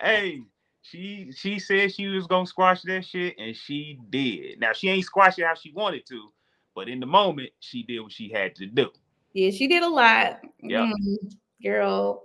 hey, 0.00 0.40
she 0.82 1.32
she 1.36 1.58
said 1.58 1.92
she 1.92 2.06
was 2.06 2.28
gonna 2.28 2.46
squash 2.46 2.82
that 2.82 3.04
shit, 3.04 3.34
and 3.38 3.56
she 3.56 3.98
did. 4.08 4.60
Now 4.60 4.72
she 4.72 4.88
ain't 4.88 5.04
squash 5.04 5.36
it 5.40 5.44
how 5.44 5.54
she 5.54 5.72
wanted 5.72 6.06
to, 6.06 6.32
but 6.76 6.88
in 6.88 7.00
the 7.00 7.06
moment, 7.06 7.50
she 7.58 7.82
did 7.82 7.98
what 7.98 8.12
she 8.12 8.30
had 8.30 8.54
to 8.54 8.66
do. 8.66 8.90
Yeah, 9.32 9.50
she 9.50 9.66
did 9.66 9.82
a 9.82 9.88
lot. 9.88 10.40
Yeah, 10.62 10.92
mm, 10.92 11.16
girl. 11.60 12.22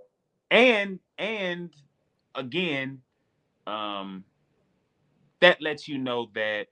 And 0.51 0.99
and 1.17 1.71
again, 2.35 3.01
um, 3.65 4.23
that 5.39 5.59
lets 5.59 5.87
you 5.87 5.97
know 5.97 6.29
that 6.35 6.69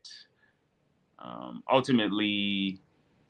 um, 1.17 1.63
ultimately 1.67 2.79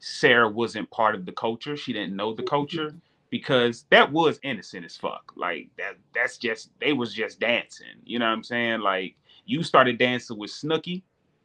Sara 0.04 0.46
wasn't 0.46 0.90
part 0.90 1.14
of 1.14 1.24
the 1.24 1.32
culture. 1.32 1.78
She 1.78 1.94
didn't 1.94 2.14
know 2.14 2.34
the 2.34 2.42
culture 2.42 2.94
because 3.30 3.86
that 3.88 4.12
was 4.12 4.38
innocent 4.42 4.84
as 4.84 4.96
fuck. 4.98 5.32
Like 5.34 5.70
that 5.78 5.96
that's 6.14 6.36
just 6.36 6.70
they 6.78 6.92
was 6.92 7.14
just 7.14 7.40
dancing. 7.40 7.86
You 8.04 8.18
know 8.18 8.26
what 8.26 8.32
I'm 8.32 8.44
saying? 8.44 8.80
Like 8.80 9.16
you 9.46 9.62
started 9.62 9.96
dancing 9.96 10.36
with 10.36 10.50
Snookie. 10.50 11.02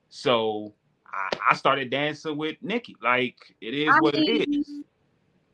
So 0.09 0.73
I, 1.07 1.51
I 1.51 1.55
started 1.55 1.89
dancing 1.89 2.35
with 2.35 2.57
Nikki. 2.61 2.97
Like 3.01 3.37
it 3.61 3.73
is 3.73 3.89
I 3.89 3.99
what 4.01 4.15
mean, 4.15 4.41
it 4.41 4.49
is. 4.49 4.69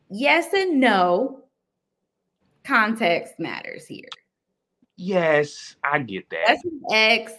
Yes 0.09 0.47
and 0.55 0.79
no. 0.79 1.43
Context 2.63 3.35
matters 3.37 3.85
here. 3.85 4.09
Yes, 4.97 5.75
I 5.83 5.99
get 5.99 6.27
that. 6.31 6.45
That's 6.47 6.65
an 6.65 6.81
ex. 6.91 7.33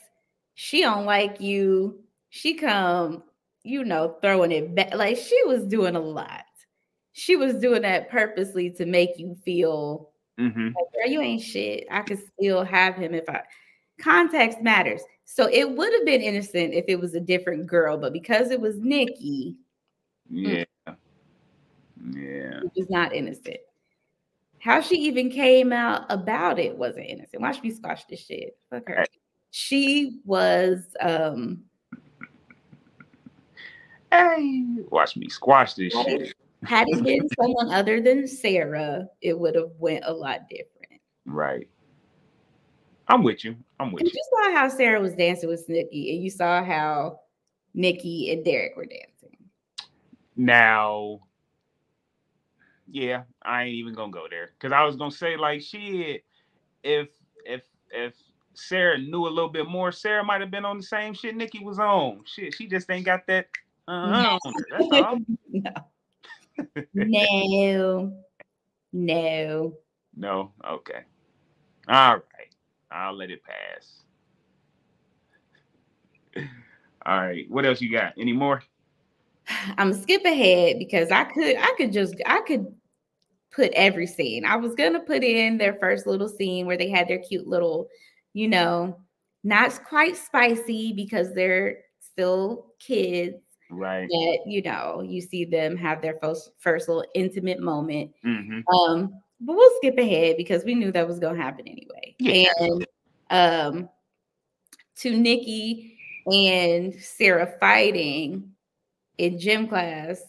She 0.55 0.83
don't 0.83 1.07
like 1.07 1.41
you. 1.41 2.05
She 2.31 2.55
come 2.55 3.25
you 3.67 3.85
know, 3.85 4.17
throwing 4.23 4.53
it 4.53 4.75
back. 4.75 4.95
Like 4.95 5.17
she 5.17 5.43
was 5.45 5.65
doing 5.65 5.97
a 5.97 6.01
lot. 6.01 6.45
She 7.13 7.37
was 7.37 7.55
doing 7.55 7.83
that 7.83 8.11
purposely 8.11 8.71
to 8.73 8.87
make 8.87 9.19
you 9.19 9.35
feel 9.45 10.11
mm-hmm. 10.39 10.67
like, 10.67 10.75
girl, 10.93 11.11
you 11.11 11.21
ain't 11.21 11.43
shit. 11.43 11.87
I 11.91 12.03
could 12.03 12.21
still 12.35 12.63
have 12.65 12.95
him 12.95 13.15
if 13.15 13.29
I 13.29 13.43
context 14.01 14.63
matters. 14.63 15.03
So 15.25 15.49
it 15.51 15.71
would 15.71 15.93
have 15.93 16.05
been 16.05 16.21
innocent 16.21 16.75
if 16.75 16.85
it 16.89 17.01
was 17.01 17.15
a 17.15 17.21
different 17.21 17.67
girl, 17.67 17.99
but 17.99 18.13
because 18.13 18.51
it 18.51 18.61
was 18.61 18.77
Nikki, 18.79 19.57
Yeah. 20.31 20.65
Yeah. 22.13 22.61
Which 22.63 22.77
is 22.77 22.91
not 22.91 23.15
innocent. 23.15 23.57
How 24.61 24.81
she 24.81 24.97
even 24.97 25.31
came 25.31 25.73
out 25.73 26.07
about 26.11 26.59
it 26.59 26.77
wasn't 26.77 27.07
innocent. 27.07 27.43
Watch 27.43 27.63
me 27.63 27.71
squash 27.71 28.05
this 28.05 28.25
shit. 28.25 28.57
Fuck 28.71 28.89
her. 28.89 29.07
She 29.51 30.21
was 30.25 30.85
um 31.01 31.65
Hey, 34.11 34.65
watch 34.91 35.17
me 35.17 35.29
squash 35.29 35.75
this 35.75 35.95
had 35.95 36.07
shit. 36.07 36.21
it, 36.23 36.35
had 36.65 36.87
it 36.89 37.03
been 37.05 37.29
someone 37.41 37.71
other 37.71 38.01
than 38.01 38.27
Sara, 38.27 39.09
it 39.21 39.39
would 39.39 39.55
have 39.55 39.73
went 39.79 40.05
a 40.07 40.13
lot 40.13 40.49
different. 40.49 41.01
Right. 41.25 41.69
I'm 43.09 43.23
with 43.23 43.45
you. 43.45 43.57
I'm 43.79 43.93
with 43.93 44.03
And 44.03 44.09
you. 44.09 44.15
you 44.15 44.45
saw 44.45 44.53
how 44.53 44.69
Sara 44.69 45.01
was 45.01 45.15
dancing 45.15 45.49
with 45.49 45.69
Nikki, 45.69 46.15
and 46.15 46.23
you 46.23 46.31
saw 46.31 46.63
how 46.65 47.21
Nikki 47.75 48.33
and 48.33 48.45
Derek 48.45 48.77
were 48.77 48.87
dancing. 48.87 49.37
Now, 50.37 51.21
yeah, 52.89 53.23
I 53.43 53.65
ain't 53.65 53.75
even 53.75 53.95
gonna 53.95 54.13
go 54.13 54.27
there 54.29 54.51
because 54.59 54.73
I 54.73 54.85
was 54.85 54.97
gonna 54.97 55.11
say 55.11 55.37
like 55.37 55.63
shit. 55.63 56.25
If 56.83 57.09
if 57.45 57.63
if 57.91 58.15
Sara 58.55 58.99
knew 58.99 59.27
a 59.27 59.29
little 59.29 59.51
bit 59.51 59.69
more, 59.69 59.93
Sara 59.93 60.25
might 60.25 60.41
have 60.41 60.51
been 60.51 60.65
on 60.65 60.79
the 60.79 60.83
same 60.83 61.15
shit 61.15 61.37
Nikki 61.37 61.61
was 61.61 61.79
on. 61.79 62.23
Shit, 62.27 62.55
she 62.55 62.67
just 62.67 62.91
ain't 62.91 63.07
got 63.07 63.27
that. 63.27 63.47
On 63.89 64.13
her, 64.13 64.39
oh, 64.43 64.53
That's 64.71 65.05
all. 65.05 65.19
no. 65.53 65.71
no. 66.95 68.13
No. 68.93 69.75
No, 70.17 70.53
okay, 70.67 71.03
all 71.89 72.15
right. 72.15 72.23
I'll 72.91 73.17
let 73.17 73.31
it 73.31 73.43
pass. 73.45 74.03
All 77.05 77.21
right, 77.21 77.45
what 77.51 77.67
else 77.67 77.81
you 77.81 77.93
got? 77.93 78.15
Any 78.19 78.33
more? 78.33 78.63
I'm 79.79 79.93
skip 79.93 80.25
ahead 80.25 80.79
because 80.79 81.11
I 81.11 81.25
could 81.25 81.57
I 81.57 81.75
could 81.77 81.93
just 81.93 82.15
I 82.27 82.41
could 82.47 82.67
put 83.53 83.73
every 83.75 84.07
scene. 84.07 84.45
I 84.45 84.57
was 84.57 84.75
gonna 84.75 85.01
put 85.01 85.23
in 85.23 85.59
their 85.59 85.75
first 85.75 86.07
little 86.07 86.29
scene 86.29 86.67
where 86.67 86.77
they 86.77 86.89
had 86.89 87.09
their 87.09 87.19
cute 87.19 87.47
little, 87.47 87.89
you 88.33 88.49
know, 88.49 88.99
not 89.45 89.79
quite 89.85 90.17
spicy 90.17 90.93
because 90.93 91.33
they're 91.35 91.79
still 92.01 92.73
kids. 92.79 93.37
Right. 93.71 94.09
That 94.09 94.39
you 94.47 94.63
know, 94.63 95.03
you 95.07 95.21
see 95.21 95.45
them 95.45 95.77
have 95.77 96.01
their 96.01 96.15
first 96.15 96.51
first 96.59 96.89
little 96.89 97.05
intimate 97.15 97.61
moment. 97.61 98.13
hmm 98.23 98.61
Um, 98.73 99.21
but 99.41 99.55
we'll 99.55 99.77
skip 99.77 99.99
ahead 99.99 100.37
because 100.37 100.65
we 100.65 100.75
knew 100.75 100.93
that 100.93 101.07
was 101.07 101.19
gonna 101.19 101.41
happen 101.41 101.67
anyway. 101.69 102.15
Yeah. 102.19 102.51
And 102.59 102.87
um 103.31 103.89
to 104.97 105.17
Nikki 105.17 105.99
and 106.33 106.95
Sarah 106.95 107.53
fighting 107.61 108.53
in 109.19 109.39
gym 109.39 109.69
class, 109.69 110.23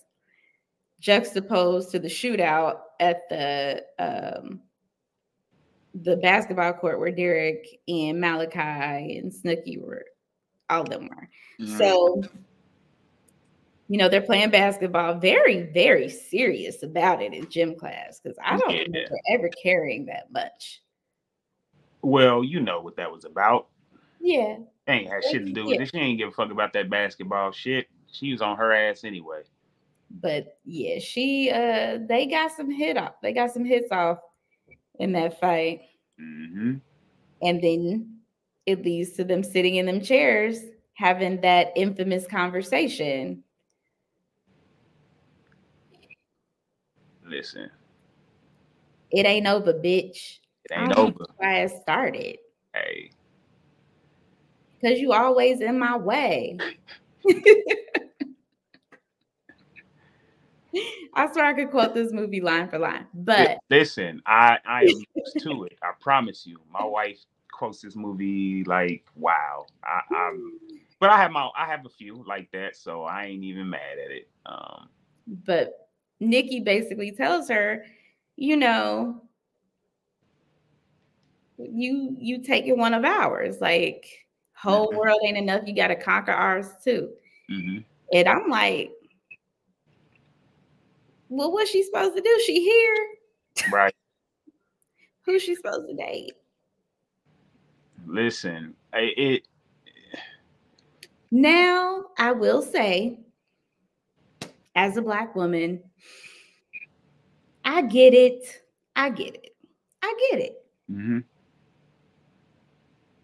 juxtaposed 0.99 1.91
to 1.91 1.99
the 1.99 2.07
shootout 2.07 2.79
at 2.99 3.29
the 3.29 3.83
um 3.99 4.61
the 6.03 6.17
basketball 6.17 6.73
court 6.73 6.99
where 6.99 7.11
Derek 7.11 7.65
and 7.88 8.17
Malakai 8.17 9.17
and 9.17 9.31
Snookie 9.31 9.81
were 9.81 10.05
all 10.69 10.81
of 10.81 10.89
them 10.89 11.07
were. 11.07 11.29
Mm-hmm. 11.59 11.77
So, 11.77 12.23
you 13.88 13.97
know, 13.97 14.09
they're 14.09 14.21
playing 14.21 14.49
basketball, 14.49 15.15
very, 15.15 15.63
very 15.71 16.09
serious 16.09 16.83
about 16.83 17.21
it 17.21 17.33
in 17.33 17.49
gym 17.49 17.75
class 17.75 18.19
because 18.19 18.38
I 18.43 18.57
don't 18.57 18.71
Yeah. 18.71 18.81
remember 18.81 19.17
ever 19.29 19.49
caring 19.61 20.05
that 20.07 20.31
much. 20.31 20.81
Well, 22.01 22.43
you 22.43 22.59
know 22.59 22.81
what 22.81 22.95
that 22.97 23.11
was 23.11 23.25
about. 23.25 23.69
Yeah. 24.19 24.57
They 24.85 24.93
ain't 24.93 25.11
had 25.11 25.23
shit 25.23 25.45
to 25.45 25.51
do 25.51 25.65
with 25.65 25.81
it. 25.81 25.89
She 25.89 25.97
ain't 25.97 26.17
give 26.17 26.29
a 26.29 26.31
fuck 26.31 26.51
about 26.51 26.73
that 26.73 26.89
basketball 26.89 27.51
shit. 27.51 27.88
She 28.11 28.31
was 28.31 28.41
on 28.41 28.57
her 28.57 28.73
ass 28.73 29.03
anyway. 29.03 29.43
But 30.09 30.57
yeah, 30.63 30.99
she 30.99 31.51
uh 31.51 31.99
they 32.07 32.27
got 32.27 32.51
some 32.51 32.71
hit 32.71 32.97
off. 32.97 33.15
They 33.21 33.33
got 33.33 33.51
some 33.51 33.65
hits 33.65 33.91
off 33.91 34.19
in 34.99 35.11
that 35.13 35.39
fight. 35.39 35.81
Mm-hmm. 36.19 36.75
And 37.41 37.61
then 37.61 38.19
it 38.65 38.83
leads 38.83 39.11
to 39.13 39.23
them 39.23 39.43
sitting 39.43 39.75
in 39.75 39.85
them 39.85 40.01
chairs 40.01 40.59
having 40.93 41.41
that 41.41 41.71
infamous 41.75 42.25
conversation. 42.25 43.43
Listen, 47.28 47.69
It 49.11 49.25
ain't 49.25 49.47
over, 49.47 49.73
bitch. 49.73 50.39
it 50.65 50.71
ain't 50.73 50.93
over. 50.93 51.25
Why 51.38 51.61
it 51.61 51.71
started. 51.82 52.38
Hey, 52.73 53.11
Because 54.82 54.99
you 54.99 55.13
always 55.13 55.61
in 55.61 55.78
my 55.80 55.97
way. 55.97 56.57
I 61.15 61.32
swear 61.32 61.45
I 61.45 61.53
could 61.53 61.71
quote 61.71 61.93
this 61.95 62.11
movie 62.11 62.41
line 62.41 62.69
for 62.69 62.78
line. 62.80 63.07
But 63.13 63.57
listen, 63.69 64.21
I 64.25 64.59
I 64.65 64.82
am 64.84 65.03
used 65.15 65.39
to 65.39 65.63
it. 65.65 65.78
I 65.82 65.91
promise 65.99 66.45
you. 66.45 66.59
My 66.71 66.84
wife 66.86 67.19
quotes 67.51 67.82
this 67.82 67.95
movie 67.95 68.63
like 68.65 69.05
wow. 69.15 69.65
I, 69.84 70.01
I'm, 70.15 70.53
but 70.99 71.09
I 71.09 71.17
have 71.17 71.32
my 71.32 71.49
I 71.57 71.65
have 71.65 71.86
a 71.86 71.89
few 71.89 72.23
like 72.28 72.51
that, 72.51 72.75
so 72.75 73.03
I 73.03 73.25
ain't 73.25 73.43
even 73.43 73.69
mad 73.69 73.97
at 74.03 74.11
it. 74.11 74.30
Um, 74.45 74.89
but 75.45 75.86
Nikki 76.20 76.59
basically 76.59 77.11
tells 77.11 77.49
her, 77.49 77.86
you 78.36 78.57
know, 78.57 79.22
you 81.57 82.15
you 82.20 82.38
take 82.38 82.63
taking 82.63 82.78
one 82.78 82.93
of 82.93 83.03
ours. 83.03 83.59
Like 83.61 84.26
whole 84.53 84.91
Mhm. 84.91 84.97
world 84.97 85.20
ain't 85.24 85.38
enough. 85.38 85.68
You 85.68 85.76
gotta 85.76 85.95
conquer 85.95 86.32
ours 86.32 86.68
too. 86.84 87.13
mhm. 87.49 87.84
And 88.13 88.28
I'm 88.28 88.49
like, 88.49 88.91
well, 91.30 91.51
what's 91.51 91.70
she 91.70 91.84
supposed 91.84 92.15
to 92.15 92.22
do? 92.22 92.41
She 92.45 92.63
here. 92.63 93.07
Right. 93.72 93.93
Who's 95.26 95.41
she 95.43 95.55
supposed 95.55 95.88
to 95.89 95.93
date? 95.93 96.34
Listen, 98.05 98.76
I- 98.93 99.13
it 99.18 99.47
Now, 101.32 102.05
I 102.18 102.32
will 102.32 102.61
say, 102.61 103.20
as 104.76 104.95
a 104.95 105.01
black 105.01 105.36
woman, 105.36 105.84
I 107.68 107.82
get 107.82 108.13
it. 108.13 108.63
I 108.95 109.09
get 109.09 109.36
it. 109.36 109.53
I 110.01 110.13
get 110.32 110.39
it. 110.39 110.65
mhm. 110.89 111.24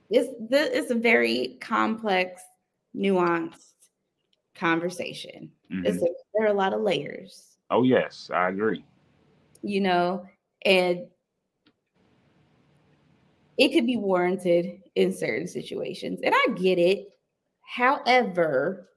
It's 0.10 0.30
the 0.50 0.78
it's 0.78 0.92
a 0.92 0.96
very 0.96 1.58
complex, 1.62 2.44
nuanced 2.94 3.72
conversation. 4.54 5.50
Mhm. 5.72 5.88
a, 5.88 6.08
there 6.34 6.44
are 6.46 6.48
a 6.48 6.54
lot 6.54 6.74
of 6.74 6.82
layers, 6.82 7.56
Oh 7.72 7.84
yes, 7.84 8.30
I 8.34 8.50
agree. 8.50 8.84
you 9.62 9.80
know, 9.80 10.26
and 10.66 11.08
it 13.58 13.70
could 13.70 13.86
be 13.86 13.98
warranted 13.98 14.82
in 14.96 15.14
certain 15.14 15.48
situations, 15.48 16.20
and 16.22 16.36
I 16.36 16.48
get 16.56 16.78
it. 16.80 17.08
However, 17.62 18.90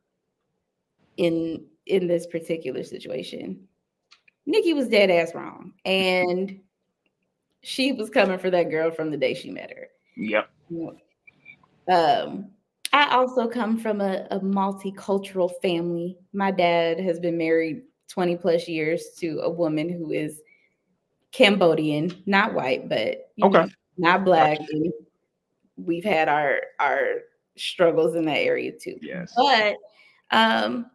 in 1.17 1.67
in 1.87 2.09
this 2.09 2.27
particular 2.27 2.83
situation, 2.83 3.69
Nikki 4.47 4.73
was 4.73 4.89
dead 4.89 5.11
ass 5.11 5.35
wrong, 5.35 5.73
and 5.85 6.61
she 7.63 7.93
was 7.93 8.11
coming 8.11 8.39
for 8.39 8.51
that 8.51 8.71
girl 8.71 8.91
from 8.91 9.11
the 9.11 9.17
day 9.17 9.35
she 9.35 9.51
met 9.51 9.71
her. 9.71 9.89
Yep. 10.17 10.49
Um, 11.91 12.51
I 12.93 13.15
also 13.15 13.49
come 13.49 13.77
from 13.79 14.01
a, 14.01 14.27
a 14.31 14.41
multicultural 14.41 15.51
family. 15.61 16.17
My 16.33 16.51
dad 16.51 17.01
has 17.01 17.19
been 17.19 17.37
married 17.37 17.83
20 18.09 18.37
plus 18.37 18.69
years 18.69 19.11
to 19.19 19.41
a 19.41 19.51
woman 19.51 19.89
who 19.89 20.13
is 20.13 20.41
Cambodian, 21.33 22.23
not 22.27 22.55
white, 22.55 22.89
but 22.89 23.33
Okay. 23.43 23.59
know, 23.59 23.69
not 23.99 24.25
black. 24.25 24.59
And 24.71 24.93
we've 25.77 26.05
had 26.05 26.29
our 26.29 26.61
our 26.81 27.23
struggles 27.57 28.15
in 28.15 28.25
that 28.27 28.39
area 28.39 28.73
too. 28.73 28.99
Yes. 29.03 29.35
But 29.37 29.77
um 30.31 30.87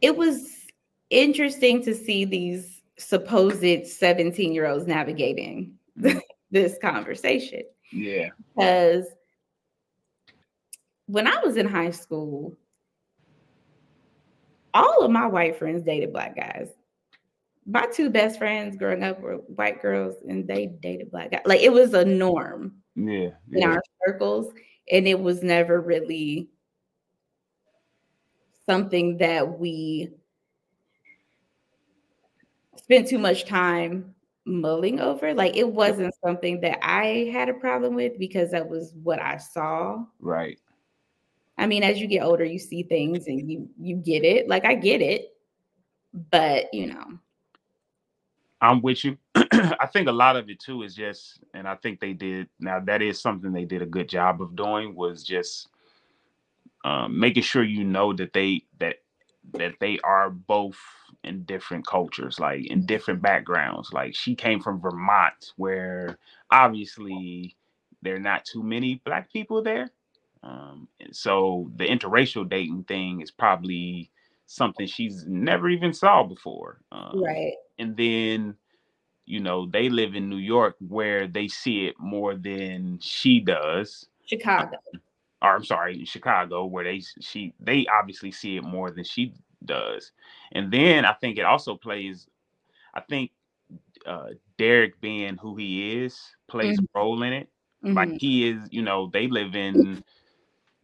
it 0.00 0.16
was 0.16 0.66
interesting 1.10 1.82
to 1.82 1.94
see 1.94 2.24
these 2.24 2.82
supposed 2.98 3.86
17 3.86 4.52
year 4.52 4.66
olds 4.66 4.86
navigating 4.86 5.74
this 6.50 6.78
conversation 6.82 7.62
Yeah. 7.92 8.28
because 8.54 9.06
when 11.06 11.26
I 11.26 11.38
was 11.44 11.56
in 11.56 11.66
high 11.66 11.90
school, 11.90 12.56
all 14.72 15.02
of 15.04 15.10
my 15.10 15.26
white 15.26 15.58
friends 15.58 15.82
dated 15.82 16.12
black 16.12 16.36
guys. 16.36 16.68
My 17.66 17.86
two 17.92 18.10
best 18.10 18.38
friends 18.38 18.76
growing 18.76 19.02
up 19.02 19.20
were 19.20 19.36
white 19.36 19.82
girls 19.82 20.16
and 20.28 20.46
they 20.46 20.66
dated 20.66 21.10
black 21.10 21.32
guys. 21.32 21.42
Like 21.44 21.60
it 21.60 21.72
was 21.72 21.94
a 21.94 22.04
norm 22.04 22.74
Yeah. 22.94 23.30
in 23.52 23.64
our 23.64 23.82
circles, 24.06 24.52
and 24.90 25.06
it 25.08 25.18
was 25.18 25.42
never 25.42 25.80
really 25.80 26.48
something 28.70 29.16
that 29.16 29.58
we 29.58 30.08
spent 32.76 33.08
too 33.08 33.18
much 33.18 33.44
time 33.44 34.14
mulling 34.44 35.00
over. 35.00 35.34
Like 35.34 35.56
it 35.56 35.68
wasn't 35.68 36.14
something 36.24 36.60
that 36.60 36.78
I 36.80 37.28
had 37.32 37.48
a 37.48 37.54
problem 37.54 37.96
with 37.96 38.16
because 38.16 38.52
that 38.52 38.68
was 38.68 38.92
what 39.02 39.20
I 39.20 39.38
saw. 39.38 40.04
Right. 40.20 40.56
I 41.58 41.66
mean, 41.66 41.82
as 41.82 42.00
you 42.00 42.06
get 42.06 42.22
older, 42.22 42.44
you 42.44 42.60
see 42.60 42.84
things 42.84 43.26
and 43.26 43.50
you 43.50 43.68
you 43.76 43.96
get 43.96 44.22
it. 44.22 44.48
Like 44.48 44.64
I 44.64 44.76
get 44.76 45.02
it, 45.02 45.36
but 46.30 46.72
you 46.72 46.86
know, 46.86 47.18
I'm 48.60 48.80
with 48.82 49.04
you. 49.04 49.18
I 49.34 49.88
think 49.92 50.06
a 50.06 50.12
lot 50.12 50.36
of 50.36 50.48
it 50.48 50.60
too 50.60 50.84
is 50.84 50.94
just, 50.94 51.40
and 51.54 51.66
I 51.66 51.74
think 51.74 51.98
they 51.98 52.12
did. 52.12 52.48
Now 52.60 52.78
that 52.86 53.02
is 53.02 53.20
something 53.20 53.52
they 53.52 53.64
did 53.64 53.82
a 53.82 53.86
good 53.86 54.08
job 54.08 54.40
of 54.40 54.54
doing 54.54 54.94
was 54.94 55.24
just 55.24 55.70
um, 56.84 57.18
making 57.18 57.42
sure 57.42 57.62
you 57.62 57.84
know 57.84 58.12
that 58.12 58.32
they 58.32 58.64
that 58.78 58.96
that 59.54 59.74
they 59.80 59.98
are 60.04 60.30
both 60.30 60.78
in 61.24 61.44
different 61.44 61.86
cultures, 61.86 62.40
like 62.40 62.66
in 62.66 62.86
different 62.86 63.20
backgrounds. 63.22 63.92
Like 63.92 64.14
she 64.14 64.34
came 64.34 64.60
from 64.60 64.80
Vermont, 64.80 65.52
where 65.56 66.18
obviously 66.50 67.56
there 68.02 68.16
are 68.16 68.20
not 68.20 68.44
too 68.44 68.62
many 68.62 69.00
black 69.04 69.32
people 69.32 69.62
there. 69.62 69.90
Um, 70.42 70.88
and 71.00 71.14
so 71.14 71.70
the 71.76 71.84
interracial 71.84 72.48
dating 72.48 72.84
thing 72.84 73.20
is 73.20 73.30
probably 73.30 74.10
something 74.46 74.86
she's 74.86 75.24
never 75.26 75.68
even 75.68 75.92
saw 75.92 76.22
before. 76.22 76.80
Um, 76.90 77.22
right. 77.22 77.52
And 77.78 77.96
then, 77.96 78.54
you 79.26 79.40
know, 79.40 79.66
they 79.66 79.88
live 79.88 80.14
in 80.14 80.28
New 80.28 80.38
York 80.38 80.76
where 80.80 81.26
they 81.26 81.48
see 81.48 81.86
it 81.86 81.94
more 81.98 82.34
than 82.34 82.98
she 83.00 83.40
does. 83.40 84.06
Chicago. 84.24 84.78
Um, 84.94 85.00
or 85.42 85.54
I'm 85.54 85.64
sorry, 85.64 86.04
Chicago, 86.04 86.64
where 86.66 86.84
they 86.84 87.02
she 87.20 87.54
they 87.60 87.86
obviously 87.86 88.30
see 88.30 88.56
it 88.56 88.64
more 88.64 88.90
than 88.90 89.04
she 89.04 89.34
does. 89.64 90.12
And 90.52 90.70
then 90.72 91.04
I 91.04 91.12
think 91.14 91.38
it 91.38 91.44
also 91.44 91.76
plays, 91.76 92.26
I 92.94 93.00
think 93.00 93.30
uh 94.06 94.30
Derek 94.58 95.00
being 95.00 95.36
who 95.36 95.56
he 95.56 96.02
is 96.02 96.20
plays 96.48 96.76
mm-hmm. 96.76 96.98
a 96.98 96.98
role 96.98 97.22
in 97.22 97.32
it. 97.32 97.48
Mm-hmm. 97.84 97.96
Like 97.96 98.12
he 98.20 98.48
is, 98.48 98.68
you 98.70 98.82
know, 98.82 99.08
they 99.12 99.28
live 99.28 99.54
in 99.54 100.04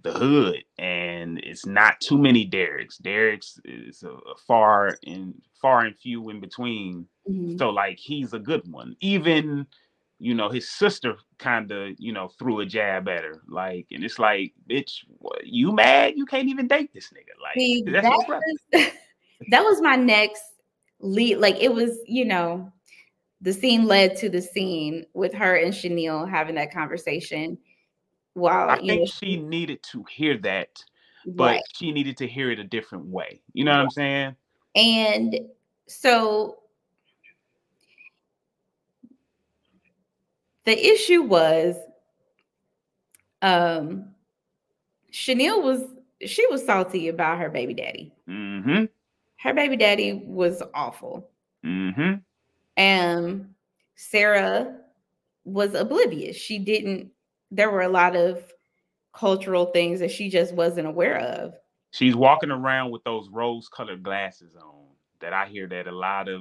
the 0.03 0.13
hood 0.13 0.65
and 0.79 1.39
it's 1.41 1.67
not 1.67 2.01
too 2.01 2.17
many 2.17 2.45
Derek's. 2.45 2.97
Derek's 2.99 3.61
is 3.65 4.03
a, 4.03 4.11
a 4.11 4.37
far 4.47 4.97
and 5.07 5.35
far 5.61 5.81
and 5.81 5.99
few 5.99 6.31
in 6.31 6.41
between. 6.41 7.07
Mm-hmm. 7.29 7.57
So 7.59 7.71
like 7.71 7.99
he's 7.99 8.33
a 8.33 8.39
good 8.39 8.71
one. 8.71 8.97
Even 9.01 9.67
you 10.19 10.35
know, 10.35 10.49
his 10.49 10.71
sister 10.71 11.17
kind 11.39 11.71
of, 11.71 11.95
you 11.99 12.13
know, 12.13 12.29
threw 12.39 12.61
a 12.61 12.67
jab 12.67 13.09
at 13.09 13.25
her. 13.25 13.43
Like, 13.49 13.87
and 13.91 14.03
it's 14.03 14.19
like, 14.19 14.55
bitch, 14.69 15.05
what, 15.19 15.47
you 15.47 15.73
mad? 15.73 16.15
You 16.17 16.25
can't 16.25 16.49
even 16.49 16.69
date 16.69 16.91
this 16.95 17.11
nigga. 17.11 17.41
Like, 17.43 17.55
See, 17.57 17.83
that, 17.83 18.05
was, 18.05 18.43
that 19.51 19.63
was 19.63 19.81
my 19.81 19.97
next 19.97 20.43
lead. 21.01 21.37
Like, 21.37 21.57
it 21.57 21.73
was, 21.73 21.99
you 22.07 22.25
know, 22.25 22.73
the 23.43 23.53
scene 23.53 23.85
led 23.85 24.17
to 24.17 24.31
the 24.31 24.41
scene 24.41 25.05
with 25.13 25.35
her 25.35 25.57
and 25.57 25.75
Chenille 25.75 26.25
having 26.25 26.55
that 26.55 26.73
conversation. 26.73 27.59
While 28.33 28.71
I 28.71 28.77
think 28.77 29.01
know, 29.01 29.07
she 29.07 29.37
needed 29.37 29.83
to 29.93 30.05
hear 30.11 30.37
that, 30.39 30.69
but 31.27 31.45
right. 31.45 31.63
she 31.75 31.91
needed 31.91 32.17
to 32.19 32.27
hear 32.27 32.51
it 32.51 32.59
a 32.59 32.65
different 32.65 33.07
way. 33.07 33.41
You 33.53 33.65
know 33.65 33.73
what 33.73 33.81
I'm 33.81 33.91
saying? 33.91 34.37
And 34.75 35.39
so 35.87 36.59
the 40.67 40.87
issue 40.87 41.23
was 41.23 41.77
um 43.41 44.09
Chenille 45.11 45.63
was 45.63 45.83
she 46.25 46.47
was 46.49 46.65
salty 46.65 47.09
about 47.09 47.39
her 47.39 47.49
baby 47.49 47.75
daddy. 47.75 48.13
Mm-hmm. 48.29 48.85
Her 49.39 49.55
baby 49.55 49.77
daddy 49.77 50.23
was 50.25 50.63
awful. 50.75 51.29
Mm-hmm. 51.65 52.15
And 52.77 53.55
Sara 53.97 54.77
was 55.45 55.75
oblivious. 55.75 56.37
She 56.37 56.59
didn't, 56.59 57.11
there 57.51 57.71
were 57.71 57.83
a 57.83 57.89
lot 57.89 58.17
of 58.17 58.43
cultural 59.15 59.67
things 59.67 60.01
that 60.01 60.11
she 60.11 60.29
just 60.29 60.55
wasn't 60.55 60.87
aware 60.87 61.19
of. 61.19 61.55
She's 61.93 62.17
walking 62.17 62.51
around 62.51 62.91
with 62.91 63.05
those 63.05 63.29
rose 63.31 63.69
colored 63.69 64.03
glasses 64.03 64.55
on 64.57 64.75
that 65.21 65.33
I 65.33 65.47
hear 65.47 65.67
that 65.69 65.87
a 65.87 65.93
lot 65.93 66.29
of 66.29 66.41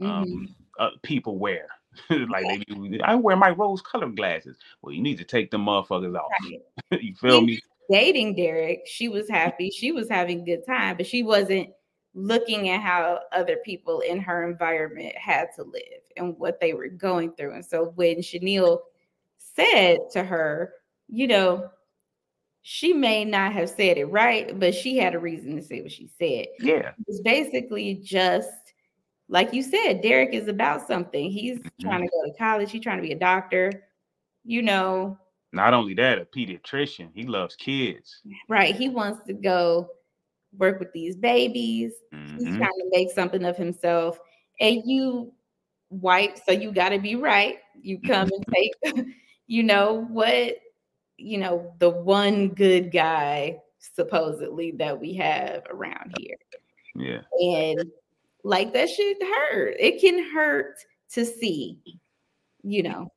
um, 0.00 0.24
mm-hmm. 0.24 0.44
uh, 0.78 0.90
people 1.02 1.38
wear. 1.38 1.68
like 2.10 2.46
they 2.46 2.58
do. 2.58 2.98
I 3.04 3.14
wear 3.14 3.36
my 3.36 3.50
rose 3.50 3.82
colored 3.82 4.16
glasses. 4.16 4.56
Well, 4.80 4.92
you 4.92 5.02
need 5.02 5.18
to 5.18 5.24
take 5.24 5.50
them 5.50 5.66
motherfuckers 5.66 6.16
off. 6.18 6.30
Right. 6.42 7.02
you 7.02 7.14
feel 7.14 7.40
me? 7.40 7.60
Dating 7.90 8.34
Derek, 8.34 8.82
she 8.86 9.08
was 9.08 9.28
happy. 9.30 9.70
She 9.70 9.92
was 9.92 10.08
having 10.08 10.40
a 10.40 10.44
good 10.44 10.66
time, 10.66 10.96
but 10.96 11.06
she 11.06 11.22
wasn't 11.22 11.70
looking 12.14 12.68
at 12.68 12.80
how 12.80 13.20
other 13.32 13.56
people 13.64 14.00
in 14.00 14.20
her 14.20 14.48
environment 14.48 15.16
had 15.16 15.48
to 15.56 15.62
live 15.62 16.02
and 16.16 16.36
what 16.38 16.60
they 16.60 16.74
were 16.74 16.88
going 16.88 17.32
through. 17.32 17.54
And 17.54 17.64
so 17.64 17.92
when 17.94 18.20
Chenille 18.20 18.82
said 19.38 19.98
to 20.12 20.22
her, 20.22 20.74
you 21.08 21.26
know, 21.26 21.70
she 22.62 22.92
may 22.92 23.24
not 23.24 23.52
have 23.52 23.70
said 23.70 23.98
it 23.98 24.04
right, 24.04 24.58
but 24.58 24.74
she 24.74 24.96
had 24.96 25.14
a 25.14 25.18
reason 25.18 25.56
to 25.56 25.62
say 25.62 25.80
what 25.80 25.90
she 25.90 26.08
said. 26.18 26.46
Yeah. 26.60 26.90
It 26.90 26.94
was 27.06 27.20
basically 27.22 27.94
just 27.94 28.48
like 29.28 29.52
you 29.52 29.62
said, 29.62 30.02
Derek 30.02 30.34
is 30.34 30.48
about 30.48 30.86
something. 30.86 31.30
He's 31.30 31.58
mm-hmm. 31.58 31.88
trying 31.88 32.02
to 32.02 32.08
go 32.08 32.24
to 32.24 32.38
college, 32.38 32.70
he's 32.70 32.82
trying 32.82 32.98
to 32.98 33.02
be 33.02 33.12
a 33.12 33.18
doctor, 33.18 33.72
you 34.44 34.62
know. 34.62 35.18
Not 35.52 35.74
only 35.74 35.94
that, 35.94 36.18
a 36.18 36.24
pediatrician. 36.24 37.10
He 37.14 37.24
loves 37.24 37.56
kids. 37.56 38.22
Right. 38.48 38.74
He 38.74 38.88
wants 38.88 39.26
to 39.26 39.34
go 39.34 39.90
work 40.56 40.78
with 40.78 40.92
these 40.92 41.16
babies. 41.16 41.92
Mm-hmm. 42.14 42.38
He's 42.38 42.56
trying 42.56 42.58
to 42.58 42.90
make 42.90 43.10
something 43.10 43.44
of 43.44 43.56
himself. 43.56 44.18
And 44.60 44.82
you 44.84 45.32
white, 45.88 46.40
so 46.44 46.52
you 46.52 46.72
got 46.72 46.90
to 46.90 46.98
be 46.98 47.16
right. 47.16 47.58
You 47.80 48.00
come 48.00 48.30
and 48.32 48.44
take, 48.54 49.06
you 49.46 49.62
know, 49.62 50.06
what, 50.08 50.56
you 51.18 51.38
know, 51.38 51.74
the 51.78 51.90
one 51.90 52.48
good 52.48 52.90
guy 52.90 53.58
supposedly 53.78 54.72
that 54.72 54.98
we 54.98 55.14
have 55.14 55.64
around 55.70 56.14
here. 56.18 56.36
Yeah. 56.94 57.20
And 57.40 57.90
like 58.44 58.72
that 58.72 58.88
should 58.88 59.16
hurt. 59.22 59.76
It 59.78 60.00
can 60.00 60.32
hurt 60.32 60.76
to 61.12 61.24
see, 61.24 61.78
you 62.62 62.82
know. 62.82 63.12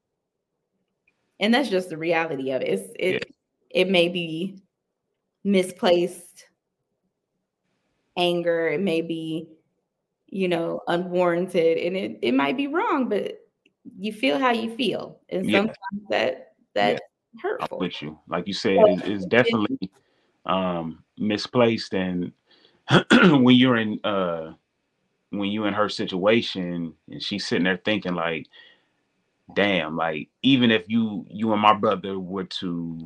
And 1.39 1.53
that's 1.53 1.69
just 1.69 1.89
the 1.89 1.97
reality 1.97 2.51
of 2.51 2.61
it. 2.61 2.69
It's, 2.69 2.93
it 2.97 3.13
yeah. 3.13 3.81
it 3.81 3.89
may 3.89 4.07
be 4.09 4.61
misplaced 5.43 6.47
anger, 8.17 8.69
it 8.69 8.81
may 8.81 9.01
be, 9.01 9.49
you 10.27 10.47
know, 10.47 10.81
unwarranted, 10.87 11.77
and 11.77 11.97
it, 11.97 12.19
it 12.21 12.33
might 12.33 12.57
be 12.57 12.67
wrong, 12.67 13.09
but 13.09 13.39
you 13.97 14.13
feel 14.13 14.39
how 14.39 14.51
you 14.51 14.75
feel. 14.75 15.19
And 15.29 15.49
yeah. 15.49 15.59
sometimes 15.59 16.09
that 16.09 16.53
that 16.73 16.93
yeah. 16.93 17.41
hurtful. 17.41 17.79
with 17.79 18.01
you. 18.01 18.19
Like 18.27 18.47
you 18.47 18.53
said, 18.53 18.77
it's 19.05 19.25
definitely 19.25 19.91
um 20.45 21.03
misplaced 21.17 21.93
and 21.93 22.31
when 23.11 23.55
you're 23.55 23.77
in 23.77 23.99
uh 24.03 24.53
when 25.31 25.49
you 25.49 25.65
in 25.65 25.73
her 25.73 25.89
situation 25.89 26.93
and 27.09 27.21
she's 27.21 27.45
sitting 27.45 27.65
there 27.65 27.79
thinking 27.83 28.15
like 28.15 28.47
damn 29.55 29.95
like 29.95 30.29
even 30.41 30.71
if 30.71 30.85
you 30.87 31.25
you 31.29 31.51
and 31.53 31.61
my 31.61 31.73
brother 31.73 32.19
were 32.19 32.45
to 32.45 32.99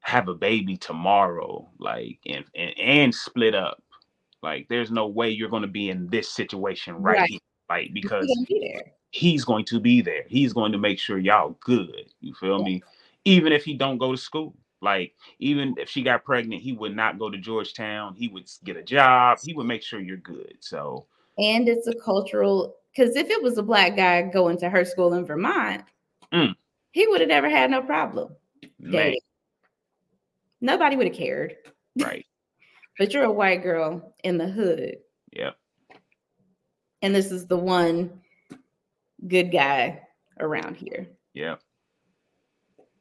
have 0.00 0.28
a 0.28 0.34
baby 0.34 0.76
tomorrow 0.76 1.66
like 1.78 2.18
and 2.26 2.44
and, 2.54 2.78
and 2.78 3.14
split 3.14 3.54
up 3.54 3.82
like 4.42 4.66
there's 4.68 4.90
no 4.90 5.06
way 5.06 5.30
you're 5.30 5.48
going 5.48 5.62
to 5.62 5.68
be 5.68 5.88
in 5.88 6.06
this 6.08 6.28
situation 6.28 6.94
right, 6.96 7.18
right. 7.18 7.30
Here, 7.30 7.40
like 7.70 7.90
because 7.94 8.26
be 8.48 8.80
he's 9.14 9.44
going 9.44 9.64
to 9.66 9.78
be 9.78 10.00
there. 10.00 10.24
He's 10.26 10.52
going 10.52 10.72
to 10.72 10.78
make 10.78 10.98
sure 10.98 11.18
y'all 11.18 11.56
good. 11.60 12.12
You 12.20 12.34
feel 12.34 12.58
yeah. 12.58 12.64
me? 12.64 12.82
Even 13.24 13.52
if 13.52 13.64
he 13.64 13.74
don't 13.74 13.96
go 13.96 14.10
to 14.10 14.18
school 14.18 14.56
like, 14.84 15.14
even 15.40 15.74
if 15.78 15.88
she 15.88 16.02
got 16.02 16.24
pregnant, 16.24 16.62
he 16.62 16.72
would 16.72 16.94
not 16.94 17.18
go 17.18 17.30
to 17.30 17.38
Georgetown. 17.38 18.14
He 18.14 18.28
would 18.28 18.48
get 18.62 18.76
a 18.76 18.82
job. 18.82 19.38
He 19.42 19.54
would 19.54 19.66
make 19.66 19.82
sure 19.82 20.00
you're 20.00 20.18
good. 20.18 20.56
So, 20.60 21.06
and 21.38 21.68
it's 21.68 21.88
a 21.88 21.94
cultural 21.94 22.76
because 22.94 23.16
if 23.16 23.28
it 23.30 23.42
was 23.42 23.58
a 23.58 23.62
black 23.62 23.96
guy 23.96 24.22
going 24.22 24.58
to 24.58 24.70
her 24.70 24.84
school 24.84 25.14
in 25.14 25.24
Vermont, 25.24 25.82
mm. 26.32 26.54
he 26.92 27.06
would 27.08 27.20
have 27.20 27.28
never 27.28 27.48
had 27.48 27.70
no 27.70 27.82
problem. 27.82 28.36
Nobody 30.60 30.96
would 30.96 31.08
have 31.08 31.16
cared. 31.16 31.56
Right. 31.98 32.24
but 32.98 33.12
you're 33.12 33.24
a 33.24 33.32
white 33.32 33.62
girl 33.62 34.14
in 34.22 34.38
the 34.38 34.48
hood. 34.48 34.96
Yep. 35.32 35.56
And 37.02 37.14
this 37.14 37.30
is 37.30 37.46
the 37.46 37.58
one 37.58 38.20
good 39.26 39.50
guy 39.50 40.02
around 40.40 40.76
here. 40.76 41.08
Yep. 41.34 41.60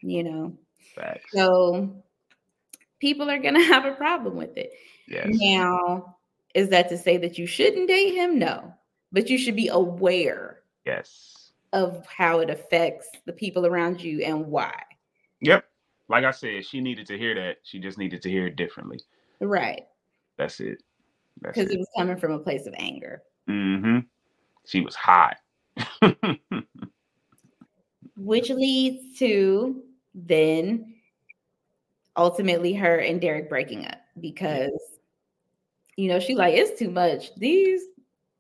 You 0.01 0.23
know, 0.23 0.57
Facts. 0.95 1.31
So 1.33 2.03
people 2.99 3.29
are 3.29 3.39
going 3.39 3.53
to 3.59 3.63
have 3.63 3.85
a 3.85 3.93
problem 3.93 4.35
with 4.35 4.57
it. 4.57 4.71
Yes. 5.07 5.27
Now, 5.29 6.15
is 6.55 6.69
that 6.69 6.89
to 6.89 6.97
say 6.97 7.17
that 7.17 7.37
you 7.37 7.45
shouldn't 7.45 7.87
date 7.87 8.15
him? 8.15 8.39
No, 8.39 8.73
but 9.11 9.29
you 9.29 9.37
should 9.37 9.55
be 9.55 9.67
aware. 9.67 10.59
Yes. 10.85 11.51
Of 11.73 12.05
how 12.05 12.39
it 12.39 12.49
affects 12.49 13.09
the 13.25 13.33
people 13.33 13.65
around 13.65 14.01
you 14.01 14.21
and 14.21 14.45
why. 14.47 14.73
Yep. 15.41 15.65
Like 16.07 16.23
I 16.23 16.31
said, 16.31 16.65
she 16.65 16.79
needed 16.81 17.07
to 17.07 17.17
hear 17.17 17.33
that. 17.35 17.57
She 17.63 17.79
just 17.79 17.97
needed 17.97 18.21
to 18.21 18.29
hear 18.29 18.45
it 18.45 18.55
differently. 18.55 18.99
Right. 19.39 19.85
That's 20.37 20.59
it. 20.59 20.83
Because 21.41 21.69
it. 21.69 21.73
it 21.73 21.79
was 21.79 21.89
coming 21.97 22.17
from 22.17 22.33
a 22.33 22.39
place 22.39 22.67
of 22.67 22.75
anger. 22.77 23.23
Mm-hmm. 23.49 23.99
She 24.65 24.81
was 24.81 24.95
hot. 24.95 25.37
Which 28.15 28.49
leads 28.49 29.17
to 29.19 29.81
then 30.13 30.93
ultimately 32.15 32.73
her 32.73 32.97
and 32.97 33.19
Derek 33.19 33.49
breaking 33.49 33.85
up 33.85 33.97
because 34.19 34.71
you 35.95 36.07
know 36.07 36.19
she 36.19 36.35
like 36.35 36.53
it's 36.53 36.77
too 36.77 36.91
much. 36.91 37.33
These 37.35 37.81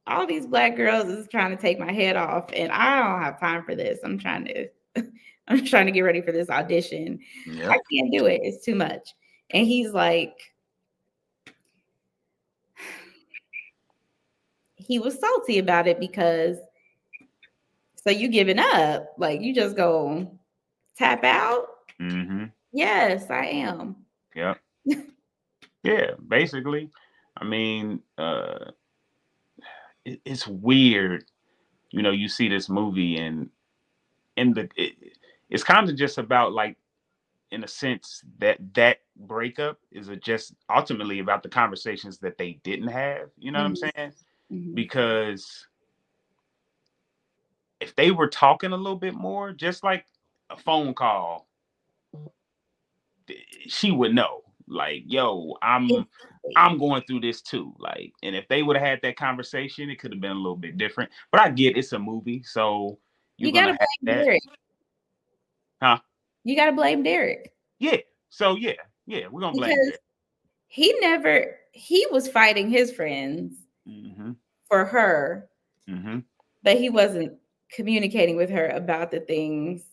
all 0.05 0.27
these 0.27 0.45
black 0.45 0.75
girls 0.75 1.05
is 1.05 1.27
trying 1.29 1.55
to 1.55 1.61
take 1.61 1.79
my 1.79 1.91
head 1.91 2.15
off, 2.15 2.49
and 2.53 2.71
I 2.71 2.99
don't 2.99 3.21
have 3.21 3.39
time 3.39 3.63
for 3.63 3.75
this. 3.75 3.99
I'm 4.03 4.17
trying 4.17 4.45
to 4.45 4.67
I'm 5.47 5.65
trying 5.65 5.87
to 5.87 5.91
get 5.91 6.01
ready 6.01 6.21
for 6.21 6.31
this 6.31 6.49
audition. 6.49 7.19
Yep. 7.47 7.69
I 7.69 7.79
can't 7.91 8.11
do 8.11 8.25
it. 8.25 8.41
It's 8.43 8.63
too 8.65 8.75
much. 8.75 9.13
And 9.51 9.67
he's 9.67 9.91
like, 9.91 10.33
he 14.75 14.99
was 14.99 15.19
salty 15.19 15.59
about 15.59 15.87
it 15.87 15.99
because 15.99 16.57
so 17.95 18.09
you 18.09 18.27
giving 18.27 18.59
up, 18.59 19.13
like 19.17 19.41
you 19.41 19.53
just 19.55 19.75
go 19.77 20.37
tap 20.97 21.23
out. 21.23 21.67
Mm-hmm. 22.01 22.45
Yes, 22.71 23.29
I 23.29 23.45
am. 23.45 23.95
Yep. 24.35 24.59
yeah, 25.83 26.11
basically. 26.27 26.89
I 27.37 27.43
mean, 27.43 28.01
uh 28.17 28.71
it, 30.05 30.21
it's 30.25 30.47
weird. 30.47 31.25
You 31.91 32.01
know, 32.01 32.11
you 32.11 32.27
see 32.27 32.49
this 32.49 32.69
movie 32.69 33.17
and 33.17 33.49
in 34.35 34.53
the 34.53 34.69
it, 34.75 34.93
it's 35.49 35.63
kind 35.63 35.89
of 35.89 35.95
just 35.95 36.17
about 36.17 36.53
like 36.53 36.77
in 37.51 37.63
a 37.63 37.67
sense 37.67 38.23
that 38.39 38.57
that 38.73 38.97
breakup 39.15 39.77
is 39.91 40.09
just 40.21 40.55
ultimately 40.75 41.19
about 41.19 41.43
the 41.43 41.49
conversations 41.49 42.17
that 42.17 42.37
they 42.37 42.59
didn't 42.63 42.87
have 42.87 43.29
you 43.37 43.51
know 43.51 43.59
mm-hmm. 43.59 43.73
what 43.73 43.83
i'm 43.83 43.89
mm-hmm. 43.91 43.99
saying 43.99 44.13
mm-hmm. 44.51 44.73
because 44.73 45.67
if 47.79 47.95
they 47.95 48.09
were 48.09 48.27
talking 48.27 48.71
a 48.71 48.77
little 48.77 48.97
bit 48.97 49.13
more 49.13 49.51
just 49.51 49.83
like 49.83 50.05
a 50.53 50.57
phone 50.57 50.93
call 50.93 51.47
she 53.67 53.91
would 53.91 54.13
know 54.13 54.41
like 54.67 55.03
yo 55.05 55.55
i'm 55.61 55.89
i'm 56.55 56.77
going 56.77 57.01
through 57.03 57.19
this 57.19 57.41
too 57.41 57.73
like 57.79 58.11
and 58.21 58.35
if 58.35 58.47
they 58.47 58.63
would 58.63 58.75
have 58.75 58.85
had 58.85 58.99
that 59.01 59.15
conversation 59.15 59.89
it 59.89 59.99
could 59.99 60.11
have 60.11 60.21
been 60.21 60.31
a 60.31 60.35
little 60.35 60.55
bit 60.55 60.77
different 60.77 61.09
but 61.31 61.41
i 61.41 61.49
get 61.49 61.77
it's 61.77 61.93
a 61.93 61.99
movie 61.99 62.43
so 62.43 62.97
you 63.37 63.51
gotta 63.51 63.77
blame 64.03 64.25
Derek. 64.25 64.41
huh 65.81 65.97
you 66.43 66.55
gotta 66.55 66.71
blame 66.71 67.03
derek 67.03 67.53
yeah 67.79 67.97
so 68.29 68.55
yeah 68.55 68.73
yeah 69.05 69.27
we're 69.29 69.41
gonna 69.41 69.53
blame 69.53 69.69
because 69.69 69.87
derek. 69.87 70.01
he 70.67 70.93
never 70.99 71.57
he 71.71 72.05
was 72.11 72.27
fighting 72.27 72.69
his 72.69 72.91
friends 72.91 73.55
mm-hmm. 73.87 74.31
for 74.67 74.85
her 74.85 75.49
mm-hmm. 75.89 76.19
but 76.63 76.77
he 76.77 76.89
wasn't 76.89 77.33
communicating 77.71 78.37
with 78.37 78.49
her 78.49 78.67
about 78.69 79.11
the 79.11 79.19
things 79.21 79.83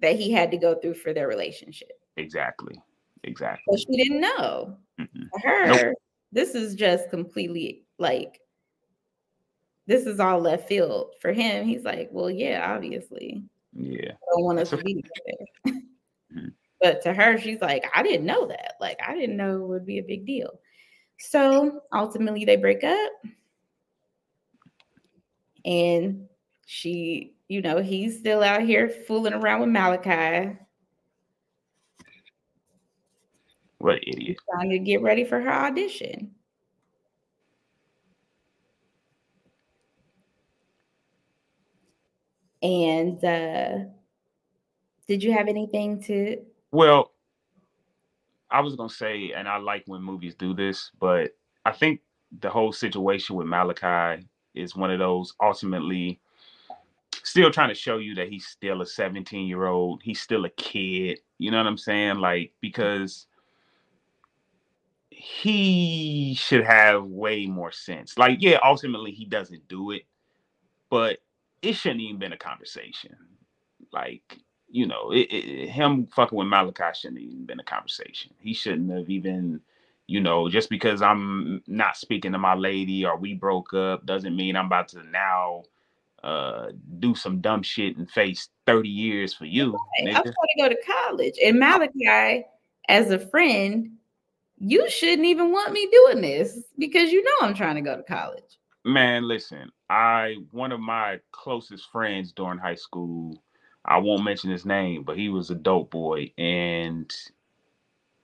that 0.00 0.16
he 0.16 0.30
had 0.30 0.50
to 0.50 0.56
go 0.56 0.74
through 0.74 0.94
for 0.94 1.12
their 1.12 1.28
relationship 1.28 1.92
exactly 2.16 2.80
Exactly. 3.26 3.64
But 3.68 3.80
she 3.80 4.04
didn't 4.04 4.20
know. 4.20 4.76
For 4.96 5.48
her, 5.48 5.66
nope. 5.66 5.94
this 6.32 6.54
is 6.54 6.74
just 6.74 7.10
completely 7.10 7.84
like 7.98 8.40
this 9.86 10.06
is 10.06 10.20
all 10.20 10.40
left 10.40 10.68
field. 10.68 11.12
For 11.20 11.32
him, 11.32 11.66
he's 11.66 11.84
like, 11.84 12.08
well, 12.10 12.30
yeah, 12.30 12.72
obviously. 12.74 13.44
Yeah. 13.72 14.12
I 14.12 14.26
don't 14.32 14.44
want 14.44 14.58
us 14.58 14.70
to 14.70 14.78
be 14.78 15.04
there. 15.26 15.74
mm-hmm. 15.74 16.48
But 16.78 17.00
to 17.04 17.14
her, 17.14 17.38
she's 17.38 17.62
like, 17.62 17.86
I 17.94 18.02
didn't 18.02 18.26
know 18.26 18.46
that. 18.48 18.74
Like, 18.82 18.98
I 19.04 19.14
didn't 19.14 19.38
know 19.38 19.56
it 19.56 19.66
would 19.66 19.86
be 19.86 19.98
a 19.98 20.02
big 20.02 20.26
deal. 20.26 20.60
So 21.18 21.80
ultimately, 21.90 22.44
they 22.44 22.56
break 22.56 22.84
up. 22.84 23.12
And 25.64 26.26
she, 26.66 27.32
you 27.48 27.62
know, 27.62 27.80
he's 27.80 28.18
still 28.18 28.42
out 28.42 28.62
here 28.62 28.88
fooling 28.88 29.32
around 29.32 29.60
with 29.60 29.68
Malakai. 29.68 30.58
What 33.78 33.98
idiot. 34.06 34.38
Trying 34.50 34.70
to 34.70 34.78
get 34.78 35.02
ready 35.02 35.24
for 35.24 35.40
her 35.40 35.52
audition. 35.52 36.32
And 42.62 43.22
uh 43.24 43.78
did 45.06 45.22
you 45.22 45.32
have 45.32 45.46
anything 45.46 46.02
to 46.04 46.38
well 46.72 47.12
I 48.50 48.60
was 48.60 48.76
gonna 48.76 48.88
say, 48.88 49.32
and 49.36 49.48
I 49.48 49.58
like 49.58 49.84
when 49.86 50.02
movies 50.02 50.34
do 50.34 50.54
this, 50.54 50.90
but 50.98 51.36
I 51.64 51.72
think 51.72 52.00
the 52.40 52.48
whole 52.48 52.72
situation 52.72 53.36
with 53.36 53.46
Malakai 53.46 54.24
is 54.54 54.74
one 54.74 54.90
of 54.90 54.98
those 54.98 55.34
ultimately 55.40 56.20
still 57.30 57.50
trying 57.50 57.68
to 57.68 57.74
show 57.74 57.98
you 57.98 58.14
that 58.16 58.28
he's 58.28 58.46
still 58.46 58.82
a 58.82 58.86
17 58.86 59.46
year 59.46 59.66
old, 59.66 60.02
he's 60.02 60.20
still 60.20 60.44
a 60.44 60.50
kid. 60.50 61.20
You 61.38 61.50
know 61.50 61.58
what 61.58 61.66
I'm 61.66 61.78
saying? 61.78 62.16
Like, 62.16 62.52
because 62.60 63.26
he 65.10 66.34
should 66.38 66.64
have 66.64 67.04
way 67.04 67.46
more 67.46 67.72
sense. 67.72 68.18
Like, 68.18 68.38
yeah, 68.40 68.58
ultimately 68.64 69.12
he 69.12 69.24
doesn't 69.24 69.66
do 69.68 69.90
it, 69.90 70.02
but 70.90 71.18
it 71.62 71.74
shouldn't 71.74 72.00
even 72.02 72.18
been 72.18 72.32
a 72.32 72.38
conversation. 72.38 73.16
Like, 73.92 74.38
you 74.68 74.86
know, 74.86 75.12
it, 75.12 75.28
it, 75.32 75.68
him 75.70 76.06
fucking 76.06 76.36
with 76.36 76.48
Malakai 76.48 76.94
shouldn't 76.94 77.20
even 77.20 77.46
been 77.46 77.60
a 77.60 77.64
conversation. 77.64 78.32
He 78.38 78.52
shouldn't 78.52 78.90
have 78.92 79.08
even, 79.08 79.60
you 80.06 80.20
know, 80.20 80.48
just 80.48 80.70
because 80.70 81.02
I'm 81.02 81.62
not 81.66 81.96
speaking 81.96 82.32
to 82.32 82.38
my 82.38 82.54
lady 82.54 83.04
or 83.04 83.16
we 83.16 83.34
broke 83.34 83.74
up 83.74 84.06
doesn't 84.06 84.36
mean 84.36 84.56
I'm 84.56 84.66
about 84.66 84.88
to 84.88 85.02
now 85.04 85.64
uh 86.22 86.68
do 86.98 87.14
some 87.14 87.40
dumb 87.40 87.62
shit 87.62 87.96
and 87.96 88.10
face 88.10 88.48
30 88.66 88.88
years 88.88 89.34
for 89.34 89.44
you. 89.44 89.76
I'm 90.00 90.14
going 90.14 90.24
to 90.24 90.32
go 90.58 90.68
to 90.68 90.76
college. 90.84 91.34
And 91.44 91.56
Malakai, 91.56 92.44
as 92.88 93.10
a 93.10 93.18
friend, 93.18 93.92
you 94.58 94.88
shouldn't 94.88 95.26
even 95.26 95.52
want 95.52 95.72
me 95.72 95.88
doing 95.90 96.22
this 96.22 96.62
because 96.78 97.12
you 97.12 97.22
know 97.22 97.46
I'm 97.46 97.54
trying 97.54 97.76
to 97.76 97.80
go 97.82 97.96
to 97.96 98.02
college. 98.02 98.58
Man, 98.84 99.26
listen, 99.26 99.70
I 99.90 100.36
one 100.52 100.72
of 100.72 100.80
my 100.80 101.20
closest 101.32 101.90
friends 101.90 102.32
during 102.32 102.58
high 102.58 102.76
school, 102.76 103.42
I 103.84 103.98
won't 103.98 104.24
mention 104.24 104.50
his 104.50 104.64
name, 104.64 105.02
but 105.02 105.18
he 105.18 105.28
was 105.28 105.50
a 105.50 105.54
dope 105.54 105.90
boy 105.90 106.32
and 106.38 107.12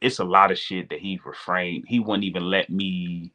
it's 0.01 0.19
a 0.19 0.25
lot 0.25 0.51
of 0.51 0.59
shit 0.59 0.91
that 0.91 0.99
he 0.99 1.21
refrained. 1.25 1.85
He 1.87 2.01
wouldn't 2.01 2.25
even 2.25 2.45
let 2.45 2.71
me 2.71 3.33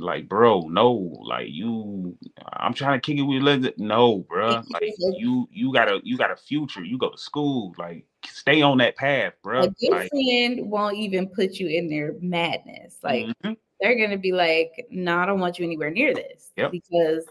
like, 0.00 0.28
bro, 0.28 0.60
no, 0.62 0.92
like 1.24 1.48
you, 1.50 2.16
I'm 2.52 2.74
trying 2.74 3.00
to 3.00 3.04
kick 3.04 3.18
it 3.18 3.22
with 3.22 3.42
you. 3.42 3.72
No, 3.78 4.18
bro, 4.18 4.62
like 4.68 4.94
you, 5.16 5.48
you 5.50 5.72
got 5.72 5.90
a, 5.90 6.00
you 6.02 6.16
got 6.16 6.30
a 6.30 6.36
future. 6.36 6.84
You 6.84 6.98
go 6.98 7.10
to 7.10 7.18
school, 7.18 7.74
like 7.78 8.06
stay 8.24 8.62
on 8.62 8.78
that 8.78 8.96
path, 8.96 9.34
bro. 9.42 9.62
A 9.62 9.68
good 9.68 9.90
like, 9.90 10.10
friend 10.10 10.70
won't 10.70 10.96
even 10.96 11.28
put 11.28 11.54
you 11.54 11.68
in 11.68 11.88
their 11.88 12.14
madness. 12.20 12.96
Like 13.02 13.26
mm-hmm. 13.26 13.52
they're 13.80 13.98
gonna 13.98 14.18
be 14.18 14.32
like, 14.32 14.86
no, 14.90 15.16
nah, 15.16 15.22
I 15.22 15.26
don't 15.26 15.40
want 15.40 15.58
you 15.58 15.64
anywhere 15.64 15.90
near 15.90 16.14
this 16.14 16.52
yep. 16.56 16.72
because. 16.72 17.24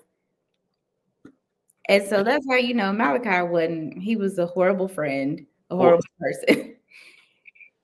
And 1.89 2.03
so 2.05 2.22
that's 2.22 2.45
why 2.45 2.57
you 2.57 2.74
know 2.74 2.91
Malakai 2.91 3.49
wasn't. 3.49 4.01
He 4.01 4.18
was 4.18 4.38
a 4.39 4.45
horrible 4.45 4.89
friend, 4.89 5.45
a 5.70 5.76
horrible 5.78 6.03
person, 6.20 6.76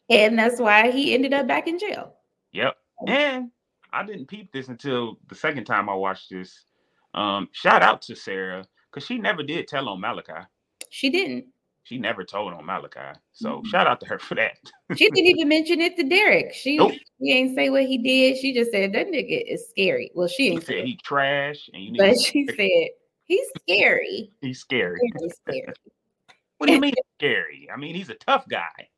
and 0.09 0.38
that's 0.38 0.59
why 0.59 0.91
he 0.91 1.13
ended 1.13 1.34
up 1.34 1.47
back 1.47 1.69
in 1.69 1.79
jail. 1.79 2.13
Yep, 2.51 2.75
and 3.07 3.49
I 3.93 4.03
didn't 4.03 4.27
peep 4.27 4.51
this 4.51 4.67
until 4.67 5.19
the 5.29 5.35
second 5.35 5.65
time 5.65 5.87
I 5.87 5.93
watched 5.93 6.31
this. 6.31 6.65
Um, 7.13 7.47
shout 7.51 7.83
out 7.83 8.01
to 8.03 8.15
Sara 8.15 8.65
because 8.91 9.05
she 9.05 9.17
never 9.17 9.43
did 9.43 9.67
tell 9.67 9.87
on 9.87 10.01
Malakai. 10.01 10.47
She 10.89 11.09
didn't. 11.09 11.45
She 11.83 11.97
never 11.97 12.23
told 12.23 12.53
on 12.53 12.63
Malakai. 12.65 13.15
So 13.33 13.49
mm-hmm. 13.49 13.67
shout 13.67 13.87
out 13.87 13.99
to 13.99 14.07
her 14.07 14.19
for 14.27 14.35
that. 14.35 14.57
she 14.95 15.09
didn't 15.09 15.27
even 15.27 15.47
mention 15.47 15.79
it 15.79 15.95
to 15.97 16.03
Derek. 16.03 16.53
She 16.53 16.77
nope. 16.77 16.93
she 17.21 17.31
ain't 17.31 17.55
say 17.55 17.69
what 17.69 17.83
he 17.83 17.97
did. 17.97 18.37
She 18.37 18.53
just 18.53 18.71
said 18.71 18.93
that 18.93 19.07
nigga 19.07 19.43
is 19.47 19.69
scary. 19.69 20.11
Well, 20.15 20.27
she 20.27 20.49
ain't 20.49 20.63
said 20.63 20.85
he 20.85 20.97
trash 21.03 21.69
and 21.73 21.83
you 21.83 21.93
But 21.97 22.19
she 22.19 22.47
said 22.47 22.89
he's 23.25 23.47
scary. 23.61 24.31
he's 24.41 24.59
scary. 24.59 24.99
He's 25.19 25.35
scary. 25.35 25.73
what 26.57 26.67
do 26.67 26.73
you 26.73 26.79
mean 26.79 26.93
scary? 27.19 27.67
I 27.71 27.77
mean 27.77 27.95
he's 27.95 28.09
a 28.09 28.15
tough 28.15 28.47
guy. 28.47 28.89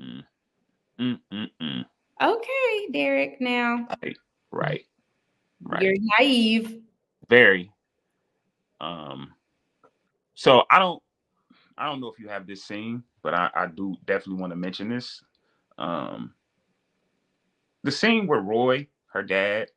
Mm. 0.00 0.24
Mm, 1.00 1.18
mm, 1.32 1.46
mm. 1.60 1.84
Okay, 2.22 2.88
Derek. 2.92 3.40
Now, 3.40 3.86
right, 4.02 4.16
right, 4.50 4.84
right. 5.62 5.82
You're 5.82 5.94
naive. 6.18 6.80
Very. 7.28 7.70
Um. 8.80 9.32
So 10.34 10.64
I 10.70 10.78
don't, 10.78 11.02
I 11.78 11.86
don't 11.86 12.00
know 12.00 12.08
if 12.08 12.18
you 12.18 12.28
have 12.28 12.46
this 12.46 12.64
scene, 12.64 13.02
but 13.22 13.34
I, 13.34 13.50
I 13.54 13.66
do 13.66 13.96
definitely 14.04 14.40
want 14.40 14.52
to 14.52 14.56
mention 14.56 14.88
this. 14.88 15.22
Um. 15.78 16.34
The 17.82 17.92
scene 17.92 18.26
where 18.26 18.40
Roy, 18.40 18.88
her 19.12 19.22
dad, 19.22 19.68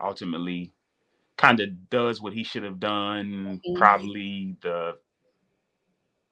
ultimately 0.00 0.72
kind 1.36 1.60
of 1.60 1.90
does 1.90 2.20
what 2.20 2.32
he 2.32 2.44
should 2.44 2.62
have 2.62 2.78
done 2.78 3.60
mm-hmm. 3.64 3.76
probably 3.76 4.56
the 4.62 4.96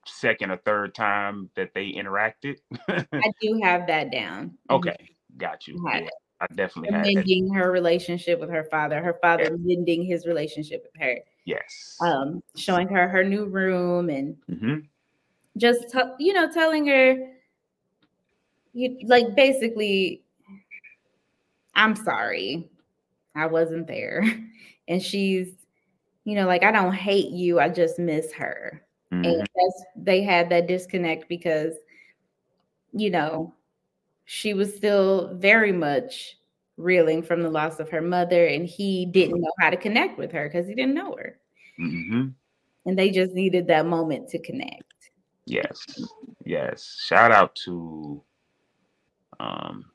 second 0.06 0.50
or 0.50 0.56
third 0.58 0.94
time 0.94 1.50
that 1.54 1.74
they 1.74 1.92
interacted. 1.92 2.56
I 2.88 3.32
do 3.40 3.60
have 3.62 3.86
that 3.86 4.10
down. 4.10 4.50
Mm-hmm. 4.70 4.74
Okay, 4.76 5.11
got 5.36 5.66
you. 5.66 5.82
Yeah, 5.86 6.08
I 6.40 6.46
definitely 6.54 6.92
had 6.92 7.06
mending 7.06 7.52
her 7.54 7.70
relationship 7.70 8.40
with 8.40 8.50
her 8.50 8.64
father. 8.64 9.02
Her 9.02 9.18
father 9.22 9.56
mending 9.58 10.04
his 10.04 10.26
relationship 10.26 10.82
with 10.84 11.00
her. 11.02 11.18
Yes. 11.44 11.96
Um, 12.00 12.42
showing 12.56 12.88
her 12.88 13.08
her 13.08 13.24
new 13.24 13.46
room 13.46 14.10
and 14.10 14.36
mm-hmm. 14.50 14.74
just 15.56 15.90
t- 15.90 16.00
you 16.18 16.32
know 16.32 16.50
telling 16.50 16.86
her 16.86 17.32
you 18.72 18.98
like 19.04 19.34
basically 19.34 20.22
i'm 21.74 21.94
sorry 21.94 22.68
i 23.34 23.46
wasn't 23.46 23.86
there 23.86 24.24
and 24.88 25.02
she's 25.02 25.52
you 26.24 26.34
know 26.34 26.46
like 26.46 26.62
i 26.62 26.72
don't 26.72 26.94
hate 26.94 27.30
you 27.30 27.60
i 27.60 27.68
just 27.68 27.98
miss 27.98 28.32
her 28.32 28.82
mm-hmm. 29.12 29.24
and 29.24 29.40
that's 29.40 29.84
they 29.96 30.22
had 30.22 30.48
that 30.48 30.66
disconnect 30.66 31.28
because 31.28 31.74
you 32.92 33.10
know 33.10 33.54
she 34.24 34.54
was 34.54 34.74
still 34.74 35.34
very 35.34 35.72
much 35.72 36.38
reeling 36.76 37.22
from 37.22 37.42
the 37.42 37.50
loss 37.50 37.80
of 37.80 37.90
her 37.90 38.00
mother 38.00 38.46
and 38.46 38.66
he 38.66 39.06
didn't 39.06 39.40
know 39.40 39.52
how 39.60 39.70
to 39.70 39.76
connect 39.76 40.18
with 40.18 40.32
her 40.32 40.48
because 40.48 40.66
he 40.66 40.74
didn't 40.74 40.94
know 40.94 41.14
her 41.16 41.38
mm-hmm. 41.78 42.28
and 42.86 42.98
they 42.98 43.10
just 43.10 43.32
needed 43.32 43.66
that 43.66 43.86
moment 43.86 44.28
to 44.28 44.38
connect 44.38 44.92
Yes, 45.46 45.84
yes. 46.44 46.98
Shout 47.04 47.32
out 47.32 47.54
to, 47.64 48.22
um, 49.40 49.86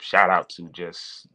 shout 0.00 0.30
out 0.30 0.48
to 0.50 0.68
just 0.70 1.28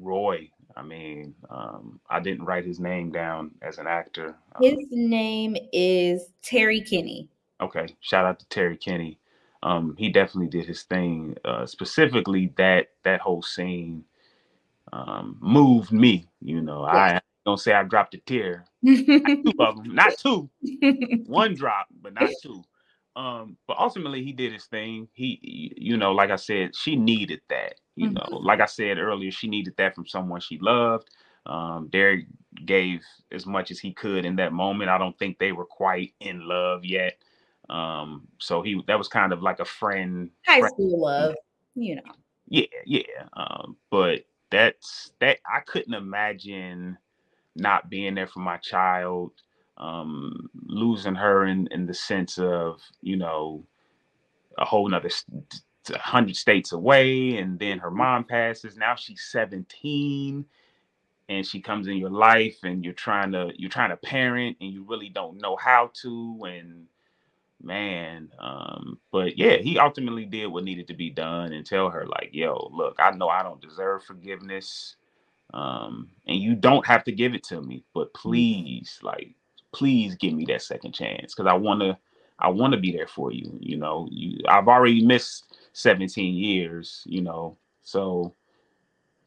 Roy. 0.00 0.50
I 0.76 0.82
mean, 0.82 1.34
um, 1.50 2.00
I 2.08 2.20
didn't 2.20 2.44
write 2.44 2.64
his 2.64 2.80
name 2.80 3.10
down 3.10 3.50
as 3.62 3.78
an 3.78 3.86
actor. 3.86 4.36
Um, 4.54 4.62
his 4.62 4.86
name 4.90 5.56
is 5.72 6.30
Terry 6.42 6.80
Kinney. 6.80 7.28
Okay, 7.60 7.88
shout 8.00 8.24
out 8.24 8.38
to 8.38 8.48
Terry 8.48 8.76
Kinney. 8.76 9.18
Um, 9.62 9.94
he 9.98 10.08
definitely 10.08 10.48
did 10.48 10.66
his 10.66 10.82
thing. 10.82 11.36
Uh, 11.44 11.66
specifically, 11.66 12.52
that 12.56 12.88
that 13.04 13.20
whole 13.20 13.42
scene 13.42 14.04
um, 14.92 15.36
moved 15.40 15.92
me. 15.92 16.28
You 16.40 16.60
know, 16.60 16.86
yeah. 16.86 17.16
I 17.16 17.20
don't 17.44 17.58
say 17.58 17.72
I 17.72 17.82
dropped 17.82 18.14
a 18.14 18.18
tear. 18.18 18.64
two 18.84 19.52
of 19.58 19.76
them, 19.76 19.94
not 19.94 20.16
two, 20.22 20.48
one 21.26 21.54
drop, 21.54 21.86
but 22.00 22.14
not 22.14 22.30
two. 22.42 22.62
Um, 23.16 23.56
but 23.66 23.78
ultimately, 23.78 24.22
he 24.22 24.32
did 24.32 24.52
his 24.52 24.66
thing. 24.66 25.08
He, 25.12 25.72
you 25.76 25.96
know, 25.96 26.12
like 26.12 26.30
I 26.30 26.36
said, 26.36 26.76
she 26.76 26.94
needed 26.94 27.40
that. 27.48 27.74
You 27.96 28.10
mm-hmm. 28.10 28.32
know, 28.32 28.38
like 28.38 28.60
I 28.60 28.66
said 28.66 28.98
earlier, 28.98 29.32
she 29.32 29.48
needed 29.48 29.74
that 29.76 29.96
from 29.96 30.06
someone 30.06 30.40
she 30.40 30.58
loved. 30.58 31.10
Um, 31.44 31.88
Derek 31.90 32.26
gave 32.64 33.00
as 33.32 33.44
much 33.44 33.70
as 33.72 33.80
he 33.80 33.92
could 33.92 34.24
in 34.24 34.36
that 34.36 34.52
moment. 34.52 34.90
I 34.90 34.98
don't 34.98 35.18
think 35.18 35.38
they 35.38 35.50
were 35.50 35.64
quite 35.64 36.14
in 36.20 36.46
love 36.46 36.84
yet. 36.84 37.18
Um, 37.70 38.28
so 38.38 38.62
he 38.62 38.82
that 38.86 38.98
was 38.98 39.08
kind 39.08 39.32
of 39.32 39.42
like 39.42 39.60
a 39.60 39.64
friend, 39.64 40.30
high 40.46 40.60
friend. 40.60 40.72
school 40.74 41.00
love, 41.00 41.34
you 41.74 41.96
know. 41.96 42.02
Yeah, 42.48 42.66
yeah. 42.86 43.02
Um, 43.34 43.76
but 43.90 44.24
that's 44.50 45.12
that 45.20 45.38
I 45.46 45.60
couldn't 45.60 45.94
imagine 45.94 46.96
not 47.58 47.90
being 47.90 48.14
there 48.14 48.26
for 48.26 48.40
my 48.40 48.56
child, 48.58 49.32
um, 49.76 50.48
losing 50.66 51.14
her 51.14 51.46
in, 51.46 51.66
in 51.70 51.86
the 51.86 51.94
sense 51.94 52.38
of, 52.38 52.80
you 53.02 53.16
know, 53.16 53.64
a 54.56 54.64
whole 54.64 54.88
nother 54.88 55.10
hundred 55.94 56.36
states 56.36 56.72
away. 56.72 57.36
And 57.36 57.58
then 57.58 57.78
her 57.78 57.90
mom 57.90 58.24
passes. 58.24 58.76
Now 58.76 58.94
she's 58.94 59.28
17 59.30 60.44
and 61.28 61.46
she 61.46 61.60
comes 61.60 61.88
in 61.88 61.96
your 61.96 62.10
life 62.10 62.58
and 62.62 62.84
you're 62.84 62.94
trying 62.94 63.32
to, 63.32 63.52
you're 63.56 63.70
trying 63.70 63.90
to 63.90 63.96
parent 63.96 64.56
and 64.60 64.72
you 64.72 64.84
really 64.88 65.08
don't 65.08 65.40
know 65.40 65.56
how 65.56 65.90
to. 66.02 66.38
And 66.44 66.86
man, 67.62 68.30
um, 68.38 68.98
but 69.10 69.36
yeah, 69.36 69.56
he 69.56 69.78
ultimately 69.78 70.24
did 70.24 70.46
what 70.46 70.64
needed 70.64 70.86
to 70.88 70.94
be 70.94 71.10
done 71.10 71.52
and 71.52 71.66
tell 71.66 71.90
her 71.90 72.06
like, 72.06 72.30
yo, 72.32 72.70
look, 72.72 72.96
I 72.98 73.10
know 73.10 73.28
I 73.28 73.42
don't 73.42 73.60
deserve 73.60 74.04
forgiveness 74.04 74.96
um, 75.54 76.08
and 76.26 76.38
you 76.38 76.54
don't 76.54 76.86
have 76.86 77.04
to 77.04 77.12
give 77.12 77.34
it 77.34 77.42
to 77.44 77.60
me, 77.60 77.84
but 77.94 78.12
mm-hmm. 78.12 78.28
please, 78.28 78.98
like, 79.02 79.34
please 79.72 80.14
give 80.14 80.34
me 80.34 80.44
that 80.46 80.62
second 80.62 80.92
chance 80.92 81.34
because 81.34 81.50
I 81.50 81.54
want 81.54 81.80
to, 81.80 81.96
I 82.38 82.48
want 82.48 82.72
to 82.72 82.78
be 82.78 82.92
there 82.92 83.06
for 83.06 83.32
you. 83.32 83.56
You 83.60 83.76
know, 83.76 84.08
you, 84.10 84.38
I've 84.46 84.68
already 84.68 85.04
missed 85.04 85.56
17 85.72 86.34
years. 86.34 87.02
You 87.06 87.22
know, 87.22 87.56
so 87.82 88.34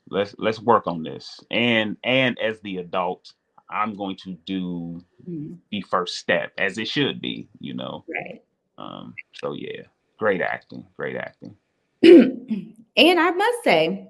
let's 0.10 0.36
let's 0.38 0.60
work 0.60 0.88
on 0.88 1.04
this. 1.04 1.40
And 1.50 1.98
and 2.04 2.38
as 2.40 2.60
the 2.62 2.78
adult, 2.78 3.34
I'm 3.72 3.96
going 3.96 4.18
to 4.18 4.34
do 4.46 5.04
mm-hmm. 5.28 5.56
the 5.72 5.82
first 5.82 6.18
step 6.18 6.52
as 6.58 6.78
it 6.78 6.88
should 6.88 7.22
be. 7.22 7.48
You 7.60 7.74
know, 7.74 8.06
right. 8.14 8.42
Um. 8.78 9.14
So 9.34 9.54
yeah, 9.54 9.84
great 10.18 10.42
acting, 10.42 10.86
great 10.96 11.16
acting. 11.16 11.56
and 12.04 13.20
I 13.20 13.32
must 13.32 13.64
say, 13.64 14.08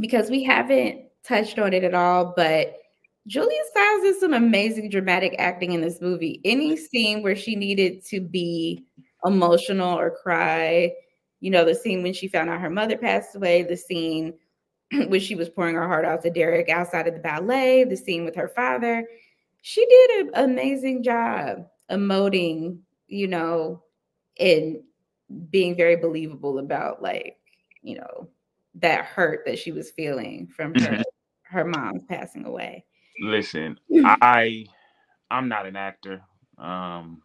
because 0.00 0.30
we 0.30 0.42
haven't 0.44 1.02
touched 1.24 1.58
on 1.58 1.72
it 1.72 1.84
at 1.84 1.94
all, 1.94 2.32
but 2.36 2.76
Julia 3.26 3.60
Stiles 3.70 4.02
did 4.02 4.18
some 4.18 4.32
amazing 4.32 4.88
dramatic 4.88 5.34
acting 5.38 5.72
in 5.72 5.82
this 5.82 6.00
movie. 6.00 6.40
Any 6.44 6.76
scene 6.76 7.22
where 7.22 7.36
she 7.36 7.56
needed 7.56 8.04
to 8.06 8.20
be 8.20 8.86
emotional 9.24 9.98
or 9.98 10.16
cry, 10.22 10.92
you 11.40 11.50
know, 11.50 11.64
the 11.64 11.74
scene 11.74 12.02
when 12.02 12.14
she 12.14 12.26
found 12.26 12.48
out 12.48 12.60
her 12.60 12.70
mother 12.70 12.96
passed 12.96 13.36
away, 13.36 13.62
the 13.62 13.76
scene 13.76 14.32
when 15.08 15.20
she 15.20 15.34
was 15.34 15.48
pouring 15.48 15.74
her 15.74 15.86
heart 15.86 16.04
out 16.04 16.22
to 16.22 16.30
Derek 16.30 16.68
outside 16.68 17.06
of 17.06 17.14
the 17.14 17.20
ballet, 17.20 17.84
the 17.84 17.96
scene 17.96 18.24
with 18.24 18.36
her 18.36 18.48
father. 18.48 19.06
She 19.62 19.84
did 19.86 20.10
an 20.26 20.50
amazing 20.50 21.02
job 21.02 21.66
emoting, 21.90 22.78
you 23.06 23.26
know, 23.26 23.82
and 24.38 24.78
being 25.50 25.76
very 25.76 25.96
believable 25.96 26.58
about 26.58 27.02
like, 27.02 27.38
you 27.82 27.96
know, 27.96 28.28
that 28.76 29.04
hurt 29.04 29.44
that 29.46 29.58
she 29.58 29.72
was 29.72 29.90
feeling 29.90 30.46
from 30.46 30.74
her 30.74 30.80
mm-hmm 30.80 31.02
her 31.48 31.64
mom's 31.64 32.04
passing 32.04 32.44
away. 32.44 32.84
Listen, 33.20 33.78
I 34.04 34.66
I'm 35.30 35.48
not 35.48 35.66
an 35.66 35.76
actor. 35.76 36.22
Um 36.58 37.22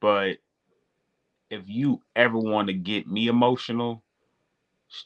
but 0.00 0.38
if 1.50 1.62
you 1.66 2.02
ever 2.16 2.38
want 2.38 2.68
to 2.68 2.74
get 2.74 3.06
me 3.06 3.28
emotional, 3.28 4.02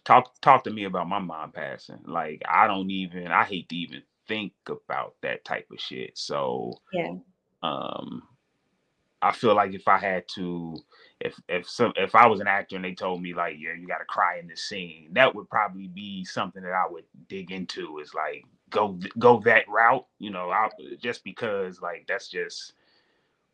talk 0.05 0.41
talk 0.41 0.65
to 0.65 0.71
me 0.71 0.85
about 0.85 1.09
my 1.09 1.19
mom 1.19 1.53
passing. 1.53 2.01
Like 2.07 2.43
I 2.49 2.67
don't 2.67 2.91
even 2.91 3.29
I 3.29 3.45
hate 3.45 3.69
to 3.71 3.77
even 3.77 4.03
think 4.27 4.53
about 4.69 5.15
that 5.23 5.45
type 5.45 5.69
of 5.73 5.81
shit. 5.81 6.17
So 6.19 6.75
yeah. 6.93 7.15
Um 7.63 8.23
I 9.21 9.33
feel 9.33 9.55
like 9.55 9.75
if 9.75 9.89
I 9.89 9.99
had 9.99 10.25
to 10.37 10.77
if 11.21 11.41
if 11.49 11.69
some 11.69 11.93
if 11.97 12.15
I 12.15 12.27
was 12.27 12.41
an 12.41 12.47
actor 12.47 12.77
and 12.77 12.85
they 12.85 12.95
told 12.95 13.21
me 13.21 13.35
like 13.35 13.57
yeah 13.59 13.73
you 13.79 13.87
got 13.87 13.99
to 13.99 14.05
cry 14.05 14.39
in 14.39 14.47
this 14.47 14.63
scene 14.63 15.09
that 15.13 15.35
would 15.35 15.51
probably 15.51 15.89
be 15.89 16.25
something 16.25 16.63
that 16.63 16.73
I 16.73 16.85
would 16.89 17.05
dig 17.29 17.51
into 17.51 17.99
is 17.99 18.15
like 18.15 18.45
go 18.71 18.99
go 19.19 19.41
that 19.41 19.69
route 19.69 20.07
you 20.19 20.31
know 20.31 20.51
I, 20.51 20.69
just 21.03 21.25
because 21.25 21.81
like 21.81 22.05
that's 22.07 22.29
just 22.29 22.75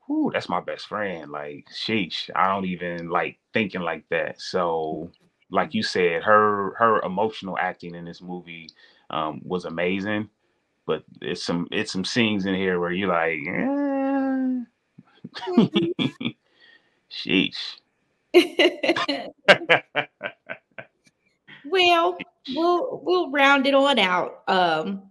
whoo 0.06 0.30
that's 0.32 0.50
my 0.50 0.60
best 0.60 0.86
friend 0.86 1.30
like 1.30 1.66
sheesh 1.72 2.28
I 2.36 2.48
don't 2.48 2.66
even 2.66 3.08
like 3.08 3.38
thinking 3.54 3.80
like 3.80 4.04
that 4.10 4.40
so 4.40 5.10
like 5.54 5.72
you 5.72 5.82
said 5.82 6.22
her 6.22 6.74
her 6.78 7.00
emotional 7.02 7.56
acting 7.58 7.94
in 7.94 8.04
this 8.04 8.20
movie 8.20 8.68
um, 9.10 9.40
was 9.44 9.64
amazing 9.64 10.28
but 10.86 11.02
it's 11.22 11.42
some 11.42 11.66
it's 11.70 11.92
some 11.92 12.04
scenes 12.04 12.46
in 12.46 12.54
here 12.54 12.78
where 12.80 12.92
you're 12.92 13.08
like 13.08 13.38
eh. 13.46 14.64
Sheesh. 17.10 17.76
well, 21.64 22.18
we'll 22.54 23.00
we'll 23.02 23.30
round 23.30 23.66
it 23.66 23.74
on 23.74 23.98
out 23.98 24.42
um 24.48 25.02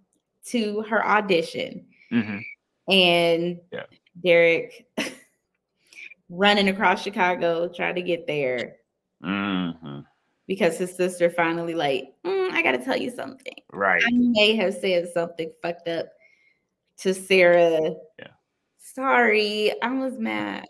to 0.48 0.82
her 0.84 1.06
audition. 1.06 1.86
Mm-hmm. 2.12 2.40
And 2.92 3.60
yeah. 3.72 3.86
Derek 4.24 4.86
running 6.30 6.68
across 6.68 7.02
Chicago 7.02 7.70
trying 7.70 7.96
to 7.96 8.02
get 8.02 8.28
there. 8.28 8.76
Mm-hmm. 9.24 10.00
Because 10.48 10.78
his 10.78 10.96
sister 10.96 11.30
finally 11.30 11.74
like, 11.74 12.14
mm, 12.26 12.52
I 12.52 12.62
gotta 12.62 12.78
tell 12.84 12.98
you 12.98 13.10
something. 13.10 13.54
Right. 13.72 14.04
I 14.06 14.12
may 14.12 14.56
have 14.56 14.74
said 14.74 15.10
something 15.14 15.52
fucked 15.62 15.88
up 15.88 16.08
to 16.98 17.14
Sara. 17.14 17.80
Yeah. 18.20 18.28
Sorry, 18.80 19.72
I 19.82 19.94
was 19.94 20.20
mad. 20.20 20.68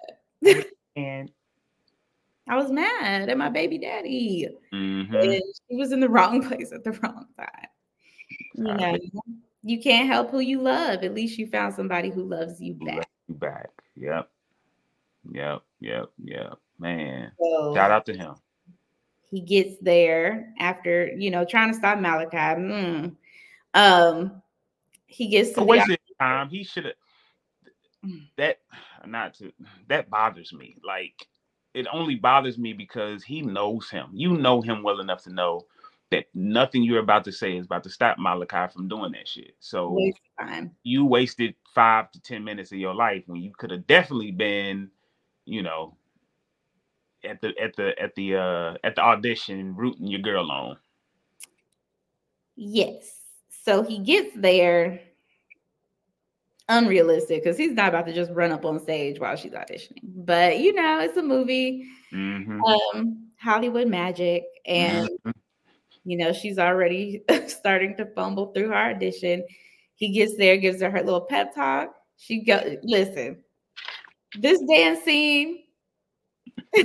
and 0.96 1.32
I 2.50 2.56
was 2.58 2.72
mad 2.72 3.30
at 3.30 3.38
my 3.38 3.50
baby 3.50 3.78
daddy. 3.78 4.48
Mm-hmm. 4.74 5.16
And 5.16 5.42
she 5.70 5.76
was 5.76 5.92
in 5.92 6.00
the 6.00 6.10
wrong 6.10 6.48
place 6.48 6.72
at 6.72 6.84
the 6.84 6.92
wrong 6.92 7.26
time. 7.38 7.68
You 8.56 8.64
know, 8.64 8.98
you 9.64 9.82
can't 9.82 10.08
help 10.08 10.32
who 10.32 10.40
you 10.40 10.62
love. 10.62 11.04
At 11.04 11.14
least 11.14 11.38
you 11.38 11.48
found 11.48 11.74
somebody 11.74 12.10
who 12.10 12.24
loves 12.24 12.62
you 12.62 12.74
back. 12.74 13.08
You 13.28 13.36
back. 13.36 13.70
Yep. 13.96 14.30
Yep. 15.32 15.62
Yep. 15.80 16.10
Yep. 16.24 16.54
Man. 16.80 17.32
So, 17.40 17.74
Shout 17.74 17.92
out 17.92 18.06
to 18.08 18.14
him. 18.14 18.36
He 19.34 19.42
gets 19.42 19.78
there 19.82 20.54
after, 20.60 21.08
you 21.08 21.32
know, 21.32 21.44
trying 21.44 21.72
to 21.72 21.76
stop 21.76 21.98
Malakai. 21.98 22.56
Mm. 22.56 23.16
Um, 23.74 24.44
he 25.08 25.28
gets 25.28 25.54
to 25.54 25.64
wasted 25.64 25.98
time. 26.20 26.50
He 26.50 26.64
should 26.64 26.86
have 26.86 26.94
that 28.38 28.60
not 29.08 29.34
to 29.40 29.52
that 29.88 30.08
bothers 30.12 30.54
me. 30.54 30.78
Like 30.86 31.16
it 31.74 31.88
only 31.92 32.14
bothers 32.14 32.60
me 32.60 32.74
because 32.74 33.24
he 33.24 33.42
knows 33.42 33.90
him. 33.90 34.12
You 34.14 34.38
know 34.38 34.62
him 34.62 34.84
well 34.84 35.00
enough 35.00 35.24
to 35.24 35.34
know 35.34 35.66
that 36.12 36.26
nothing 36.36 36.84
you're 36.84 37.00
about 37.00 37.24
to 37.24 37.32
say 37.32 37.58
is 37.58 37.66
about 37.66 37.82
to 37.86 37.90
stop 37.90 38.20
Malakai 38.20 38.72
from 38.72 38.88
doing 38.88 39.14
that 39.14 39.28
shit. 39.28 39.56
So 39.60 39.98
you 40.84 41.08
wasted 41.08 41.56
five 41.74 42.12
to 42.12 42.22
ten 42.22 42.44
minutes 42.44 42.72
of 42.72 42.78
your 42.78 42.94
life 42.94 43.24
when 43.26 43.42
you 43.42 43.52
could 43.58 43.72
have 43.72 43.88
definitely 43.88 44.30
been 44.30 44.92
you 45.46 45.62
know, 45.62 45.98
at 47.26 47.42
the 47.42 47.54
at 47.62 47.76
the 47.76 48.00
at 48.02 48.16
the 48.16 48.36
uh 48.36 48.74
at 48.84 48.96
the 48.96 49.02
audition 49.02 49.76
rooting 49.76 50.08
your 50.08 50.22
girl 50.22 50.50
on. 50.52 50.78
Yes. 52.56 53.20
So 53.64 53.82
he 53.82 54.00
gets 54.00 54.36
there 54.36 55.00
unrealistic 56.70 57.44
because 57.44 57.58
he's 57.58 57.74
not 57.74 57.90
about 57.90 58.06
to 58.08 58.14
just 58.14 58.32
run 58.32 58.52
up 58.52 58.66
on 58.66 58.80
stage 58.80 59.20
while 59.20 59.36
she's 59.36 59.52
auditioning. 59.52 60.00
But 60.04 60.60
you 60.60 60.74
know, 60.74 61.00
it's 61.00 61.18
a 61.18 61.24
movie, 61.24 61.88
mm-hmm. 62.12 62.62
um, 62.64 63.28
Hollywood 63.38 63.88
magic, 63.88 64.44
and 64.66 65.10
mm-hmm. 65.10 65.32
you 66.06 66.18
know, 66.18 66.34
she's 66.34 66.60
already 66.60 67.24
starting 67.48 67.96
to 67.98 68.06
fumble 68.06 68.54
through 68.54 68.70
her 68.70 68.76
audition. 68.92 69.44
He 69.96 70.10
gets 70.10 70.38
there, 70.38 70.58
gives 70.58 70.82
her 70.82 70.90
her 70.90 71.04
little 71.04 71.22
pep 71.22 71.54
talk. 71.54 71.94
She 72.18 72.44
go 72.44 72.78
listen. 72.84 73.44
This 74.40 74.62
dance 74.68 75.04
scene. 75.04 75.63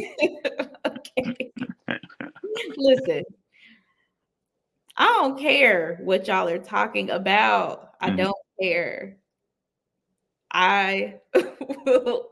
okay. 0.87 1.53
listen, 2.77 3.25
I 4.97 5.05
don't 5.05 5.39
care 5.39 6.01
what 6.03 6.27
y'all 6.27 6.49
are 6.49 6.59
talking 6.59 7.11
about. 7.11 7.91
I 8.01 8.09
mm-hmm. 8.09 8.17
don't 8.17 8.37
care. 8.61 9.17
I 10.51 11.17
will 11.87 12.29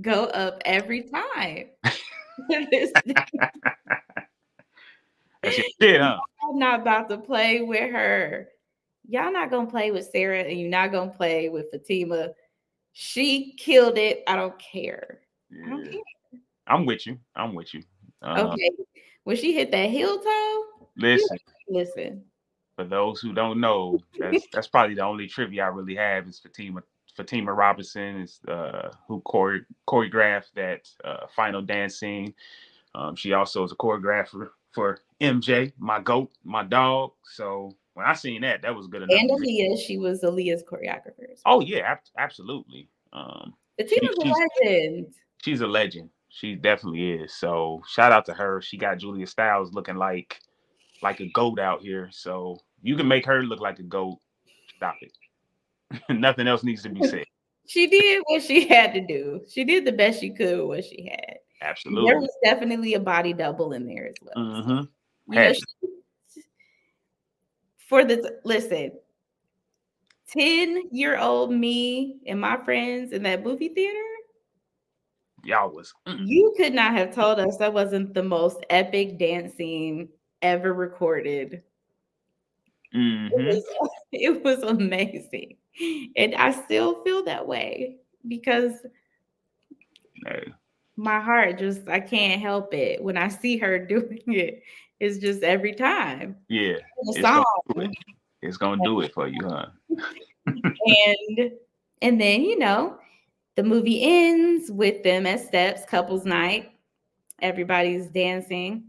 go 0.00 0.24
up 0.24 0.60
every 0.64 1.02
time. 1.02 1.70
That's 2.48 2.92
did, 5.80 6.00
huh? 6.00 6.18
I'm 6.48 6.58
not 6.58 6.80
about 6.80 7.08
to 7.10 7.18
play 7.18 7.62
with 7.62 7.90
her. 7.92 8.48
Y'all 9.08 9.32
not 9.32 9.50
gonna 9.50 9.70
play 9.70 9.90
with 9.90 10.06
Sara, 10.06 10.40
and 10.40 10.58
you're 10.58 10.70
not 10.70 10.92
gonna 10.92 11.10
play 11.10 11.48
with 11.48 11.70
Fatima. 11.70 12.30
She 12.92 13.54
killed 13.58 13.98
it. 13.98 14.22
I 14.26 14.36
don't 14.36 14.58
care. 14.58 15.20
Yeah. 15.50 15.66
I 15.66 15.70
don't 15.70 15.84
care. 15.90 16.00
I'm 16.66 16.86
with 16.86 17.06
you. 17.06 17.18
I'm 17.34 17.54
with 17.54 17.74
you. 17.74 17.82
Uh, 18.22 18.52
okay. 18.52 18.70
When 19.24 19.36
she 19.36 19.52
hit 19.52 19.70
that 19.70 19.90
heel 19.90 20.18
toe, 20.18 20.64
listen, 20.96 21.38
listen. 21.68 22.24
For 22.76 22.84
those 22.84 23.20
who 23.20 23.32
don't 23.32 23.60
know, 23.60 23.98
that's 24.18 24.46
that's 24.52 24.68
probably 24.68 24.94
the 24.94 25.04
only 25.04 25.26
trivia 25.26 25.64
I 25.64 25.68
really 25.68 25.96
have 25.96 26.26
is 26.26 26.38
Fatima 26.40 26.82
Fatima 27.16 27.52
Robinson 27.52 28.20
is 28.22 28.40
uh, 28.48 28.90
who 29.06 29.22
chore- 29.30 29.66
choreographed 29.88 30.52
that 30.54 30.88
uh, 31.04 31.26
final 31.34 31.62
dance 31.62 31.98
scene. 31.98 32.34
Um, 32.94 33.16
she 33.16 33.32
also 33.32 33.64
is 33.64 33.72
a 33.72 33.76
choreographer 33.76 34.50
for 34.72 34.98
MJ, 35.20 35.72
my 35.78 36.00
goat, 36.00 36.30
my 36.44 36.62
dog. 36.62 37.12
So 37.24 37.74
when 37.94 38.06
I 38.06 38.14
seen 38.14 38.42
that, 38.42 38.62
that 38.62 38.74
was 38.74 38.86
good 38.86 39.02
enough. 39.02 39.18
And 39.18 39.30
Aaliyah, 39.30 39.78
she 39.78 39.98
was 39.98 40.22
Aaliyah's 40.22 40.62
choreographer. 40.62 41.38
Oh 41.46 41.60
yeah, 41.60 41.80
ab- 41.80 41.98
absolutely. 42.18 42.88
Um, 43.12 43.54
Fatima's 43.78 44.16
she, 44.22 44.28
a 44.28 44.32
legend. 44.64 45.14
She's 45.42 45.60
a 45.60 45.66
legend. 45.66 46.10
She 46.34 46.54
definitely 46.54 47.12
is. 47.12 47.34
So 47.34 47.82
shout 47.86 48.10
out 48.10 48.24
to 48.26 48.32
her. 48.32 48.62
She 48.62 48.78
got 48.78 48.98
Julia 48.98 49.26
Stiles 49.26 49.72
looking 49.72 49.96
like 49.96 50.40
like 51.02 51.20
a 51.20 51.28
goat 51.28 51.58
out 51.58 51.82
here. 51.82 52.08
So 52.10 52.58
you 52.82 52.96
can 52.96 53.06
make 53.06 53.26
her 53.26 53.42
look 53.42 53.60
like 53.60 53.78
a 53.78 53.82
goat. 53.82 54.18
Stop 54.76 54.96
it. 55.02 55.12
Nothing 56.08 56.48
else 56.48 56.62
needs 56.62 56.82
to 56.84 56.88
be 56.88 57.06
said. 57.06 57.24
she 57.66 57.86
did 57.86 58.22
what 58.26 58.42
she 58.42 58.66
had 58.66 58.94
to 58.94 59.00
do. 59.00 59.42
She 59.50 59.64
did 59.64 59.84
the 59.84 59.92
best 59.92 60.20
she 60.20 60.30
could 60.30 60.58
with 60.60 60.68
what 60.68 60.84
she 60.84 61.10
had. 61.10 61.36
Absolutely. 61.60 62.10
There 62.10 62.18
was 62.18 62.34
definitely 62.42 62.94
a 62.94 63.00
body 63.00 63.34
double 63.34 63.74
in 63.74 63.86
there 63.86 64.08
as 64.08 64.16
well. 64.22 64.46
Mm-hmm. 64.46 65.32
You 65.32 65.38
know, 65.38 65.52
she, 65.52 66.42
for 67.88 68.04
the 68.04 68.40
listen, 68.44 68.92
10 70.28 70.88
year 70.92 71.18
old 71.18 71.52
me 71.52 72.16
and 72.26 72.40
my 72.40 72.56
friends 72.56 73.12
in 73.12 73.22
that 73.24 73.44
movie 73.44 73.68
theater. 73.68 73.98
Y'all 75.44 75.70
was. 75.70 75.92
Mm. 76.06 76.26
You 76.26 76.54
could 76.56 76.72
not 76.72 76.94
have 76.94 77.14
told 77.14 77.40
us 77.40 77.56
that 77.56 77.72
wasn't 77.72 78.14
the 78.14 78.22
most 78.22 78.64
epic 78.70 79.18
dance 79.18 79.54
scene 79.54 80.08
ever 80.40 80.72
recorded. 80.72 81.62
Mm-hmm. 82.94 83.40
It, 83.40 83.64
was, 83.80 83.90
it 84.12 84.44
was 84.44 84.62
amazing. 84.62 85.56
And 86.16 86.34
I 86.34 86.50
still 86.52 87.02
feel 87.02 87.24
that 87.24 87.46
way 87.46 87.96
because 88.28 88.72
my 90.96 91.20
heart 91.20 91.58
just, 91.58 91.88
I 91.88 92.00
can't 92.00 92.40
help 92.40 92.74
it. 92.74 93.02
When 93.02 93.16
I 93.16 93.28
see 93.28 93.56
her 93.58 93.78
doing 93.86 94.22
it, 94.26 94.62
it's 95.00 95.18
just 95.18 95.42
every 95.42 95.74
time. 95.74 96.36
Yeah. 96.48 96.76
It's 96.98 97.20
gonna, 97.20 97.44
it. 97.76 97.90
it's 98.40 98.56
gonna 98.56 98.84
do 98.84 99.00
it 99.00 99.12
for 99.12 99.26
you, 99.26 99.40
huh? 99.42 99.66
and 100.46 101.52
and 102.02 102.20
then 102.20 102.42
you 102.42 102.58
know, 102.58 102.98
the 103.56 103.62
movie 103.62 104.02
ends 104.02 104.70
with 104.70 105.02
them 105.02 105.26
at 105.26 105.40
steps, 105.40 105.84
couples 105.84 106.24
night. 106.24 106.72
Everybody's 107.40 108.06
dancing, 108.06 108.84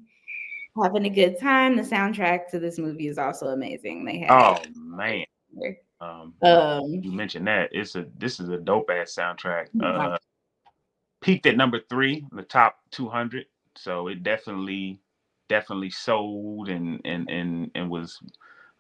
having 0.81 1.05
a 1.05 1.09
good 1.09 1.39
time. 1.39 1.75
The 1.75 1.81
soundtrack 1.81 2.49
to 2.51 2.59
this 2.59 2.77
movie 2.77 3.07
is 3.07 3.17
also 3.17 3.47
amazing. 3.47 4.05
They 4.05 4.19
have 4.19 4.31
oh 4.31 4.69
man. 4.75 5.25
Um, 5.99 6.33
um, 6.41 6.83
you 7.01 7.11
mentioned 7.11 7.47
that 7.47 7.69
it's 7.71 7.95
a 7.95 8.05
this 8.17 8.39
is 8.39 8.49
a 8.49 8.57
dope 8.57 8.89
ass 8.89 9.15
soundtrack. 9.17 9.67
Uh, 9.81 10.17
peaked 11.21 11.45
at 11.45 11.57
number 11.57 11.79
three 11.89 12.25
in 12.29 12.37
the 12.37 12.43
top 12.43 12.79
200, 12.91 13.45
so 13.75 14.07
it 14.07 14.23
definitely 14.23 14.99
definitely 15.49 15.89
sold 15.89 16.69
and 16.69 17.01
and 17.05 17.29
and 17.29 17.71
and 17.75 17.89
was 17.89 18.19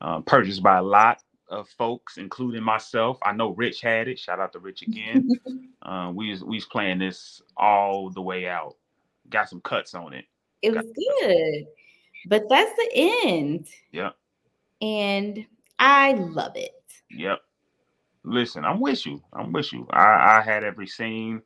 uh, 0.01 0.19
purchased 0.21 0.61
by 0.61 0.77
a 0.77 0.83
lot 0.83 1.19
of 1.53 1.69
folks, 1.69 2.17
including 2.17 2.63
myself. 2.63 3.17
I 3.23 3.31
know 3.31 3.49
Rich 3.49 3.81
had 3.81 4.07
it. 4.07 4.19
Shout 4.19 4.39
out 4.39 4.51
to 4.53 4.59
Rich 4.59 4.81
again. 4.81 5.29
uh, 5.83 6.11
we 6.13 6.31
was 6.31 6.43
we 6.43 6.57
was 6.57 6.65
playing 6.65 6.99
this 6.99 7.41
all 7.55 8.09
the 8.09 8.21
way 8.21 8.47
out. 8.47 8.75
Got 9.29 9.49
some 9.49 9.61
cuts 9.61 9.93
on 9.93 10.13
it. 10.13 10.25
It 10.61 10.73
was 10.73 10.85
good, 10.85 11.65
but 12.27 12.49
that's 12.49 12.73
the 12.75 12.89
end. 12.93 13.67
Yeah, 13.91 14.11
and 14.81 15.45
I 15.79 16.13
love 16.13 16.55
it. 16.55 16.71
Yep. 17.11 17.39
Listen, 18.25 18.63
I'm 18.63 18.79
with 18.79 19.05
you. 19.05 19.21
I'm 19.33 19.51
with 19.51 19.71
you. 19.73 19.85
I, 19.91 20.39
I 20.39 20.41
had 20.41 20.63
every 20.63 20.87
scene. 20.87 21.41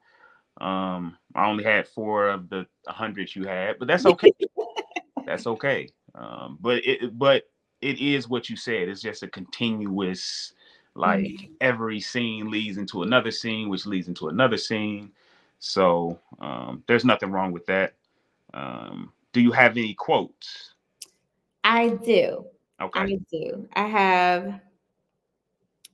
Um, 0.62 1.18
I 1.36 1.47
only 1.47 1.64
had 1.64 1.88
four 1.88 2.30
of 2.30 2.49
the 2.49 2.66
hundred 2.88 3.36
you 3.36 3.45
had, 3.45 3.80
but 3.80 3.88
that's 3.88 4.05
okay. 4.05 4.32
that's 5.26 5.47
okay. 5.47 5.89
Um, 6.16 6.58
but 6.62 6.86
it 6.86 7.18
but 7.18 7.43
it 7.82 8.00
is 8.00 8.28
what 8.28 8.50
you 8.50 8.56
said. 8.56 8.90
It's 8.90 9.02
just 9.02 9.24
a 9.24 9.28
continuous, 9.28 10.54
like 10.96 11.24
mm-hmm. 11.24 11.54
every 11.62 12.00
scene 12.00 12.50
leads 12.50 12.78
into 12.78 13.04
another 13.04 13.32
scene, 13.32 13.70
which 13.70 13.86
leads 13.86 14.08
into 14.08 14.30
another 14.30 14.58
scene. 14.58 15.12
So 15.60 16.20
um, 16.40 16.84
there's 16.88 17.06
nothing 17.06 17.32
wrong 17.32 17.52
with 17.52 17.66
that. 17.68 17.94
Um, 18.54 19.12
do 19.34 19.42
you 19.42 19.52
have 19.52 19.78
any 19.78 19.94
quotes? 19.94 20.74
I 21.64 21.90
do. 21.90 22.46
Okay. 22.82 23.00
I 23.00 23.20
do. 23.32 23.68
I 23.74 23.88
have 23.88 24.62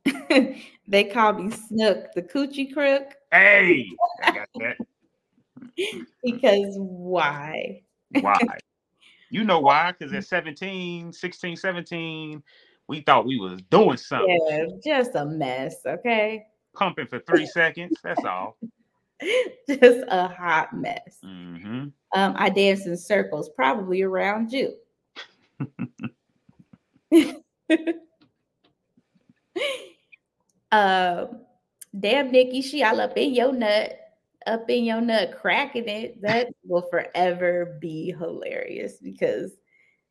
they 0.87 1.03
call 1.05 1.33
me 1.33 1.49
Snook, 1.51 2.13
the 2.13 2.21
coochie 2.21 2.71
crook. 2.73 3.15
Hey, 3.31 3.87
I 4.23 4.31
got 4.31 4.49
that. 4.55 4.77
because 6.23 6.75
why? 6.77 7.81
Why? 8.19 8.37
You 9.33 9.43
know 9.43 9.59
why? 9.59 9.93
Because 9.97 10.13
at 10.13 10.27
17, 10.27 11.11
16, 11.11 11.55
17, 11.55 12.43
we 12.87 13.01
thought 13.01 13.25
we 13.25 13.39
was 13.39 13.59
doing 13.71 13.97
something. 13.97 14.39
Yeah, 14.47 14.67
just 14.83 15.15
a 15.15 15.25
mess, 15.25 15.77
okay? 15.87 16.45
Pumping 16.75 17.07
for 17.07 17.17
three 17.17 17.45
seconds. 17.47 17.97
That's 18.03 18.23
all. 18.23 18.57
just 19.67 20.05
a 20.07 20.27
hot 20.27 20.79
mess. 20.79 21.17
Mm-hmm. 21.25 21.87
Um, 22.13 22.35
I 22.37 22.51
dance 22.51 22.85
in 22.85 22.95
circles, 22.95 23.49
probably 23.49 24.03
around 24.03 24.51
you. 24.51 24.75
uh, 30.71 31.25
damn, 31.99 32.31
Nikki, 32.31 32.61
she 32.61 32.83
all 32.83 33.01
up 33.01 33.17
in 33.17 33.33
your 33.33 33.51
nut, 33.51 33.97
up 34.47 34.69
in 34.69 34.83
your 34.83 35.01
nut, 35.01 35.35
cracking 35.39 35.87
it. 35.87 36.21
That 36.21 36.49
will 36.65 36.83
forever 36.89 37.77
be 37.79 38.11
hilarious 38.11 38.97
because 39.01 39.51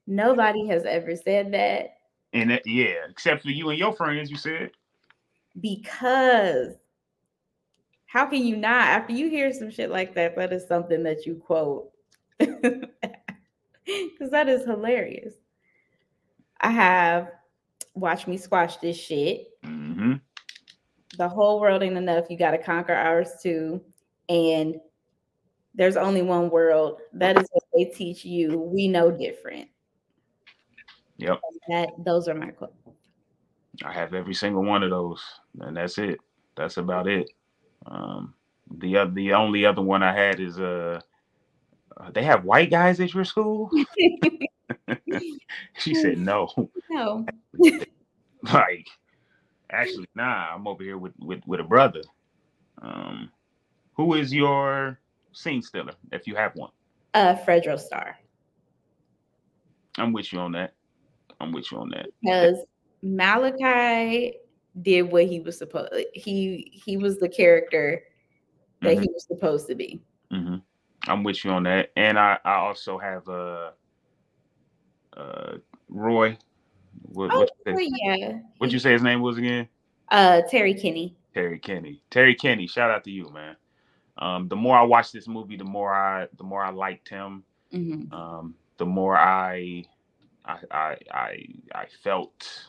nobody 0.07 0.66
has 0.66 0.85
ever 0.85 1.16
said 1.16 1.53
that. 1.53 1.97
And 2.33 2.51
that, 2.51 2.66
yeah, 2.66 2.95
except 3.09 3.43
for 3.43 3.51
you 3.51 3.70
and 3.70 3.78
your 3.78 3.93
friends, 3.93 4.30
you 4.30 4.37
said. 4.37 4.70
Because 5.61 6.74
how 8.07 8.26
can 8.26 8.45
you 8.45 8.57
not? 8.57 8.89
After 8.89 9.12
you 9.12 9.28
hear 9.28 9.53
some 9.53 9.70
shit 9.70 9.91
like 9.91 10.14
that, 10.14 10.37
that 10.37 10.53
is 10.53 10.66
something 10.66 11.03
that 11.03 11.26
you 11.26 11.37
quote. 11.37 11.91
Because 13.85 14.30
that 14.30 14.49
is 14.49 14.64
hilarious. 14.64 15.35
I 16.61 16.70
have 16.70 17.33
watch 17.95 18.26
me 18.26 18.37
squash 18.37 18.76
this 18.76 18.97
shit. 18.97 19.49
Mm-hmm. 19.64 20.14
The 21.18 21.28
whole 21.28 21.61
world 21.61 21.83
ain't 21.83 21.97
enough. 21.97 22.26
You 22.30 22.39
got 22.39 22.53
to 22.53 22.59
conquer 22.59 22.95
ours 22.95 23.30
too. 23.43 23.83
And 24.33 24.80
there's 25.74 25.99
only 25.99 26.22
one 26.22 26.49
world. 26.49 27.01
That 27.12 27.37
is 27.37 27.47
what 27.53 27.64
they 27.74 27.85
teach 27.85 28.24
you. 28.24 28.59
We 28.59 28.89
know 28.89 29.11
different. 29.11 29.68
Yep. 31.18 31.39
That 31.68 31.91
those 31.99 32.28
are 32.28 32.35
my 32.35 32.51
quotes. 32.51 32.72
I 33.85 33.93
have 33.93 34.14
every 34.14 34.33
single 34.33 34.64
one 34.64 34.83
of 34.83 34.89
those, 34.89 35.22
and 35.61 35.76
that's 35.76 35.99
it. 35.99 36.18
That's 36.57 36.78
about 36.78 37.09
it. 37.09 37.28
Um, 37.87 38.33
the 38.78 38.97
other 38.97 39.11
the 39.11 39.35
only 39.35 39.66
other 39.66 39.83
one 39.83 40.03
I 40.03 40.14
had 40.14 40.41
is 40.41 40.59
uh, 40.59 41.01
uh 41.99 42.11
they 42.12 42.22
have 42.22 42.45
white 42.45 42.70
guys 42.70 43.01
at 43.01 43.12
your 43.12 43.24
school. 43.24 43.70
she 45.78 45.95
said 45.95 46.16
no. 46.16 46.49
No. 46.89 47.26
like 48.43 48.89
actually, 49.70 50.09
nah. 50.14 50.55
I'm 50.55 50.66
over 50.66 50.83
here 50.83 50.97
with 50.97 51.12
with 51.18 51.43
with 51.47 51.61
a 51.61 51.64
brother. 51.64 52.03
Um, 52.80 53.30
who 54.03 54.14
is 54.14 54.32
your 54.32 54.98
scene 55.32 55.62
stealer 55.62 55.92
if 56.11 56.26
you 56.26 56.34
have 56.34 56.53
one? 56.57 56.70
Uh, 57.14 57.36
Fredro 57.36 57.78
Starr. 57.78 58.16
I'm 59.96 60.12
with 60.12 60.32
you 60.32 60.40
on 60.40 60.53
that. 60.53 60.72
I'm 61.40 61.53
with 61.53 61.70
you 61.70 61.78
on 61.78 61.90
that. 61.90 62.07
Because 62.20 62.59
Malakai 63.05 64.34
did 64.80 65.03
what 65.03 65.26
he 65.26 65.38
was 65.38 65.57
supposed. 65.57 65.92
He 66.14 66.72
he 66.72 66.96
was 66.96 67.18
the 67.18 67.28
character 67.28 68.03
that 68.80 68.94
mm-hmm. 68.94 69.03
he 69.03 69.09
was 69.12 69.24
supposed 69.24 69.68
to 69.68 69.76
be. 69.76 70.03
Mm-hmm. 70.32 70.57
I'm 71.07 71.22
with 71.22 71.44
you 71.44 71.53
on 71.53 71.62
that, 71.64 71.90
and 71.96 72.18
I 72.18 72.38
I 72.44 72.55
also 72.55 72.98
have 72.98 73.28
uh 73.28 73.70
uh 75.16 75.59
Roy. 75.88 76.36
What, 77.03 77.30
oh, 77.32 77.46
what 77.64 77.84
yeah. 78.05 78.38
What'd 78.59 78.72
you 78.72 78.78
say 78.78 78.92
his 78.92 79.03
name 79.03 79.20
was 79.20 79.38
again? 79.38 79.68
Uh, 80.11 80.42
Terry 80.50 80.74
Kinney. 80.74 81.16
Terry 81.34 81.59
Kinney. 81.59 82.03
Terry 82.11 82.34
Kinney. 82.34 82.66
Shout 82.66 82.90
out 82.90 83.05
to 83.05 83.11
you, 83.11 83.30
man. 83.30 83.57
Um, 84.23 84.47
the 84.47 84.55
more 84.55 84.79
I 84.79 84.83
watched 84.83 85.12
this 85.12 85.27
movie, 85.27 85.57
the 85.57 85.64
more 85.64 85.93
I 85.93 86.29
the 86.39 86.45
more 86.45 86.62
I 86.62 86.70
liked 86.70 87.09
him. 87.09 87.43
Mm-hmm. 87.75 88.14
Um, 88.14 88.55
the 88.77 88.87
more 88.87 89.16
I 89.16 89.85
I 90.45 90.59
I 90.70 90.97
I, 91.11 91.47
I 91.75 91.87
felt 92.05 92.68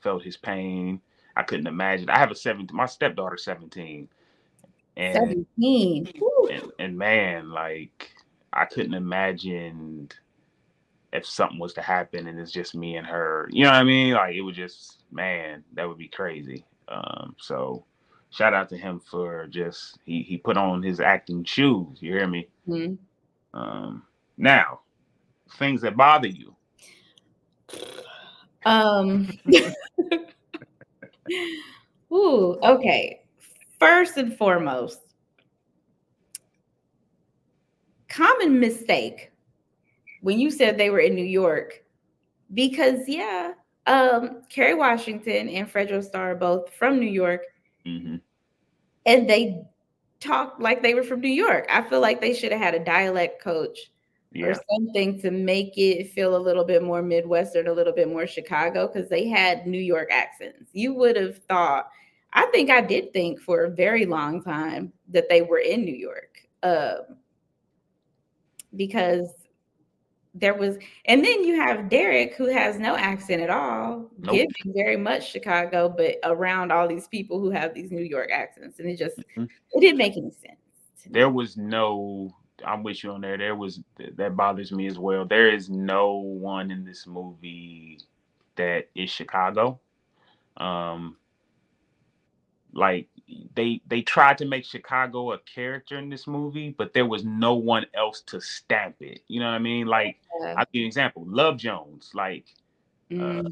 felt 0.00 0.24
his 0.24 0.36
pain. 0.36 1.00
I 1.36 1.44
couldn't 1.44 1.68
imagine. 1.68 2.10
I 2.10 2.18
have 2.18 2.32
a 2.32 2.34
17, 2.34 2.76
my 2.76 2.86
stepdaughter 2.86 3.36
17. 3.36 4.08
And, 4.96 5.14
17. 5.14 6.12
And, 6.50 6.72
and 6.80 6.98
man, 6.98 7.50
like 7.50 8.10
I 8.52 8.64
couldn't 8.64 8.94
imagine 8.94 10.08
if 11.12 11.24
something 11.24 11.60
was 11.60 11.74
to 11.74 11.80
happen 11.80 12.26
and 12.26 12.40
it's 12.40 12.50
just 12.50 12.74
me 12.74 12.96
and 12.96 13.06
her. 13.06 13.48
You 13.52 13.64
know 13.64 13.70
what 13.70 13.76
I 13.76 13.84
mean? 13.84 14.14
Like 14.14 14.34
it 14.34 14.40
would 14.40 14.56
just 14.56 15.04
man, 15.12 15.62
that 15.74 15.86
would 15.88 15.98
be 15.98 16.08
crazy. 16.08 16.64
Um, 16.88 17.36
so 17.38 17.84
shout 18.30 18.54
out 18.54 18.68
to 18.70 18.76
him 18.76 19.00
for 19.00 19.46
just 19.48 19.98
he 20.04 20.22
he 20.22 20.36
put 20.36 20.56
on 20.56 20.82
his 20.82 21.00
acting 21.00 21.44
shoes. 21.44 21.98
You 22.00 22.12
hear 22.12 22.26
me? 22.26 22.48
Mm-hmm. 22.68 23.58
Um, 23.58 24.02
now, 24.36 24.80
things 25.58 25.80
that 25.82 25.96
bother 25.96 26.28
you. 26.28 26.54
Um. 28.64 29.30
Ooh, 32.12 32.58
okay. 32.62 33.22
First 33.78 34.16
and 34.16 34.36
foremost, 34.36 35.00
common 38.08 38.58
mistake 38.58 39.30
when 40.22 40.38
you 40.40 40.50
said 40.50 40.76
they 40.76 40.90
were 40.90 40.98
in 41.00 41.14
New 41.14 41.24
York, 41.24 41.84
because 42.54 43.06
yeah, 43.06 43.52
um, 43.86 44.42
Kerry 44.48 44.74
Washington 44.74 45.48
and 45.48 45.70
Fredro 45.70 46.02
Starr 46.02 46.32
are 46.32 46.34
both 46.34 46.72
from 46.74 46.98
New 46.98 47.06
York, 47.06 47.42
mm-hmm. 47.88 48.16
and 49.06 49.28
they 49.28 49.62
talked 50.20 50.60
like 50.60 50.82
they 50.82 50.94
were 50.94 51.02
from 51.02 51.20
New 51.20 51.28
York. 51.28 51.66
I 51.70 51.82
feel 51.82 52.00
like 52.00 52.20
they 52.20 52.34
should 52.34 52.52
have 52.52 52.60
had 52.60 52.74
a 52.74 52.84
dialect 52.84 53.42
coach 53.42 53.78
yeah. 54.32 54.46
or 54.46 54.54
something 54.70 55.20
to 55.20 55.30
make 55.30 55.76
it 55.76 56.12
feel 56.12 56.36
a 56.36 56.38
little 56.38 56.64
bit 56.64 56.82
more 56.82 57.02
Midwestern, 57.02 57.68
a 57.68 57.72
little 57.72 57.92
bit 57.92 58.08
more 58.08 58.26
Chicago, 58.26 58.86
because 58.88 59.08
they 59.08 59.28
had 59.28 59.66
New 59.66 59.80
York 59.80 60.08
accents. 60.10 60.70
You 60.72 60.94
would 60.94 61.16
have 61.16 61.38
thought, 61.44 61.88
I 62.32 62.46
think 62.52 62.70
I 62.70 62.80
did 62.80 63.12
think 63.12 63.40
for 63.40 63.64
a 63.64 63.70
very 63.70 64.06
long 64.06 64.42
time 64.42 64.92
that 65.08 65.28
they 65.28 65.42
were 65.42 65.58
in 65.58 65.84
New 65.84 65.94
York. 65.94 66.40
Um, 66.62 67.16
because 68.76 69.47
there 70.40 70.54
was, 70.54 70.76
and 71.04 71.24
then 71.24 71.44
you 71.44 71.56
have 71.56 71.88
Derek 71.88 72.34
who 72.34 72.46
has 72.46 72.78
no 72.78 72.96
accent 72.96 73.42
at 73.42 73.50
all, 73.50 74.10
nope. 74.18 74.34
giving 74.34 74.74
very 74.74 74.96
much 74.96 75.30
Chicago, 75.30 75.88
but 75.88 76.16
around 76.24 76.72
all 76.72 76.88
these 76.88 77.08
people 77.08 77.40
who 77.40 77.50
have 77.50 77.74
these 77.74 77.90
New 77.90 78.04
York 78.04 78.30
accents, 78.32 78.78
and 78.78 78.88
it 78.88 78.96
just 78.96 79.18
mm-hmm. 79.18 79.44
it 79.44 79.80
didn't 79.80 79.98
make 79.98 80.16
any 80.16 80.30
sense. 80.30 80.58
There 81.10 81.30
was 81.30 81.56
no 81.56 82.34
I'm 82.64 82.82
with 82.82 83.04
you 83.04 83.12
on 83.12 83.20
there. 83.20 83.38
There 83.38 83.54
was 83.54 83.80
that 84.16 84.36
bothers 84.36 84.72
me 84.72 84.86
as 84.86 84.98
well. 84.98 85.24
There 85.24 85.50
is 85.54 85.70
no 85.70 86.14
one 86.16 86.70
in 86.70 86.84
this 86.84 87.06
movie 87.06 88.00
that 88.56 88.88
is 88.94 89.10
Chicago. 89.10 89.80
Um, 90.56 91.16
like 92.72 93.08
they 93.54 93.80
they 93.86 94.02
tried 94.02 94.38
to 94.38 94.46
make 94.46 94.64
Chicago 94.64 95.32
a 95.32 95.38
character 95.38 95.98
in 95.98 96.08
this 96.08 96.26
movie, 96.26 96.74
but 96.76 96.94
there 96.94 97.06
was 97.06 97.24
no 97.24 97.54
one 97.54 97.86
else 97.94 98.22
to 98.22 98.40
stamp 98.40 98.96
it. 99.00 99.20
You 99.28 99.40
know 99.40 99.46
what 99.46 99.54
I 99.54 99.58
mean? 99.58 99.86
Like 99.86 100.18
yeah. 100.40 100.54
I'll 100.56 100.64
give 100.64 100.80
you 100.80 100.82
an 100.82 100.88
example. 100.88 101.24
Love 101.26 101.58
Jones, 101.58 102.10
like 102.14 102.46
uh, 103.10 103.14
mm. 103.14 103.46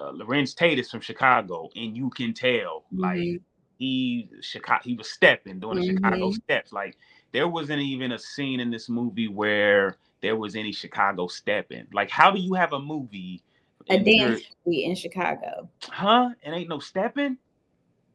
uh, 0.00 0.04
uh, 0.04 0.12
Larenz 0.12 0.54
Tate 0.54 0.78
is 0.78 0.90
from 0.90 1.00
Chicago, 1.00 1.68
and 1.76 1.96
you 1.96 2.10
can 2.10 2.32
tell 2.32 2.84
mm-hmm. 2.92 3.00
like 3.00 3.40
he 3.78 4.28
Chicago 4.40 4.80
he 4.84 4.94
was 4.94 5.10
stepping 5.10 5.60
doing 5.60 5.78
mm-hmm. 5.78 5.94
the 5.94 5.94
Chicago 5.94 6.30
steps. 6.32 6.72
Like 6.72 6.96
there 7.32 7.48
wasn't 7.48 7.82
even 7.82 8.12
a 8.12 8.18
scene 8.18 8.60
in 8.60 8.70
this 8.70 8.88
movie 8.88 9.28
where 9.28 9.98
there 10.22 10.36
was 10.36 10.56
any 10.56 10.72
Chicago 10.72 11.26
stepping. 11.26 11.86
Like, 11.92 12.10
how 12.10 12.30
do 12.30 12.40
you 12.40 12.54
have 12.54 12.72
a 12.72 12.80
movie? 12.80 13.42
A 13.88 13.98
dance 13.98 14.42
movie 14.64 14.84
in 14.84 14.96
Chicago. 14.96 15.68
Huh? 15.82 16.30
And 16.42 16.54
ain't 16.54 16.68
no 16.68 16.78
stepping? 16.78 17.36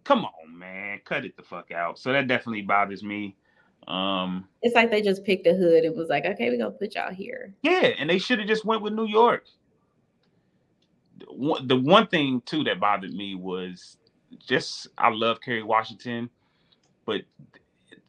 Come 0.03 0.25
on, 0.25 0.57
man. 0.57 0.99
Cut 1.05 1.25
it 1.25 1.35
the 1.37 1.43
fuck 1.43 1.71
out. 1.71 1.99
So 1.99 2.11
that 2.11 2.27
definitely 2.27 2.63
bothers 2.63 3.03
me. 3.03 3.35
Um 3.87 4.47
It's 4.61 4.75
like 4.75 4.91
they 4.91 5.01
just 5.01 5.23
picked 5.23 5.47
a 5.47 5.53
hood 5.53 5.85
and 5.85 5.95
was 5.95 6.09
like, 6.09 6.25
okay, 6.25 6.49
we're 6.49 6.57
gonna 6.57 6.71
put 6.71 6.95
y'all 6.95 7.13
here. 7.13 7.53
Yeah, 7.63 7.91
and 7.97 8.09
they 8.09 8.19
should 8.19 8.39
have 8.39 8.47
just 8.47 8.65
went 8.65 8.81
with 8.81 8.93
New 8.93 9.07
York. 9.07 9.45
The 11.17 11.75
one 11.75 12.07
thing 12.07 12.41
too 12.45 12.63
that 12.65 12.79
bothered 12.79 13.13
me 13.13 13.35
was 13.35 13.97
just 14.47 14.87
I 14.97 15.09
love 15.09 15.39
Kerry 15.41 15.63
Washington, 15.63 16.29
but 17.05 17.21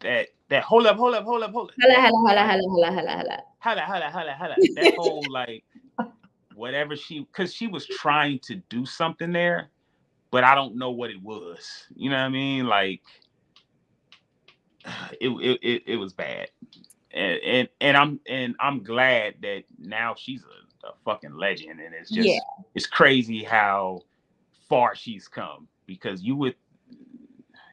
that 0.01 0.29
that 0.49 0.63
hold 0.63 0.87
up, 0.87 0.97
hold 0.97 1.15
up, 1.15 1.25
hold 1.25 1.43
up, 1.43 1.53
hold 1.53 1.71
up. 1.71 1.77
Hala, 1.81 2.01
hala, 2.01 2.19
hala, 2.27 2.47
hala, 2.47 2.63
hala, 2.69 2.93
hala, 2.93 3.11
hala. 3.11 3.43
Hala, 3.59 3.81
hala, 3.83 4.11
hala, 4.11 4.33
hala. 4.33 4.57
That 4.75 4.95
whole 4.95 5.31
like 5.31 5.65
whatever 6.55 6.97
she 6.97 7.21
because 7.21 7.55
she 7.55 7.67
was 7.67 7.87
trying 7.87 8.39
to 8.41 8.57
do 8.69 8.85
something 8.85 9.33
there, 9.33 9.71
but 10.33 10.43
I 10.43 10.57
don't 10.57 10.75
know 10.75 10.91
what 10.91 11.11
it 11.11 11.23
was. 11.23 11.87
You 11.95 12.11
know 12.11 12.17
what 12.17 12.25
I 12.25 12.29
mean? 12.31 12.67
Like 12.67 13.03
it 15.21 15.29
it 15.29 15.61
it, 15.63 15.83
it 15.87 15.97
was 15.97 16.13
bad. 16.13 16.49
And, 17.15 17.39
and 17.45 17.69
and 17.81 17.97
I'm 17.97 18.21
and 18.29 18.57
I'm 18.59 18.83
glad 18.83 19.35
that 19.43 19.63
now 19.79 20.17
she's 20.17 20.43
a, 20.43 20.89
a 20.89 20.93
fucking 21.05 21.37
legend 21.37 21.79
and 21.79 21.95
it's 21.95 22.11
just 22.11 22.27
yeah. 22.27 22.39
it's 22.75 22.87
crazy 22.87 23.45
how 23.45 24.01
far 24.69 24.97
she's 24.97 25.29
come 25.29 25.69
because 25.87 26.23
you 26.23 26.35
would 26.35 26.57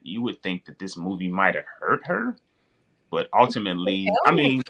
you 0.03 0.21
would 0.21 0.43
think 0.43 0.65
that 0.65 0.77
this 0.77 0.97
movie 0.97 1.29
might 1.29 1.55
have 1.55 1.65
hurt 1.79 2.05
her, 2.05 2.35
but 3.09 3.29
ultimately, 3.33 4.09
I 4.25 4.31
mean, 4.31 4.63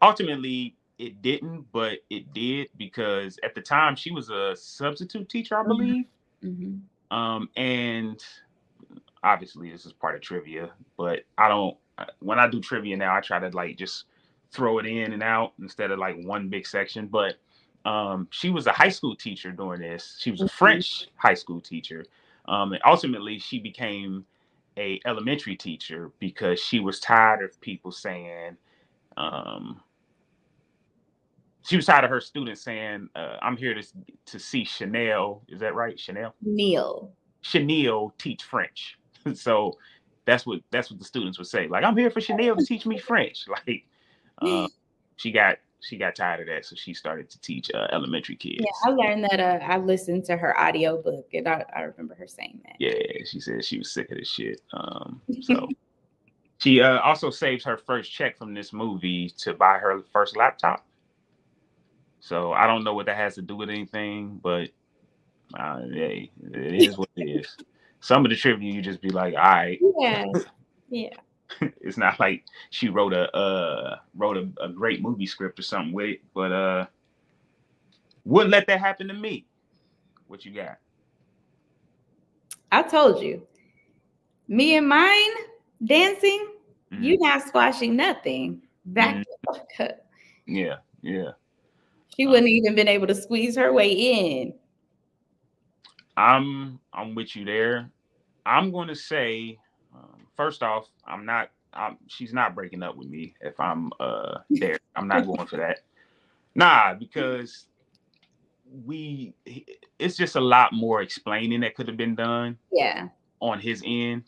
ultimately 0.00 0.76
it 0.98 1.20
didn't, 1.20 1.66
but 1.72 1.98
it 2.08 2.32
did 2.32 2.68
because 2.76 3.38
at 3.42 3.54
the 3.54 3.60
time 3.60 3.96
she 3.96 4.10
was 4.10 4.30
a 4.30 4.54
substitute 4.56 5.28
teacher, 5.28 5.56
I 5.56 5.60
mm-hmm. 5.60 5.68
believe. 5.68 6.04
Mm-hmm. 6.44 6.76
Um, 7.10 7.48
and 7.56 8.22
obviously 9.22 9.70
this 9.70 9.86
is 9.86 9.92
part 9.92 10.14
of 10.14 10.20
trivia, 10.20 10.70
but 10.96 11.20
I 11.38 11.48
don't. 11.48 11.76
When 12.20 12.38
I 12.38 12.48
do 12.48 12.60
trivia 12.60 12.96
now, 12.96 13.14
I 13.14 13.20
try 13.20 13.38
to 13.38 13.48
like 13.50 13.76
just 13.76 14.04
throw 14.52 14.78
it 14.78 14.86
in 14.86 15.12
and 15.12 15.22
out 15.22 15.52
instead 15.60 15.90
of 15.90 15.98
like 15.98 16.16
one 16.24 16.48
big 16.48 16.66
section. 16.66 17.06
But 17.06 17.34
um, 17.84 18.28
she 18.30 18.50
was 18.50 18.66
a 18.66 18.72
high 18.72 18.88
school 18.88 19.14
teacher 19.14 19.52
during 19.52 19.80
this. 19.80 20.16
She 20.18 20.30
was 20.30 20.40
a 20.40 20.44
mm-hmm. 20.44 20.56
French 20.56 21.08
high 21.16 21.34
school 21.34 21.60
teacher. 21.60 22.04
Um, 22.46 22.72
and 22.72 22.82
ultimately, 22.86 23.38
she 23.38 23.58
became 23.58 24.24
a 24.76 25.00
elementary 25.04 25.56
teacher 25.56 26.10
because 26.20 26.58
she 26.58 26.80
was 26.80 27.00
tired 27.00 27.44
of 27.44 27.60
people 27.60 27.92
saying 27.92 28.56
um, 29.16 29.80
she 31.62 31.76
was 31.76 31.86
tired 31.86 32.04
of 32.04 32.10
her 32.10 32.20
students 32.20 32.62
saying 32.62 33.08
uh, 33.14 33.36
i'm 33.42 33.56
here 33.56 33.74
to, 33.74 33.82
to 34.26 34.38
see 34.38 34.64
Chenille 34.64 35.42
is 35.48 35.60
that 35.60 35.74
right 35.74 35.98
chanel 35.98 36.34
neil 36.42 37.12
Chenille 37.42 38.14
teach 38.18 38.42
french 38.42 38.98
so 39.34 39.76
that's 40.24 40.46
what 40.46 40.60
that's 40.70 40.90
what 40.90 40.98
the 40.98 41.04
students 41.04 41.38
would 41.38 41.46
say 41.46 41.66
like 41.68 41.84
i'm 41.84 41.96
here 41.96 42.10
for 42.10 42.20
Chenille 42.20 42.56
to 42.56 42.64
teach 42.64 42.86
me 42.86 42.98
french 42.98 43.44
like 43.66 43.84
uh, 44.42 44.68
she 45.16 45.30
got 45.30 45.58
she 45.80 45.96
got 45.96 46.14
tired 46.14 46.40
of 46.40 46.46
that, 46.46 46.64
so 46.64 46.76
she 46.76 46.94
started 46.94 47.30
to 47.30 47.40
teach 47.40 47.70
uh, 47.74 47.88
elementary 47.92 48.36
kids. 48.36 48.60
Yeah, 48.60 48.90
I 48.90 48.90
learned 48.90 49.24
that. 49.24 49.40
Uh, 49.40 49.58
I 49.64 49.78
listened 49.78 50.24
to 50.26 50.36
her 50.36 50.58
audio 50.58 51.00
book, 51.00 51.28
and 51.32 51.48
I, 51.48 51.64
I 51.74 51.82
remember 51.82 52.14
her 52.14 52.26
saying 52.26 52.60
that. 52.64 52.76
Yeah, 52.78 53.24
she 53.24 53.40
said 53.40 53.64
she 53.64 53.78
was 53.78 53.92
sick 53.92 54.10
of 54.10 54.18
this 54.18 54.28
shit. 54.28 54.60
Um, 54.72 55.20
so 55.42 55.68
she 56.58 56.80
uh, 56.80 57.00
also 57.00 57.30
saves 57.30 57.64
her 57.64 57.76
first 57.78 58.12
check 58.12 58.36
from 58.36 58.54
this 58.54 58.72
movie 58.72 59.30
to 59.38 59.54
buy 59.54 59.78
her 59.78 60.02
first 60.12 60.36
laptop. 60.36 60.84
So 62.20 62.52
I 62.52 62.66
don't 62.66 62.84
know 62.84 62.94
what 62.94 63.06
that 63.06 63.16
has 63.16 63.34
to 63.36 63.42
do 63.42 63.56
with 63.56 63.70
anything, 63.70 64.38
but 64.42 64.68
uh, 65.58 65.80
hey, 65.92 66.30
it 66.52 66.74
is 66.74 66.98
what 66.98 67.08
it 67.16 67.24
is. 67.24 67.56
Some 68.00 68.24
of 68.24 68.30
the 68.30 68.36
trivia 68.36 68.72
you 68.72 68.82
just 68.82 69.00
be 69.00 69.10
like, 69.10 69.34
all 69.34 69.40
right. 69.40 69.80
Yeah. 69.98 70.24
Yeah. 70.88 71.14
it's 71.80 71.96
not 71.96 72.20
like 72.20 72.44
she 72.70 72.88
wrote 72.88 73.12
a 73.12 73.34
uh 73.36 73.96
wrote 74.14 74.36
a, 74.36 74.48
a 74.62 74.68
great 74.68 75.02
movie 75.02 75.26
script 75.26 75.58
or 75.58 75.62
something 75.62 75.92
with 75.92 76.10
it, 76.10 76.20
but 76.32 76.52
uh 76.52 76.86
wouldn't 78.24 78.50
let 78.50 78.66
that 78.66 78.80
happen 78.80 79.08
to 79.08 79.14
me. 79.14 79.46
What 80.28 80.44
you 80.44 80.52
got? 80.52 80.78
I 82.70 82.82
told 82.82 83.22
you. 83.22 83.42
Me 84.46 84.76
and 84.76 84.88
mine 84.88 85.30
dancing, 85.84 86.48
mm-hmm. 86.92 87.02
you 87.02 87.18
not 87.18 87.42
squashing 87.42 87.96
nothing. 87.96 88.62
Back 88.84 89.24
mm-hmm. 89.48 89.84
Yeah, 90.46 90.76
yeah. 91.02 91.30
She 92.20 92.26
wouldn't 92.26 92.44
um, 92.44 92.48
even 92.48 92.74
been 92.74 92.86
able 92.86 93.06
to 93.06 93.14
squeeze 93.14 93.56
her 93.56 93.72
way 93.72 93.92
in. 93.92 94.52
I'm 96.18 96.78
I'm 96.92 97.14
with 97.14 97.34
you 97.34 97.46
there. 97.46 97.90
I'm 98.44 98.70
going 98.70 98.88
to 98.88 98.94
say 98.94 99.58
um, 99.94 100.26
first 100.36 100.62
off, 100.62 100.86
I'm 101.06 101.24
not. 101.24 101.50
I'm, 101.72 101.96
she's 102.08 102.34
not 102.34 102.54
breaking 102.54 102.82
up 102.82 102.94
with 102.94 103.08
me 103.08 103.34
if 103.40 103.58
I'm 103.58 103.90
uh 104.00 104.40
there. 104.50 104.78
I'm 104.96 105.08
not 105.08 105.24
going 105.24 105.46
for 105.46 105.56
that. 105.56 105.78
Nah, 106.54 106.92
because 106.92 107.68
we 108.84 109.32
it's 109.98 110.18
just 110.18 110.36
a 110.36 110.40
lot 110.40 110.74
more 110.74 111.00
explaining 111.00 111.60
that 111.60 111.74
could 111.74 111.88
have 111.88 111.96
been 111.96 112.16
done. 112.16 112.58
Yeah. 112.70 113.08
On 113.40 113.58
his 113.58 113.82
end, 113.86 114.24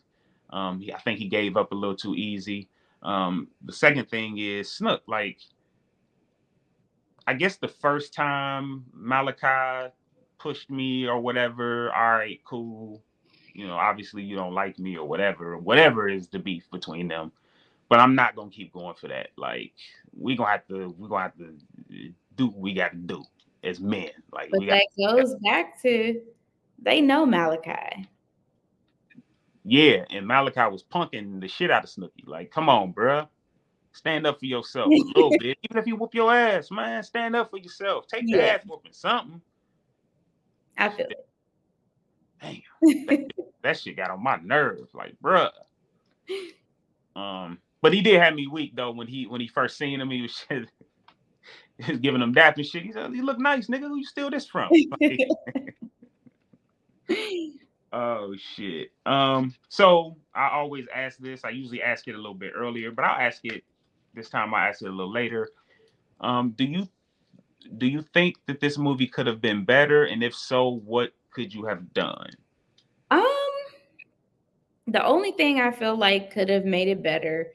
um, 0.48 0.82
I 0.94 0.98
think 1.01 1.19
he 1.19 1.28
gave 1.28 1.59
up 1.59 1.73
a 1.73 1.74
little 1.74 1.97
too 1.97 2.14
easy. 2.14 2.70
Um, 3.02 3.48
the 3.66 3.73
second 3.74 4.09
thing 4.09 4.39
is 4.39 4.73
Snook. 4.73 5.02
Like, 5.06 5.40
I 7.26 7.34
guess 7.34 7.56
the 7.56 7.68
first 7.68 8.12
time 8.14 8.84
Malakai 8.96 9.92
pushed 10.38 10.70
me 10.70 11.06
or 11.06 11.20
whatever, 11.20 11.92
all 11.92 12.12
right, 12.12 12.40
cool 12.44 13.02
you 13.54 13.66
know, 13.66 13.74
obviously 13.74 14.22
you 14.22 14.36
don't 14.36 14.54
like 14.54 14.78
me 14.78 14.96
or 14.96 15.06
whatever, 15.06 15.56
whatever 15.56 16.08
is 16.08 16.28
the 16.28 16.38
beef 16.38 16.70
between 16.70 17.08
them. 17.08 17.32
But 17.88 18.00
I'm 18.00 18.14
not 18.14 18.34
gonna 18.34 18.50
keep 18.50 18.72
going 18.72 18.94
for 18.94 19.08
that. 19.08 19.28
Like 19.36 19.72
we 20.16 20.34
gonna 20.34 20.50
have 20.50 20.66
to, 20.68 20.94
we 20.98 21.08
gonna 21.08 21.22
have 21.22 21.36
to 21.36 21.58
do 22.36 22.46
what 22.46 22.56
we 22.56 22.72
got 22.72 22.92
to 22.92 22.96
do 22.96 23.22
as 23.62 23.80
men. 23.80 24.10
Like, 24.32 24.50
but 24.50 24.64
that 24.66 24.86
goes 24.96 25.34
back 25.44 25.80
to 25.82 26.20
they 26.78 27.00
know 27.00 27.26
Malakai. 27.26 28.06
Yeah, 29.64 30.04
and 30.10 30.26
Malakai 30.26 30.72
was 30.72 30.82
punking 30.82 31.40
the 31.40 31.48
shit 31.48 31.70
out 31.70 31.84
of 31.84 31.90
Snookie. 31.90 32.26
Like, 32.26 32.50
come 32.50 32.68
on, 32.68 32.92
bruh. 32.92 33.28
Stand 33.93 34.27
up 34.27 34.39
for 34.39 34.47
yourself 34.47 34.86
a 34.86 34.90
little 34.90 35.31
bit. 35.39 35.59
Even 35.62 35.78
if 35.78 35.86
you 35.86 35.97
whoop 35.97 36.14
your 36.14 36.35
ass, 36.35 36.70
man, 36.70 37.02
stand 37.02 37.36
up 37.36 37.51
for 37.51 37.59
yourself. 37.59 38.06
Take 38.06 38.27
the 38.27 38.39
yeah. 38.39 38.44
ass 38.44 38.60
whooping 38.66 38.93
something. 38.93 39.40
I 40.78 40.89
feel 40.89 41.06
it 41.06 41.27
damn, 42.43 42.62
that, 43.06 43.32
that, 43.62 43.78
shit 43.78 43.97
got 43.97 44.10
on 44.10 44.23
my 44.23 44.36
nerves, 44.43 44.90
like, 44.94 45.14
bruh. 45.23 45.51
Um, 47.14 47.59
but 47.81 47.93
he 47.93 48.01
did 48.01 48.20
have 48.20 48.35
me 48.35 48.47
weak 48.47 48.74
though 48.74 48.93
when 48.93 49.06
he 49.06 49.27
when 49.27 49.40
he 49.40 49.48
first 49.48 49.77
seen 49.77 50.01
him. 50.01 50.10
He 50.10 50.23
was, 50.23 50.44
he 50.51 50.66
was 51.93 52.01
giving 52.01 52.23
him 52.23 52.32
dap 52.32 52.56
and 52.56 52.66
shit. 52.66 52.85
He 52.85 52.93
said, 52.93 53.12
"You 53.12 53.24
look 53.24 53.39
nice, 53.39 53.66
nigga. 53.66 53.89
Who 53.89 53.97
you 53.97 54.05
steal 54.05 54.31
this 54.31 54.47
from?" 54.47 54.70
oh 57.93 58.35
shit. 58.36 58.93
Um, 59.05 59.55
so 59.69 60.16
I 60.35 60.48
always 60.51 60.86
ask 60.94 61.19
this. 61.19 61.44
I 61.44 61.51
usually 61.51 61.82
ask 61.82 62.09
it 62.09 62.14
a 62.14 62.19
little 62.19 62.35
bit 62.35 62.52
earlier, 62.56 62.93
but 62.93 63.05
I'll 63.05 63.20
ask 63.20 63.44
it 63.44 63.64
this 64.14 64.28
time. 64.28 64.55
I 64.55 64.68
ask 64.68 64.82
it 64.82 64.89
a 64.89 64.90
little 64.90 65.12
later. 65.12 65.48
Um, 66.20 66.55
do 66.56 66.64
you 66.64 66.89
do 67.78 67.86
you 67.86 68.02
think 68.14 68.36
that 68.47 68.60
this 68.60 68.78
movie 68.78 69.06
could 69.06 69.26
have 69.26 69.40
been 69.40 69.64
better? 69.64 70.05
And 70.05 70.22
if 70.22 70.34
so, 70.34 70.80
what 70.84 71.12
could 71.30 71.55
you 71.55 71.64
have 71.64 71.93
done? 71.94 72.30
Um, 73.10 73.51
the 74.86 75.05
only 75.05 75.32
thing 75.32 75.60
I 75.60 75.70
feel 75.70 75.97
like 75.97 76.32
could 76.32 76.48
have 76.48 76.64
made 76.64 76.89
it 76.89 77.02
better 77.02 77.52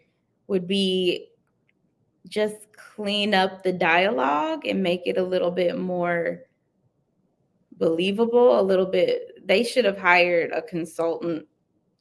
would 0.47 0.67
be 0.67 1.27
just 2.27 2.55
clean 2.75 3.33
up 3.33 3.63
the 3.63 3.73
dialogue 3.73 4.65
and 4.65 4.81
make 4.81 5.01
it 5.05 5.17
a 5.17 5.23
little 5.23 5.51
bit 5.51 5.77
more 5.77 6.41
believable, 7.77 8.59
a 8.59 8.61
little 8.61 8.85
bit. 8.85 9.45
They 9.45 9.63
should 9.63 9.85
have 9.85 9.97
hired 9.97 10.51
a 10.51 10.61
consultant, 10.61 11.45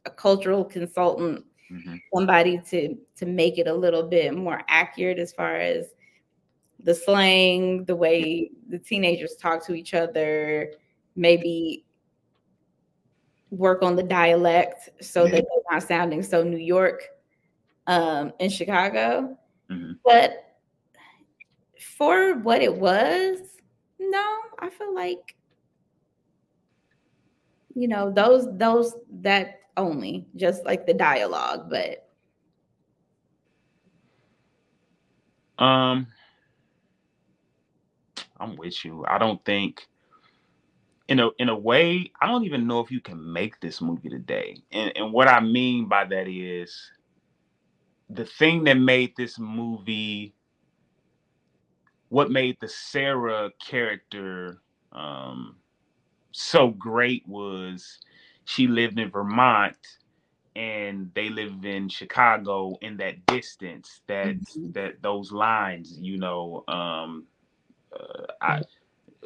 a 0.04 0.10
cultural 0.10 0.64
consultant, 0.64 1.44
mm-hmm. 1.70 1.96
somebody 2.14 2.60
to 2.70 2.96
to 3.16 3.26
make 3.26 3.58
it 3.58 3.66
a 3.66 3.74
little 3.74 4.02
bit 4.02 4.34
more 4.34 4.62
accurate 4.68 5.18
as 5.18 5.32
far 5.32 5.56
as 5.56 5.86
the 6.80 6.94
slang, 6.94 7.84
the 7.84 7.96
way 7.96 8.50
the 8.68 8.78
teenagers 8.78 9.34
talk 9.36 9.64
to 9.66 9.74
each 9.74 9.94
other, 9.94 10.72
maybe 11.16 11.84
work 13.50 13.82
on 13.82 13.96
the 13.96 14.02
dialect 14.02 14.90
so 15.00 15.24
that 15.24 15.32
they're 15.32 15.72
not 15.72 15.82
sounding 15.82 16.22
so 16.22 16.42
New 16.42 16.58
York 16.58 17.08
um, 17.86 18.32
in 18.38 18.50
Chicago. 18.50 19.36
Mm-hmm. 19.70 19.92
But 20.04 20.56
for 21.96 22.34
what 22.34 22.62
it 22.62 22.74
was, 22.74 23.38
no, 23.98 24.36
I 24.58 24.70
feel 24.70 24.94
like 24.94 25.34
you 27.74 27.88
know 27.88 28.10
those 28.10 28.46
those 28.56 28.94
that 29.20 29.60
only 29.76 30.26
just 30.36 30.64
like 30.64 30.86
the 30.86 30.94
dialogue, 30.94 31.70
but 31.70 32.08
um, 35.62 36.06
I'm 38.38 38.56
with 38.56 38.84
you. 38.84 39.04
I 39.08 39.18
don't 39.18 39.44
think 39.44 39.86
in 41.08 41.20
a 41.20 41.30
in 41.38 41.48
a 41.48 41.56
way, 41.56 42.10
I 42.20 42.26
don't 42.26 42.44
even 42.44 42.66
know 42.66 42.80
if 42.80 42.90
you 42.90 43.00
can 43.00 43.32
make 43.32 43.60
this 43.60 43.80
movie 43.80 44.08
today. 44.08 44.62
And 44.72 44.92
and 44.96 45.12
what 45.12 45.28
I 45.28 45.40
mean 45.40 45.86
by 45.88 46.04
that 46.04 46.28
is 46.28 46.90
the 48.10 48.24
thing 48.24 48.64
that 48.64 48.78
made 48.78 49.14
this 49.16 49.38
movie 49.38 50.32
what 52.08 52.30
made 52.30 52.56
the 52.60 52.68
Sara 52.68 53.50
character 53.60 54.62
um, 54.92 55.56
so 56.32 56.68
great 56.68 57.26
was 57.26 57.98
she 58.46 58.66
lived 58.66 58.98
in 58.98 59.10
Vermont 59.10 59.76
and 60.56 61.10
they 61.14 61.28
live 61.28 61.64
in 61.64 61.88
Chicago 61.88 62.78
in 62.80 62.96
that 62.96 63.24
distance 63.26 64.00
that 64.06 64.28
mm-hmm. 64.28 64.72
that 64.72 65.02
those 65.02 65.30
lines 65.30 65.98
you 66.00 66.16
know 66.16 66.64
um 66.68 67.26
uh, 67.92 68.26
I 68.40 68.62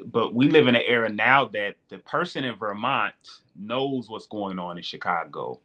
but 0.06 0.34
we 0.34 0.48
live 0.48 0.66
in 0.66 0.74
an 0.74 0.82
era 0.86 1.09
now 1.09 1.47
that 1.47 1.76
the 1.88 1.98
person 1.98 2.44
in 2.44 2.56
Vermont 2.56 3.14
knows 3.56 4.09
what's 4.09 4.26
going 4.26 4.59
on 4.59 4.76
in 4.76 4.82
Chicago. 4.82 5.60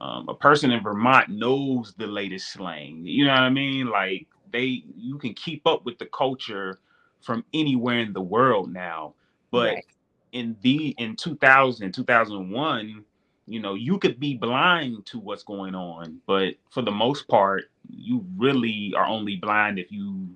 Um, 0.00 0.28
a 0.28 0.34
person 0.34 0.70
in 0.70 0.82
Vermont 0.82 1.28
knows 1.28 1.94
the 1.96 2.06
latest 2.06 2.52
slang. 2.52 3.04
You 3.04 3.26
know 3.26 3.32
what 3.32 3.42
I 3.42 3.50
mean? 3.50 3.88
Like 3.88 4.26
they, 4.52 4.84
you 4.96 5.18
can 5.18 5.34
keep 5.34 5.66
up 5.66 5.84
with 5.84 5.98
the 5.98 6.06
culture 6.06 6.78
from 7.20 7.44
anywhere 7.52 8.00
in 8.00 8.12
the 8.12 8.20
world 8.20 8.72
now. 8.72 9.14
But 9.50 9.74
right. 9.74 9.86
In 10.32 10.56
the 10.62 10.94
in 10.98 11.16
2000, 11.16 11.92
2001, 11.92 13.04
you 13.46 13.60
know, 13.60 13.74
you 13.74 13.98
could 13.98 14.20
be 14.20 14.34
blind 14.34 15.04
to 15.06 15.18
what's 15.18 15.42
going 15.42 15.74
on, 15.74 16.20
but 16.26 16.54
for 16.70 16.82
the 16.82 16.90
most 16.90 17.26
part, 17.26 17.64
you 17.88 18.24
really 18.36 18.94
are 18.96 19.06
only 19.06 19.36
blind 19.36 19.78
if 19.78 19.90
you 19.90 20.28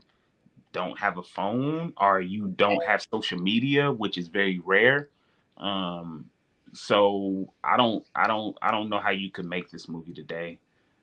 don't 0.72 0.98
have 0.98 1.18
a 1.18 1.22
phone 1.22 1.92
or 1.96 2.20
you 2.20 2.48
don't 2.48 2.84
have 2.84 3.06
social 3.10 3.38
media, 3.38 3.92
which 3.92 4.18
is 4.18 4.28
very 4.28 4.60
rare. 4.64 5.08
Um, 5.56 6.28
so 6.72 7.52
I 7.62 7.76
don't, 7.76 8.04
I 8.16 8.26
don't, 8.26 8.56
I 8.60 8.72
don't 8.72 8.88
know 8.88 8.98
how 8.98 9.10
you 9.10 9.30
could 9.30 9.46
make 9.46 9.70
this 9.70 9.88
movie 9.88 10.12
today. 10.12 10.58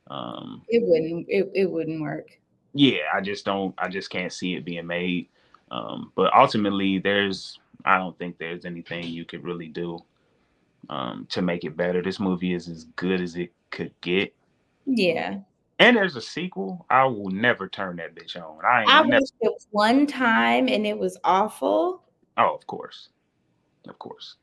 Um, 0.07 0.63
it 0.67 0.83
wouldn't, 0.83 1.25
it, 1.29 1.49
it 1.55 1.71
wouldn't 1.71 2.01
work. 2.01 2.27
Yeah, 2.73 3.03
I 3.13 3.21
just 3.21 3.45
don't, 3.45 3.73
I 3.77 3.87
just 3.87 4.09
can't 4.09 4.33
see 4.33 4.55
it 4.55 4.65
being 4.65 4.87
made. 4.87 5.29
Um, 5.71 6.11
but 6.15 6.35
ultimately, 6.35 6.99
there's, 6.99 7.57
I 7.85 7.97
don't 7.97 8.17
think 8.17 8.37
there's 8.37 8.65
anything 8.65 9.05
you 9.05 9.25
could 9.25 9.43
really 9.43 9.67
do 9.67 9.99
um, 10.89 11.27
to 11.29 11.41
make 11.41 11.63
it 11.63 11.77
better. 11.77 12.01
This 12.01 12.19
movie 12.19 12.53
is 12.53 12.67
as 12.67 12.85
good 12.95 13.21
as 13.21 13.35
it 13.35 13.51
could 13.69 13.93
get. 14.01 14.33
Yeah 14.85 15.39
and 15.81 15.97
there's 15.97 16.15
a 16.15 16.21
sequel, 16.21 16.85
I 16.91 17.05
will 17.05 17.31
never 17.31 17.67
turn 17.67 17.95
that 17.95 18.13
bitch 18.13 18.35
on. 18.35 18.63
I, 18.63 18.85
I 18.87 19.01
watched 19.01 19.33
it 19.41 19.65
one 19.71 20.05
time 20.05 20.67
and 20.67 20.85
it 20.85 20.97
was 20.97 21.17
awful. 21.23 22.03
Oh, 22.37 22.53
of 22.53 22.67
course, 22.67 23.09
of 23.89 23.97
course. 23.97 24.35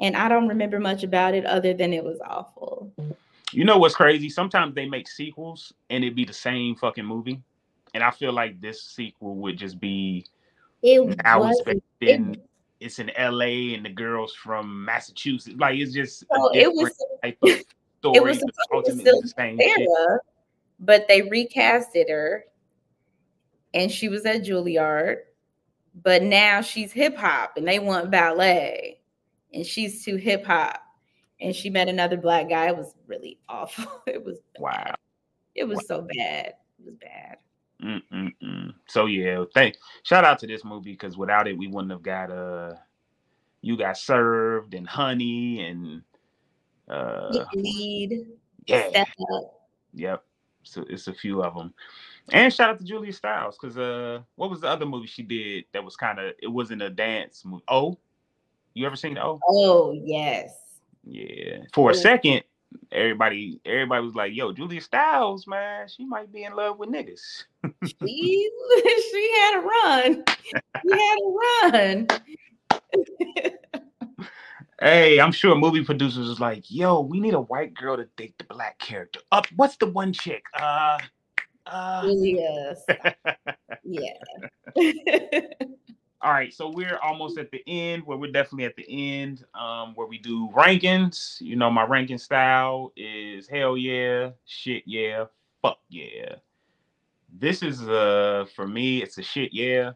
And 0.00 0.14
I 0.14 0.28
don't 0.28 0.48
remember 0.48 0.78
much 0.78 1.02
about 1.02 1.32
it 1.32 1.46
other 1.46 1.72
than 1.72 1.94
it 1.94 2.04
was 2.04 2.18
awful. 2.22 2.92
You 3.52 3.64
know 3.64 3.78
what's 3.78 3.94
crazy? 3.94 4.28
Sometimes 4.28 4.74
they 4.74 4.84
make 4.84 5.08
sequels 5.08 5.72
and 5.88 6.04
it'd 6.04 6.14
be 6.14 6.26
the 6.26 6.34
same 6.34 6.76
fucking 6.76 7.06
movie, 7.06 7.40
and 7.94 8.04
I 8.04 8.10
feel 8.10 8.34
like 8.34 8.60
this 8.60 8.82
sequel 8.82 9.34
would 9.36 9.56
just 9.56 9.80
be. 9.80 10.26
It 10.82 11.16
now 11.24 11.40
was, 11.40 11.62
it's 11.66 11.80
it, 12.02 12.40
it's 12.80 12.98
in 12.98 13.10
L.A. 13.10 13.74
and 13.74 13.84
the 13.84 13.90
girls 13.90 14.34
from 14.34 14.84
Massachusetts. 14.84 15.56
Like 15.58 15.78
it's 15.78 15.92
just 15.92 16.20
so 16.20 16.50
it 16.54 16.72
was 16.72 16.92
type 17.22 17.38
of 17.42 17.50
story. 17.50 17.64
It 18.02 18.22
was 18.22 18.42
ultimately 18.72 19.04
the 19.04 19.32
same 19.36 19.58
Sara, 19.58 19.76
shit 19.78 19.88
but 20.78 21.08
they 21.08 21.22
recasted 21.22 22.08
her 22.08 22.44
and 23.74 23.90
she 23.90 24.08
was 24.08 24.24
at 24.26 24.42
Juilliard, 24.42 25.18
but 26.02 26.22
now 26.22 26.60
she's 26.60 26.92
hip 26.92 27.16
hop 27.16 27.56
and 27.56 27.66
they 27.66 27.78
want 27.78 28.10
ballet 28.10 29.00
and 29.52 29.64
she's 29.64 30.04
too 30.04 30.16
hip 30.16 30.44
hop 30.44 30.80
and 31.40 31.54
she 31.54 31.70
met 31.70 31.88
another 31.88 32.16
black 32.16 32.48
guy. 32.48 32.68
It 32.68 32.76
was 32.76 32.94
really 33.06 33.38
awful. 33.48 34.02
It 34.06 34.24
was 34.24 34.38
wow. 34.58 34.94
It 35.54 35.64
was 35.64 35.86
so 35.86 36.02
bad. 36.02 36.54
It 36.78 36.84
was 36.84 36.94
bad. 36.96 37.38
Mm-mm-mm. 37.82 38.74
So 38.88 39.06
yeah, 39.06 39.44
thank 39.54 39.76
shout 40.02 40.24
out 40.24 40.38
to 40.40 40.46
this 40.46 40.64
movie 40.64 40.92
because 40.92 41.16
without 41.16 41.46
it, 41.46 41.58
we 41.58 41.66
wouldn't 41.66 41.92
have 41.92 42.02
got 42.02 42.30
uh 42.30 42.74
you 43.60 43.76
got 43.76 43.98
served 43.98 44.74
and 44.74 44.88
honey 44.88 45.60
and 45.60 46.02
uh 46.88 47.44
lead. 47.54 48.26
yeah, 48.66 49.04
yep. 49.92 50.24
So 50.62 50.84
it's 50.88 51.06
a 51.06 51.14
few 51.14 51.42
of 51.42 51.54
them. 51.54 51.72
And 52.32 52.52
shout 52.52 52.70
out 52.70 52.78
to 52.78 52.84
Julia 52.84 53.12
Stiles 53.12 53.56
because 53.60 53.78
uh, 53.78 54.20
what 54.34 54.50
was 54.50 54.60
the 54.60 54.68
other 54.68 54.84
movie 54.84 55.06
she 55.06 55.22
did 55.22 55.64
that 55.72 55.84
was 55.84 55.96
kind 55.96 56.18
of 56.18 56.34
it 56.42 56.48
wasn't 56.48 56.82
a 56.82 56.90
dance 56.90 57.44
movie? 57.44 57.62
Oh, 57.68 57.98
you 58.74 58.84
ever 58.86 58.96
seen 58.96 59.16
Oh? 59.16 59.38
Oh 59.48 59.92
yes. 59.92 60.50
Yeah. 61.04 61.58
For 61.72 61.90
a 61.90 61.94
second, 61.94 62.42
everybody 62.92 63.60
everybody 63.64 64.04
was 64.04 64.14
like, 64.14 64.34
"Yo, 64.34 64.52
Julia 64.52 64.80
Stiles, 64.80 65.46
man, 65.46 65.88
she 65.88 66.04
might 66.04 66.32
be 66.32 66.44
in 66.44 66.54
love 66.54 66.78
with 66.78 66.90
niggas." 66.90 67.44
She 67.84 68.50
she 69.10 69.32
had 69.40 69.58
a 69.58 69.60
run. 69.60 70.24
She 70.82 70.90
had 70.92 71.18
a 71.22 71.28
run. 71.72 72.06
Hey, 74.80 75.18
I'm 75.18 75.32
sure 75.32 75.56
movie 75.56 75.82
producers 75.84 76.28
was 76.28 76.40
like, 76.40 76.70
"Yo, 76.70 77.00
we 77.00 77.18
need 77.18 77.34
a 77.34 77.40
white 77.40 77.72
girl 77.74 77.96
to 77.96 78.06
date 78.16 78.34
the 78.38 78.44
black 78.44 78.78
character." 78.78 79.20
Up, 79.32 79.46
what's 79.56 79.76
the 79.76 79.86
one 79.86 80.12
chick? 80.12 80.42
Uh, 80.58 80.98
uh. 81.66 82.02
Julia. 82.02 82.74
Yeah. 83.88 84.18
All 86.22 86.32
right, 86.32 86.52
so 86.52 86.70
we're 86.70 86.98
almost 86.98 87.38
at 87.38 87.50
the 87.50 87.62
end. 87.66 88.04
Where 88.06 88.16
we're 88.16 88.32
definitely 88.32 88.64
at 88.64 88.76
the 88.76 88.86
end, 88.88 89.44
um, 89.54 89.94
where 89.94 90.06
we 90.06 90.18
do 90.18 90.48
rankings. 90.56 91.40
You 91.40 91.56
know, 91.56 91.70
my 91.70 91.84
ranking 91.84 92.18
style 92.18 92.92
is 92.96 93.46
hell 93.46 93.76
yeah, 93.76 94.30
shit 94.46 94.82
yeah, 94.86 95.26
fuck 95.60 95.78
yeah. 95.88 96.36
This 97.38 97.62
is 97.62 97.86
uh 97.86 98.46
for 98.54 98.66
me, 98.66 99.02
it's 99.02 99.18
a 99.18 99.22
shit 99.22 99.52
yeah. 99.52 99.92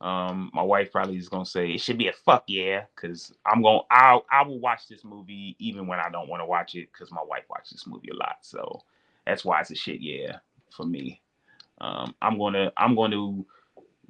Um, 0.00 0.50
my 0.52 0.62
wife 0.62 0.90
probably 0.90 1.16
is 1.16 1.28
gonna 1.28 1.46
say 1.46 1.70
it 1.72 1.80
should 1.80 1.98
be 1.98 2.08
a 2.08 2.12
fuck 2.12 2.44
yeah, 2.46 2.84
because 2.94 3.32
I'm 3.46 3.62
gonna 3.62 3.80
I 3.90 4.18
I 4.30 4.42
will 4.42 4.60
watch 4.60 4.88
this 4.88 5.04
movie 5.04 5.56
even 5.58 5.86
when 5.86 6.00
I 6.00 6.08
don't 6.10 6.28
want 6.28 6.40
to 6.40 6.46
watch 6.46 6.74
it, 6.74 6.88
because 6.90 7.12
my 7.12 7.22
wife 7.22 7.44
watches 7.50 7.70
this 7.70 7.86
movie 7.86 8.10
a 8.12 8.16
lot. 8.16 8.36
So 8.40 8.82
that's 9.26 9.44
why 9.44 9.60
it's 9.60 9.70
a 9.70 9.74
shit 9.74 10.00
yeah 10.00 10.38
for 10.70 10.84
me. 10.84 11.20
Um, 11.80 12.14
I'm 12.22 12.38
gonna 12.38 12.72
I'm 12.76 12.96
to 12.96 13.46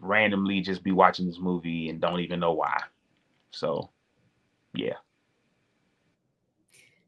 randomly 0.05 0.61
just 0.61 0.83
be 0.85 0.93
watching 0.93 1.27
this 1.27 1.39
movie 1.39 1.89
and 1.89 2.01
don't 2.01 2.21
even 2.21 2.41
know 2.41 2.53
why. 2.53 2.81
So 3.51 3.91
yeah. 4.75 4.95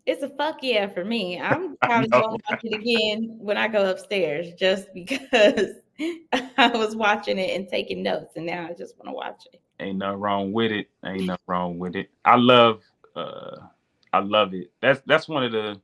It's 0.07 0.23
a 0.23 0.29
fuck 0.29 0.59
yeah 0.63 0.87
for 0.87 1.05
me. 1.05 1.41
I'm 1.41 1.77
probably 1.83 2.09
gonna 2.09 2.39
watch 2.49 2.61
it 2.63 2.75
again 2.75 3.37
when 3.39 3.57
I 3.57 3.69
go 3.69 3.91
upstairs 3.91 4.53
just 4.55 4.89
because 4.95 5.73
I 6.59 6.71
was 6.75 6.97
watching 6.97 7.39
it 7.39 7.57
and 7.57 7.69
taking 7.69 8.03
notes 8.03 8.37
and 8.37 8.47
now 8.47 8.67
I 8.67 8.73
just 8.73 8.97
want 8.99 9.09
to 9.09 9.13
watch 9.13 9.47
it. 9.53 9.61
Ain't 9.79 9.99
nothing 9.99 10.21
wrong 10.21 10.53
with 10.53 10.73
it. 10.73 10.89
Ain't 11.05 11.27
nothing 11.27 11.45
wrong 11.47 11.79
with 11.79 11.97
it. 11.97 12.11
I 12.25 12.37
love 12.37 12.83
uh 13.15 13.57
I 14.13 14.21
love 14.21 14.55
it. 14.55 14.71
That's 14.81 15.03
that's 15.07 15.29
one 15.29 15.45
of 15.45 15.53
the 15.53 15.81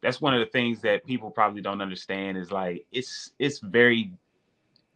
that's 0.00 0.20
one 0.20 0.34
of 0.34 0.40
the 0.40 0.46
things 0.46 0.80
that 0.82 1.04
people 1.04 1.30
probably 1.30 1.60
don't 1.60 1.80
understand 1.80 2.36
is 2.36 2.52
like 2.52 2.84
it's 2.92 3.32
it's 3.38 3.58
very 3.60 4.12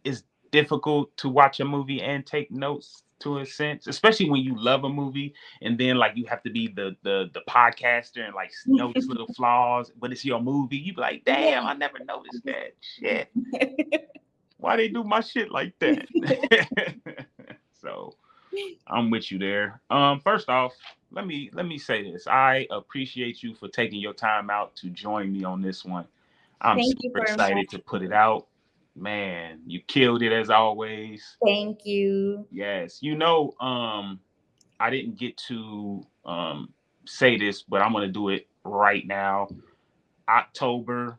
it's 0.05 0.25
difficult 0.53 1.17
to 1.17 1.29
watch 1.29 1.59
a 1.59 1.65
movie 1.65 2.01
and 2.01 2.25
take 2.25 2.51
notes 2.53 3.03
to 3.21 3.39
a 3.39 3.47
sense, 3.47 3.87
especially 3.87 4.29
when 4.29 4.43
you 4.43 4.55
love 4.57 4.85
a 4.85 4.89
movie 4.89 5.35
and 5.63 5.79
then 5.79 5.97
like 5.97 6.13
you 6.17 6.27
have 6.27 6.43
to 6.43 6.51
be 6.51 6.69
the 6.69 6.97
the 7.03 7.31
the 7.35 7.41
podcaster 7.49 8.25
and 8.25 8.35
like 8.35 8.53
notice 8.67 9.07
little 9.07 9.33
flaws, 9.35 9.91
but 9.99 10.13
it's 10.13 10.25
your 10.25 10.41
movie. 10.41 10.77
You 10.77 10.95
be 10.95 11.01
like, 11.01 11.25
damn, 11.25 11.67
I 11.67 11.75
never 11.75 11.99
noticed 12.05 12.45
that 12.45 12.75
shit. 12.81 13.31
Why 14.59 14.77
they 14.77 14.89
do 14.89 15.03
my 15.03 15.21
shit 15.21 15.51
like 15.51 15.77
that? 15.81 16.07
so 17.81 18.15
I'm 18.87 19.11
with 19.11 19.33
you 19.33 19.39
there. 19.39 19.81
Um, 19.91 20.21
first 20.21 20.49
off, 20.49 20.73
let 21.11 21.27
me 21.27 21.51
let 21.53 21.67
me 21.67 21.79
say 21.79 22.11
this. 22.11 22.27
I 22.27 22.67
appreciate 22.71 23.43
you 23.43 23.55
for 23.55 23.69
taking 23.69 24.01
your 24.01 24.15
time 24.15 24.51
out 24.51 24.77
to 24.77 24.89
join 24.91 25.33
me 25.33 25.45
on 25.45 25.63
this 25.63 25.85
one. 25.85 26.07
I'm 26.61 26.77
Thank 26.77 26.97
super 27.03 27.19
excited 27.19 27.69
to 27.71 27.79
put 27.79 28.03
it 28.03 28.13
out. 28.13 28.47
Man, 28.95 29.61
you 29.67 29.81
killed 29.87 30.23
it 30.23 30.33
as 30.33 30.51
always. 30.51 31.37
Thank 31.45 31.87
you. 31.87 32.47
Yes, 32.51 32.99
you 33.01 33.17
know, 33.17 33.55
um, 33.61 34.21
I 34.79 34.91
didn't 34.91 35.19
get 35.19 35.37
to 35.49 36.07
um 36.25 36.73
say 37.07 37.39
this, 37.39 37.63
but 37.63 37.83
I'm 37.83 37.93
gonna 37.93 38.09
do 38.09 38.29
it 38.29 38.47
right 38.65 39.07
now. 39.07 39.49
October, 40.29 41.19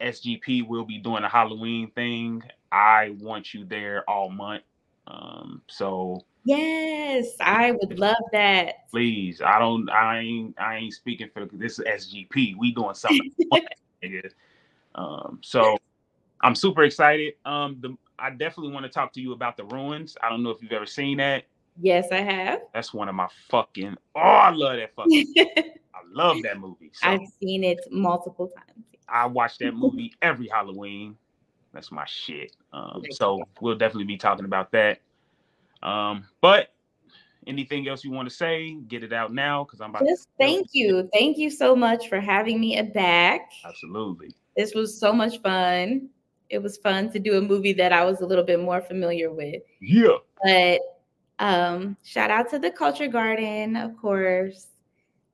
SGP 0.00 0.66
will 0.66 0.84
be 0.84 0.98
doing 0.98 1.24
a 1.24 1.28
Halloween 1.28 1.90
thing. 1.92 2.42
I 2.70 3.14
want 3.18 3.54
you 3.54 3.64
there 3.64 4.08
all 4.08 4.30
month. 4.30 4.64
Um, 5.06 5.62
so 5.68 6.24
Yes, 6.44 7.28
I 7.40 7.72
would 7.72 7.98
love 7.98 8.16
that. 8.32 8.74
please, 8.90 9.40
I 9.40 9.58
don't, 9.58 9.88
I 9.88 10.20
ain't, 10.20 10.60
I 10.60 10.76
ain't 10.76 10.92
speaking 10.92 11.30
for 11.32 11.46
this 11.52 11.78
is 11.78 12.06
SGP. 12.06 12.56
We 12.56 12.72
doing 12.72 12.94
something. 12.94 13.32
Um, 14.96 15.40
so 15.42 15.76
I'm 16.44 16.54
super 16.54 16.84
excited. 16.84 17.34
Um, 17.46 17.78
the 17.80 17.96
I 18.18 18.30
definitely 18.30 18.72
want 18.72 18.84
to 18.84 18.90
talk 18.90 19.12
to 19.14 19.20
you 19.20 19.32
about 19.32 19.56
the 19.56 19.64
ruins. 19.64 20.16
I 20.22 20.28
don't 20.28 20.42
know 20.42 20.50
if 20.50 20.62
you've 20.62 20.72
ever 20.72 20.86
seen 20.86 21.16
that. 21.16 21.44
Yes, 21.80 22.06
I 22.12 22.20
have. 22.20 22.60
That's 22.72 22.92
one 22.92 23.08
of 23.08 23.14
my 23.14 23.28
fucking. 23.48 23.96
Oh, 24.14 24.20
I 24.20 24.50
love 24.50 24.76
that 24.76 24.94
fucking. 24.94 25.34
I 25.36 26.00
love 26.12 26.36
that 26.42 26.60
movie. 26.60 26.92
So 26.92 27.08
I've 27.08 27.26
seen 27.40 27.64
it 27.64 27.80
multiple 27.90 28.48
times. 28.48 28.84
I 29.08 29.26
watch 29.26 29.58
that 29.58 29.72
movie 29.74 30.12
every 30.22 30.46
Halloween. 30.46 31.16
That's 31.72 31.90
my 31.90 32.04
shit. 32.04 32.54
Um, 32.72 33.02
so 33.10 33.42
we'll 33.60 33.76
definitely 33.76 34.04
be 34.04 34.18
talking 34.18 34.44
about 34.44 34.70
that. 34.72 35.00
Um, 35.82 36.26
but 36.40 36.74
anything 37.46 37.88
else 37.88 38.04
you 38.04 38.12
want 38.12 38.28
to 38.28 38.34
say? 38.34 38.74
Get 38.86 39.02
it 39.02 39.12
out 39.14 39.32
now 39.32 39.64
because 39.64 39.80
I'm 39.80 39.90
about. 39.90 40.06
Just 40.06 40.24
to 40.24 40.28
thank 40.38 40.68
you. 40.72 41.08
Thank 41.12 41.38
you 41.38 41.50
so 41.50 41.74
much 41.74 42.08
for 42.08 42.20
having 42.20 42.60
me 42.60 42.80
back. 42.82 43.50
Absolutely. 43.64 44.34
This 44.56 44.74
was 44.74 45.00
so 45.00 45.12
much 45.12 45.38
fun. 45.38 46.10
It 46.50 46.62
was 46.62 46.76
fun 46.78 47.10
to 47.12 47.18
do 47.18 47.38
a 47.38 47.40
movie 47.40 47.72
that 47.74 47.92
I 47.92 48.04
was 48.04 48.20
a 48.20 48.26
little 48.26 48.44
bit 48.44 48.60
more 48.60 48.80
familiar 48.80 49.32
with. 49.32 49.62
Yeah. 49.80 50.18
But 50.42 50.80
um, 51.38 51.96
shout 52.04 52.30
out 52.30 52.50
to 52.50 52.58
the 52.58 52.70
Culture 52.70 53.08
Garden, 53.08 53.76
of 53.76 53.96
course. 53.96 54.68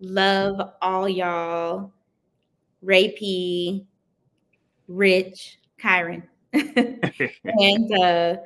Love 0.00 0.72
all 0.80 1.08
y'all. 1.08 1.92
Ray 2.82 3.10
P, 3.12 3.86
Rich, 4.88 5.58
Kyron. 5.78 6.22
and 6.52 7.98
uh, 7.98 8.36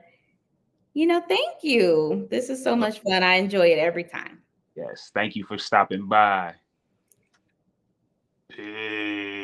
you 0.95 1.07
know, 1.07 1.23
thank 1.28 1.62
you. 1.62 2.27
This 2.31 2.51
is 2.51 2.62
so 2.62 2.74
much 2.77 3.01
fun. 3.01 3.23
I 3.23 3.35
enjoy 3.35 3.69
it 3.69 3.78
every 3.78 4.05
time. 4.05 4.41
yes. 4.77 5.11
Thank 5.15 5.36
you 5.36 5.45
for 5.45 5.59
stopping 5.59 6.09
by. 6.09 6.55
Peace. 8.51 9.43